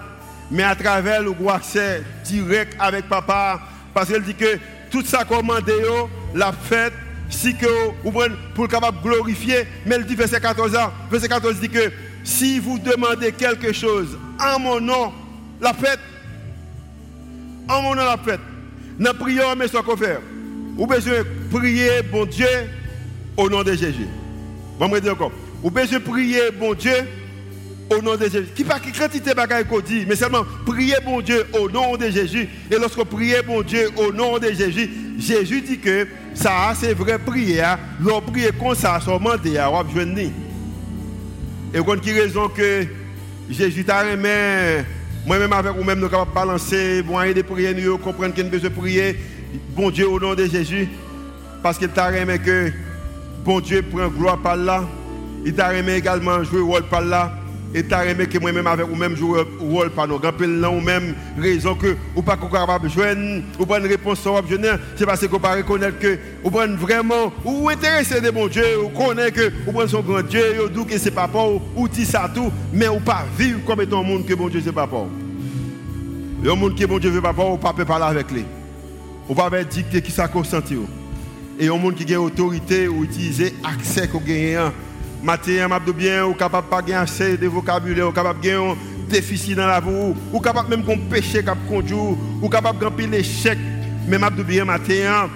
mais 0.50 0.64
à 0.64 0.76
travers 0.76 1.22
le 1.22 1.34
accès 1.50 2.04
direct 2.24 2.76
avec 2.80 3.08
papa 3.10 3.60
parce 4.00 4.12
qu'elle 4.12 4.24
dit 4.24 4.34
que 4.34 4.58
tout 4.90 5.04
ça 5.04 5.26
commandé, 5.26 5.74
la 6.34 6.54
fête, 6.54 6.94
si 7.30 7.54
que 7.54 7.66
vous 8.02 8.14
pour 8.56 8.70
capable 8.70 9.02
glorifier, 9.04 9.68
mais 9.86 9.96
elle 9.96 10.06
dit 10.06 10.16
verset 10.16 10.40
14 10.40 10.74
ans, 10.74 10.94
verset 11.12 11.28
14 11.28 11.60
dit 11.60 11.68
que 11.68 11.92
si 12.24 12.60
vous 12.60 12.80
demandez 12.80 13.34
quelque 13.34 13.74
chose 13.74 14.18
en 14.40 14.58
mon 14.58 14.80
nom, 14.80 15.12
la 15.60 15.74
fête, 15.74 16.00
en 17.68 17.82
mon 17.82 17.94
nom 17.94 18.06
la 18.06 18.16
fête, 18.18 18.40
dans 18.98 19.14
prière, 19.14 19.54
mais 19.58 19.68
ce 19.68 19.76
qu'on 19.76 19.98
fait, 19.98 20.22
vous 20.78 20.88
besoin 20.88 21.16
prier, 21.52 22.02
bon 22.10 22.26
Dieu, 22.26 22.48
au 23.36 23.50
nom 23.50 23.64
de 23.64 23.74
Jésus. 23.74 24.08
Vous 24.80 25.72
besoin 25.72 26.00
prier, 26.00 26.52
bon 26.58 26.74
Dieu, 26.74 27.06
au 27.90 28.02
nom 28.02 28.16
de 28.16 28.24
Jésus. 28.24 28.48
Qui 28.56 28.64
pas 28.64 28.80
qui 28.80 28.92
quantité 28.92 29.34
bagaille 29.34 29.66
qu'on 29.66 29.80
dit, 29.80 30.06
mais 30.08 30.16
seulement 30.16 30.46
prier 30.66 30.96
bon 31.04 31.22
Dieu 31.22 31.46
au 31.60 31.70
nom 31.70 31.98
de 31.98 32.10
Jésus. 32.10 32.48
Et 32.72 32.76
lorsque 32.76 33.04
prier 33.04 33.42
bon 33.46 33.62
Dieu 33.62 33.90
au 33.98 34.12
nom 34.12 34.38
de 34.38 34.52
Jésus, 34.52 34.90
Jésus 35.18 35.62
dit 35.62 35.80
que 35.80 36.08
ça 36.34 36.74
c'est 36.76 36.94
vrai 36.94 37.18
prière. 37.18 37.78
L'on 38.02 38.22
prie 38.22 38.44
comme 38.60 38.76
ça, 38.76 39.00
son 39.04 39.20
mandé 39.20 39.58
à 39.58 39.70
venir. 39.84 40.32
Et 41.74 41.80
qu'on 41.80 41.98
qui 41.98 42.12
raison 42.12 42.48
que 42.48 42.86
Jésus 43.50 43.84
t'a 43.84 44.02
remis, 44.02 44.84
moi-même 45.26 45.54
avec 45.54 45.76
vous-même, 45.76 46.00
nous 46.00 46.10
capables 46.10 46.30
de 46.30 46.36
balancer, 46.36 47.04
de 47.04 47.42
prier, 47.42 47.74
nous 47.74 47.98
comprendre 47.98 48.34
qu'il 48.34 48.50
besoin 48.50 48.70
de 48.70 48.76
prier, 48.76 49.20
bon 49.76 49.90
Dieu 49.90 50.08
au 50.08 50.20
nom 50.20 50.34
de 50.36 50.46
Jésus. 50.46 50.88
Parce 51.62 51.78
qu'il 51.78 51.90
t'a 51.90 52.08
remis 52.08 52.40
que 52.40 52.72
bon 53.44 53.60
Dieu 53.60 53.82
prend 53.82 54.08
gloire 54.08 54.40
par 54.40 54.56
là. 54.56 54.84
Il 55.46 55.54
t'a 55.54 55.70
remis 55.70 55.92
également 55.92 56.44
jouer 56.44 56.62
rôle 56.62 56.84
par 56.84 57.02
là. 57.02 57.39
Et 57.74 57.84
tu 57.84 57.94
as 57.94 58.06
aimé 58.08 58.26
que 58.26 58.40
moi-même 58.40 58.66
avec 58.66 58.88
vous-même 58.88 59.16
jouer 59.16 59.44
rôle 59.60 59.92
par 59.92 60.08
nous. 60.08 60.18
Grand 60.18 60.32
ou 60.72 60.82
même 60.82 61.14
raison 61.38 61.76
que 61.76 61.96
ou 62.16 62.22
pas 62.22 62.36
capable 62.36 62.88
de 62.88 62.94
joindre, 62.94 63.44
ou 63.60 63.66
pas 63.66 63.80
une 63.80 63.86
réponse 63.86 64.20
sur 64.22 64.42
c'est 64.96 65.06
parce 65.06 65.24
vous 65.26 65.40
pas 65.40 65.56
reconnaître 65.56 66.00
que 66.00 66.18
vous 66.44 66.50
prenez 66.50 66.76
vraiment, 66.76 67.32
ou 67.46 67.70
intéressé 67.70 68.22
de 68.22 68.32
bon 68.32 68.48
Dieu, 68.48 68.64
ou 68.84 68.90
connaît 68.90 69.32
que 69.32 69.52
vous 69.66 69.72
prenez 69.72 69.88
son 69.88 70.02
grand 70.02 70.24
Dieu, 70.24 70.66
ou 70.66 70.70
dit 70.70 70.86
que 70.86 70.98
c'est 70.98 71.12
pas 71.12 71.28
pour, 71.28 71.62
ou 71.76 71.88
ça 72.06 72.30
tout, 72.34 72.52
mais 72.74 72.88
ou 72.88 73.00
pas 73.00 73.26
vivre 73.38 73.60
comme 73.66 73.82
étant 73.82 74.00
un 74.00 74.04
monde 74.04 74.26
que 74.26 74.34
bon 74.34 74.50
Dieu 74.50 74.62
c'est 74.64 74.72
pas 74.72 74.88
pour. 74.88 75.08
Un 76.44 76.56
monde 76.56 76.76
que 76.76 76.86
bon 76.86 76.98
Dieu 76.98 77.12
veut 77.12 77.22
pas 77.22 77.34
pour, 77.34 77.54
ou 77.54 77.58
pas 77.58 77.74
parler 77.74 78.06
avec 78.06 78.32
lui. 78.32 78.46
Ou 79.28 79.36
pas 79.36 79.50
dicter 79.64 80.02
qui 80.02 80.12
ça 80.12 80.28
consenti. 80.28 80.76
Et 81.60 81.68
un 81.68 81.78
monde 81.78 81.94
qui 81.94 82.12
a 82.16 82.20
autorité 82.20 82.88
ou 82.88 83.04
utiliser 83.04 83.54
accès 83.64 84.08
qu'on 84.08 84.22
gagne 84.22 84.72
matin, 85.24 85.68
m'a 85.68 85.80
bien, 85.80 86.26
ou 86.26 86.34
capable 86.34 86.68
pas 86.68 86.82
gagner 86.82 86.96
assez 86.96 87.38
de 87.38 87.48
vocabulaire, 87.48 88.08
ou 88.10 88.12
capable 88.12 88.42
gagner 88.42 88.72
un 88.72 88.76
déficit 89.10 89.56
dans 89.56 89.68
la 89.68 89.80
vie, 89.80 90.14
ou 90.32 90.40
capable 90.40 90.70
même 90.70 90.84
qu'on 90.84 90.98
péché 90.98 91.44
cap 91.44 91.58
conduire, 91.68 92.18
ou 92.42 92.50
capable 92.50 92.80
gagner 92.80 93.18
l'échec, 93.18 93.58
mais 94.08 94.18
m'a 94.18 94.30
bien 94.30 94.66
matin 94.66 95.30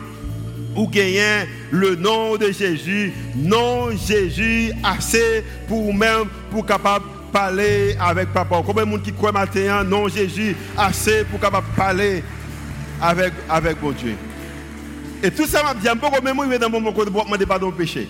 ou 0.75 0.87
gagner 0.87 1.47
le 1.71 1.95
nom 1.95 2.35
de 2.35 2.51
Jésus, 2.51 3.13
non 3.35 3.91
Jésus 3.91 4.71
assez 4.83 5.43
pour 5.67 5.93
même 5.93 6.25
pour 6.51 6.65
capable 6.65 7.05
parler 7.31 7.95
avec 7.99 8.31
papa. 8.33 8.61
Combien 8.65 8.85
de 8.85 8.89
monde 8.89 9.03
qui 9.03 9.13
croit 9.13 9.31
matin 9.31 9.83
non 9.83 10.07
Jésus 10.07 10.55
assez 10.77 11.23
pour 11.25 11.39
capable 11.39 11.67
parler 11.75 12.23
avec 13.01 13.33
avec 13.49 13.81
mon 13.81 13.91
Dieu? 13.91 14.15
Et 15.21 15.31
tout 15.31 15.45
ça 15.45 15.63
m'a 15.63 15.73
dit, 15.73 15.87
beaucoup 15.99 16.21
même 16.23 16.35
moi 16.35 16.57
dans 16.57 16.69
mon 16.69 16.91
côté 16.91 17.09
pour 17.09 17.25
demander 17.25 17.45
pardon 17.45 17.71
péché. 17.71 18.07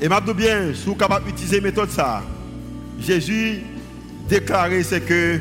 Et 0.00 0.08
m'a 0.08 0.20
bien, 0.20 0.74
si 0.74 0.84
vous 0.86 0.94
capable 0.94 1.26
d'utiliser 1.26 1.60
méthode 1.60 1.90
ça, 1.90 2.22
Jésus 3.00 3.60
déclaré 4.28 4.82
c'est 4.82 5.00
que 5.00 5.38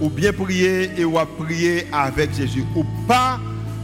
ou 0.00 0.08
bien 0.08 0.32
prier 0.32 0.90
et 0.96 1.04
ou 1.04 1.18
prier 1.38 1.86
avec 1.92 2.34
Jésus. 2.34 2.64
Ou 2.74 2.84
pas 3.06 3.40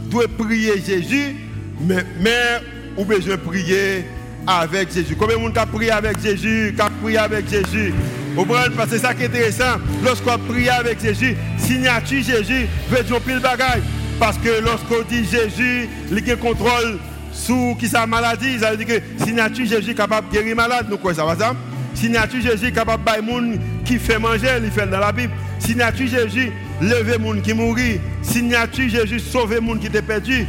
doit 0.09 0.27
prier 0.27 0.81
Jésus, 0.85 1.35
mais, 1.81 2.05
mais 2.19 2.61
ou 2.97 3.05
besoin 3.05 3.37
prier 3.37 4.05
avec 4.45 4.93
Jésus. 4.93 5.15
Combien 5.17 5.37
de 5.37 5.41
monde 5.41 5.57
a 5.57 5.65
prié 5.65 5.91
avec 5.91 6.19
Jésus, 6.21 6.73
qui 6.75 6.81
a 6.81 6.89
prié 7.01 7.17
avec 7.17 7.49
Jésus? 7.49 7.93
Vous 8.35 8.45
comprenez? 8.45 8.75
Parce 8.75 8.89
que 8.89 8.95
c'est 8.95 9.01
ça 9.01 9.13
qui 9.13 9.23
est 9.23 9.27
intéressant. 9.27 9.79
Lorsqu'on 10.03 10.37
prie 10.37 10.69
avec 10.69 11.01
Jésus, 11.01 11.35
signature 11.57 12.23
Jésus 12.23 12.65
veut 12.89 13.03
dire 13.03 13.21
pile 13.21 13.39
bagaille. 13.39 13.81
Parce 14.19 14.37
que 14.37 14.61
lorsqu'on 14.63 15.01
dit 15.09 15.25
Jésus, 15.25 15.89
il 16.11 16.37
contrôle 16.37 16.99
sous 17.31 17.75
qui 17.79 17.87
sa 17.87 18.05
maladie, 18.05 18.59
ça 18.59 18.71
veut 18.71 18.77
dire 18.77 18.87
que 18.87 19.23
signature 19.23 19.65
Jésus 19.65 19.91
est 19.91 19.95
capable 19.95 20.29
de 20.29 20.33
guérir 20.33 20.55
malade, 20.55 20.87
nous 20.89 20.97
quoi 20.97 21.13
ça 21.13 21.25
va 21.25 21.35
ça? 21.35 21.55
Signature 21.93 22.41
Jésus 22.41 22.67
est 22.67 22.71
capable 22.71 23.03
de 23.03 23.21
monde 23.21 23.59
qui 23.85 23.97
fait 23.97 24.19
manger, 24.19 24.47
il 24.63 24.71
fait 24.71 24.87
dans 24.87 24.99
la 24.99 25.11
Bible. 25.11 25.33
Signature 25.59 26.07
Jésus 26.07 26.51
lever 26.81 27.17
monde 27.17 27.41
qui 27.41 27.53
mourit. 27.53 27.99
Signature 28.21 28.89
Jésus 28.89 29.19
sauver 29.19 29.59
monde 29.59 29.79
qui 29.79 29.87
était 29.87 30.01
perdu. 30.01 30.45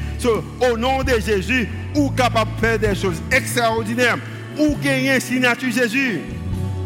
au 0.60 0.76
nom 0.76 1.02
de 1.02 1.12
Jésus, 1.20 1.68
ou 1.94 2.10
capable 2.10 2.50
de 2.54 2.60
faire 2.60 2.78
des 2.78 2.94
choses 2.94 3.20
extraordinaires. 3.30 4.18
Ou 4.58 4.76
gagner 4.82 5.20
signature 5.20 5.70
Jésus. 5.70 6.20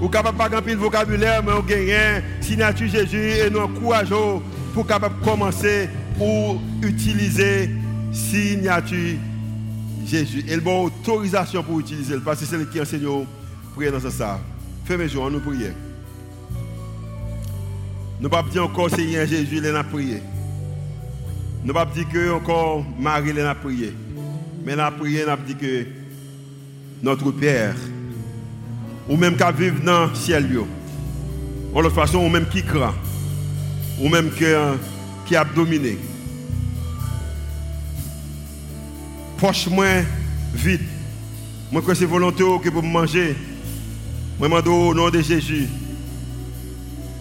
Ou 0.00 0.08
capable 0.08 0.38
pas 0.38 0.48
de 0.48 0.74
vocabulaire, 0.74 1.42
mais 1.44 1.52
ou 1.52 1.62
gagner 1.62 2.22
signature 2.40 2.88
Jésus 2.88 3.30
et 3.30 3.50
nous 3.50 3.60
encourageons 3.60 4.42
pour 4.74 4.86
capable 4.86 5.20
commencer 5.24 5.88
ou 6.20 6.60
utiliser 6.82 7.70
signature 8.12 9.16
Jésus. 10.06 10.44
Il 10.46 10.66
a 10.66 10.72
autorisation 10.72 11.62
pour 11.62 11.80
utiliser 11.80 12.16
parce 12.24 12.40
que 12.40 12.46
c'est 12.46 12.56
lui 12.56 12.66
qui 12.66 12.80
enseigne 12.80 13.06
prier 13.74 13.90
dans 13.90 14.00
ce 14.00 14.10
sens. 14.10 14.38
Fermez 14.84 15.06
les 15.06 15.14
nous 15.14 15.40
prions. 15.40 15.74
Nous 18.18 18.24
ne 18.24 18.28
pas 18.28 18.42
dire 18.42 18.64
encore 18.64 18.88
Seigneur 18.88 19.26
Jésus, 19.26 19.58
il 19.58 19.66
a 19.66 19.84
prié. 19.84 20.22
Nous 21.62 21.68
ne 21.68 21.72
pas 21.72 21.86
dire 21.86 22.34
encore 22.34 22.84
Marie, 22.98 23.30
il 23.30 23.40
a 23.40 23.54
prié. 23.54 23.92
Mais 24.64 24.72
il 24.72 24.80
a 24.80 24.90
prié, 24.90 25.22
il 25.22 25.28
a 25.28 25.36
dit 25.36 25.54
que 25.54 25.86
notre 27.02 27.30
Père, 27.32 27.74
ou 29.08 29.16
même 29.16 29.36
qui 29.36 29.44
vivent 29.58 29.84
dans 29.84 30.06
le 30.06 30.14
ciel, 30.14 30.48
de 30.48 30.64
toute 31.82 31.92
façon, 31.92 32.18
ou 32.18 32.28
même 32.28 32.46
qui 32.46 32.62
craint, 32.62 32.94
ou 34.00 34.08
même 34.08 34.30
qui 34.30 35.36
a 35.36 35.44
dominé. 35.44 35.98
Poche 39.38 39.66
moi 39.68 39.86
vite. 40.54 40.82
Moi 41.70 41.82
c'est 41.94 42.04
volonté 42.04 42.44
que 42.62 42.68
pour 42.70 42.82
manger. 42.82 43.36
Moi 44.38 44.48
demande 44.48 44.68
au 44.68 44.94
nom 44.94 45.10
de 45.10 45.20
Jésus. 45.20 45.68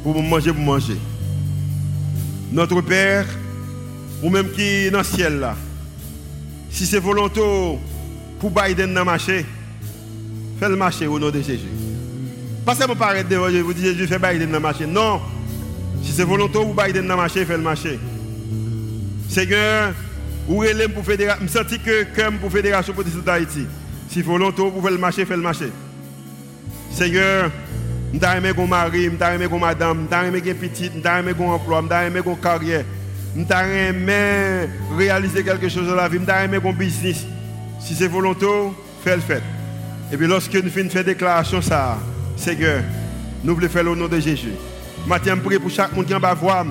Pour 0.03 0.21
manger, 0.21 0.53
pour 0.53 0.63
manger. 0.63 0.97
Notre 2.51 2.81
Père, 2.81 3.25
ou 4.21 4.29
même 4.29 4.51
qui 4.51 4.61
est 4.61 4.91
dans 4.91 4.99
le 4.99 5.03
ciel 5.03 5.39
là. 5.39 5.55
Si 6.69 6.85
c'est 6.85 6.99
volonté 6.99 7.41
pour 8.39 8.51
Biden 8.51 8.93
dans 8.93 9.05
marché, 9.05 9.45
fais 10.59 10.69
le 10.69 10.75
marché 10.75 11.07
au 11.07 11.17
nom 11.19 11.29
de 11.29 11.41
Jésus. 11.41 11.69
Pas 12.65 12.75
seulement 12.75 12.95
paraître 12.95 13.29
devant 13.29 13.49
vous 13.49 13.73
dites 13.73 13.85
Jésus, 13.85 14.07
fais 14.07 14.19
Biden 14.19 14.47
dans 14.47 14.57
le 14.57 14.59
marché. 14.59 14.85
Non. 14.85 15.21
Si 16.03 16.11
c'est 16.11 16.23
volontaire, 16.23 16.63
vous 16.63 16.73
Biden 16.73 17.07
dans 17.07 17.15
le 17.15 17.21
marché, 17.21 17.45
fais 17.45 17.57
le 17.57 17.63
marché. 17.63 17.99
Seigneur, 19.29 19.93
vous 20.47 20.57
relève 20.57 20.91
pour 20.91 21.03
fédération. 21.03 21.45
Je 21.45 21.51
sens 21.51 21.65
que 21.83 22.03
comme 22.15 22.37
pour 22.37 22.51
fédération 22.51 22.93
protestante 22.93 23.23
d'Haïti. 23.23 23.65
Si 24.09 24.21
volontaire, 24.21 24.65
vous 24.65 24.81
faites 24.81 24.91
le 24.91 24.97
marché, 24.97 25.25
faites 25.25 25.37
le 25.37 25.43
marché. 25.43 25.71
Seigneur, 26.91 27.51
je 28.13 28.37
aimé 28.37 28.51
mon 28.55 28.67
mari, 28.67 29.05
je 29.05 29.25
aimé 29.25 29.47
mon 29.49 29.59
madame, 29.59 30.07
je 30.09 30.27
aimé 30.27 30.41
mon 30.45 30.53
petit, 30.53 30.91
je 30.93 31.19
aimé 31.19 31.33
mon 31.37 31.51
emploi, 31.51 31.83
je 31.89 32.07
aimé 32.07 32.21
mon 32.25 32.35
carrière. 32.35 32.85
Je 33.35 33.41
aimé 33.41 34.69
réaliser 34.97 35.43
quelque 35.43 35.67
chose 35.67 35.87
dans 35.87 35.95
la 35.95 36.07
vie, 36.07 36.19
je 36.25 36.45
aimé 36.45 36.59
mon 36.63 36.71
business. 36.71 37.25
Si 37.79 37.95
c'est 37.95 38.07
volontaire, 38.07 38.71
faites 39.03 39.15
le 39.15 39.21
fait. 39.21 39.43
Et 40.11 40.17
puis 40.17 40.27
lorsque 40.27 40.53
nous 40.53 40.69
finissons 40.69 40.93
faire 40.93 41.03
déclaration, 41.03 41.61
ça, 41.61 41.97
Seigneur, 42.37 42.81
nous 43.43 43.55
voulons 43.55 43.67
faire 43.67 43.89
au 43.89 43.95
nom 43.95 44.07
de 44.07 44.19
Jésus. 44.19 44.53
Maintenant, 45.07 45.35
je 45.35 45.41
prie 45.41 45.59
pour 45.59 45.69
chaque 45.69 45.93
monde 45.93 46.05
qui 46.05 46.15
en 46.15 46.19
bas 46.19 46.33
voir, 46.33 46.65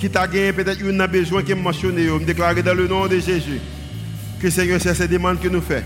qui 0.00 0.08
t'a 0.08 0.26
gagné 0.26 0.52
peut-être 0.52 0.80
une 0.80 1.06
besoin 1.06 1.42
qui 1.42 1.52
est 1.52 1.54
mentionné, 1.54 2.06
me 2.06 2.24
déclarer 2.24 2.62
dans 2.62 2.74
le 2.74 2.88
nom 2.88 3.06
de 3.06 3.18
Jésus. 3.18 3.60
Que 4.40 4.48
Seigneur, 4.48 4.80
c'est 4.80 4.94
ces 4.94 5.06
demandes 5.06 5.38
que 5.38 5.48
nous 5.48 5.60
faisons. 5.60 5.84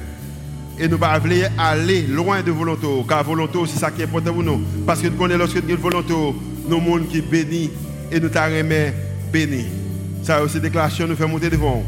Et 0.79 0.87
nous 0.87 0.97
ne 0.99 1.19
voulons 1.19 1.49
aller 1.59 2.03
loin 2.03 2.41
de 2.41 2.53
volonté. 2.53 2.87
Car 3.09 3.25
volonté, 3.25 3.59
c'est 3.67 3.81
ça 3.81 3.91
qui 3.91 4.03
est 4.03 4.05
important 4.05 4.33
pour 4.33 4.45
nous. 4.45 4.63
Parce 4.87 5.01
que 5.01 5.09
nous 5.09 5.17
connaissons 5.17 5.39
lorsque 5.41 5.63
nous 5.65 5.77
volonté, 5.77 6.15
nous 6.69 6.81
monde 6.81 7.09
qui 7.09 7.21
bénit 7.21 7.71
et 8.13 8.21
nous 8.21 8.29
t'arrêtons 8.29 8.95
béni. 9.33 9.67
Ça 10.23 10.41
aussi, 10.43 10.61
déclaration 10.61 11.09
nous 11.09 11.17
fait 11.17 11.27
monter 11.27 11.51
devant. 11.51 11.83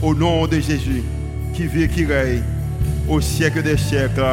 Au 0.00 0.14
nom 0.14 0.46
de 0.46 0.58
Jésus, 0.60 1.02
qui 1.52 1.66
vit 1.66 1.82
et 1.82 1.88
qui 1.88 2.06
règne 2.06 2.42
au 3.06 3.20
siècle 3.20 3.62
des 3.62 3.76
siècles. 3.76 4.24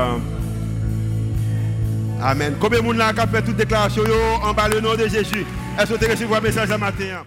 Amen. 2.22 2.54
Combien 2.60 2.80
de 2.80 2.86
monde 2.86 3.02
a 3.02 3.14
fait 3.28 3.42
toute 3.42 3.58
déclaration 3.58 4.04
en 4.42 4.54
bas 4.54 4.70
le 4.70 4.80
nom 4.80 4.96
de 4.96 5.08
Jésus? 5.10 5.46
Est-ce 5.80 5.94
que 5.94 6.00
tu 6.00 6.06
as 6.06 6.10
reçu 6.10 6.26
un 6.26 6.42
message 6.42 6.70
ce 6.70 6.74
matin? 6.76 7.24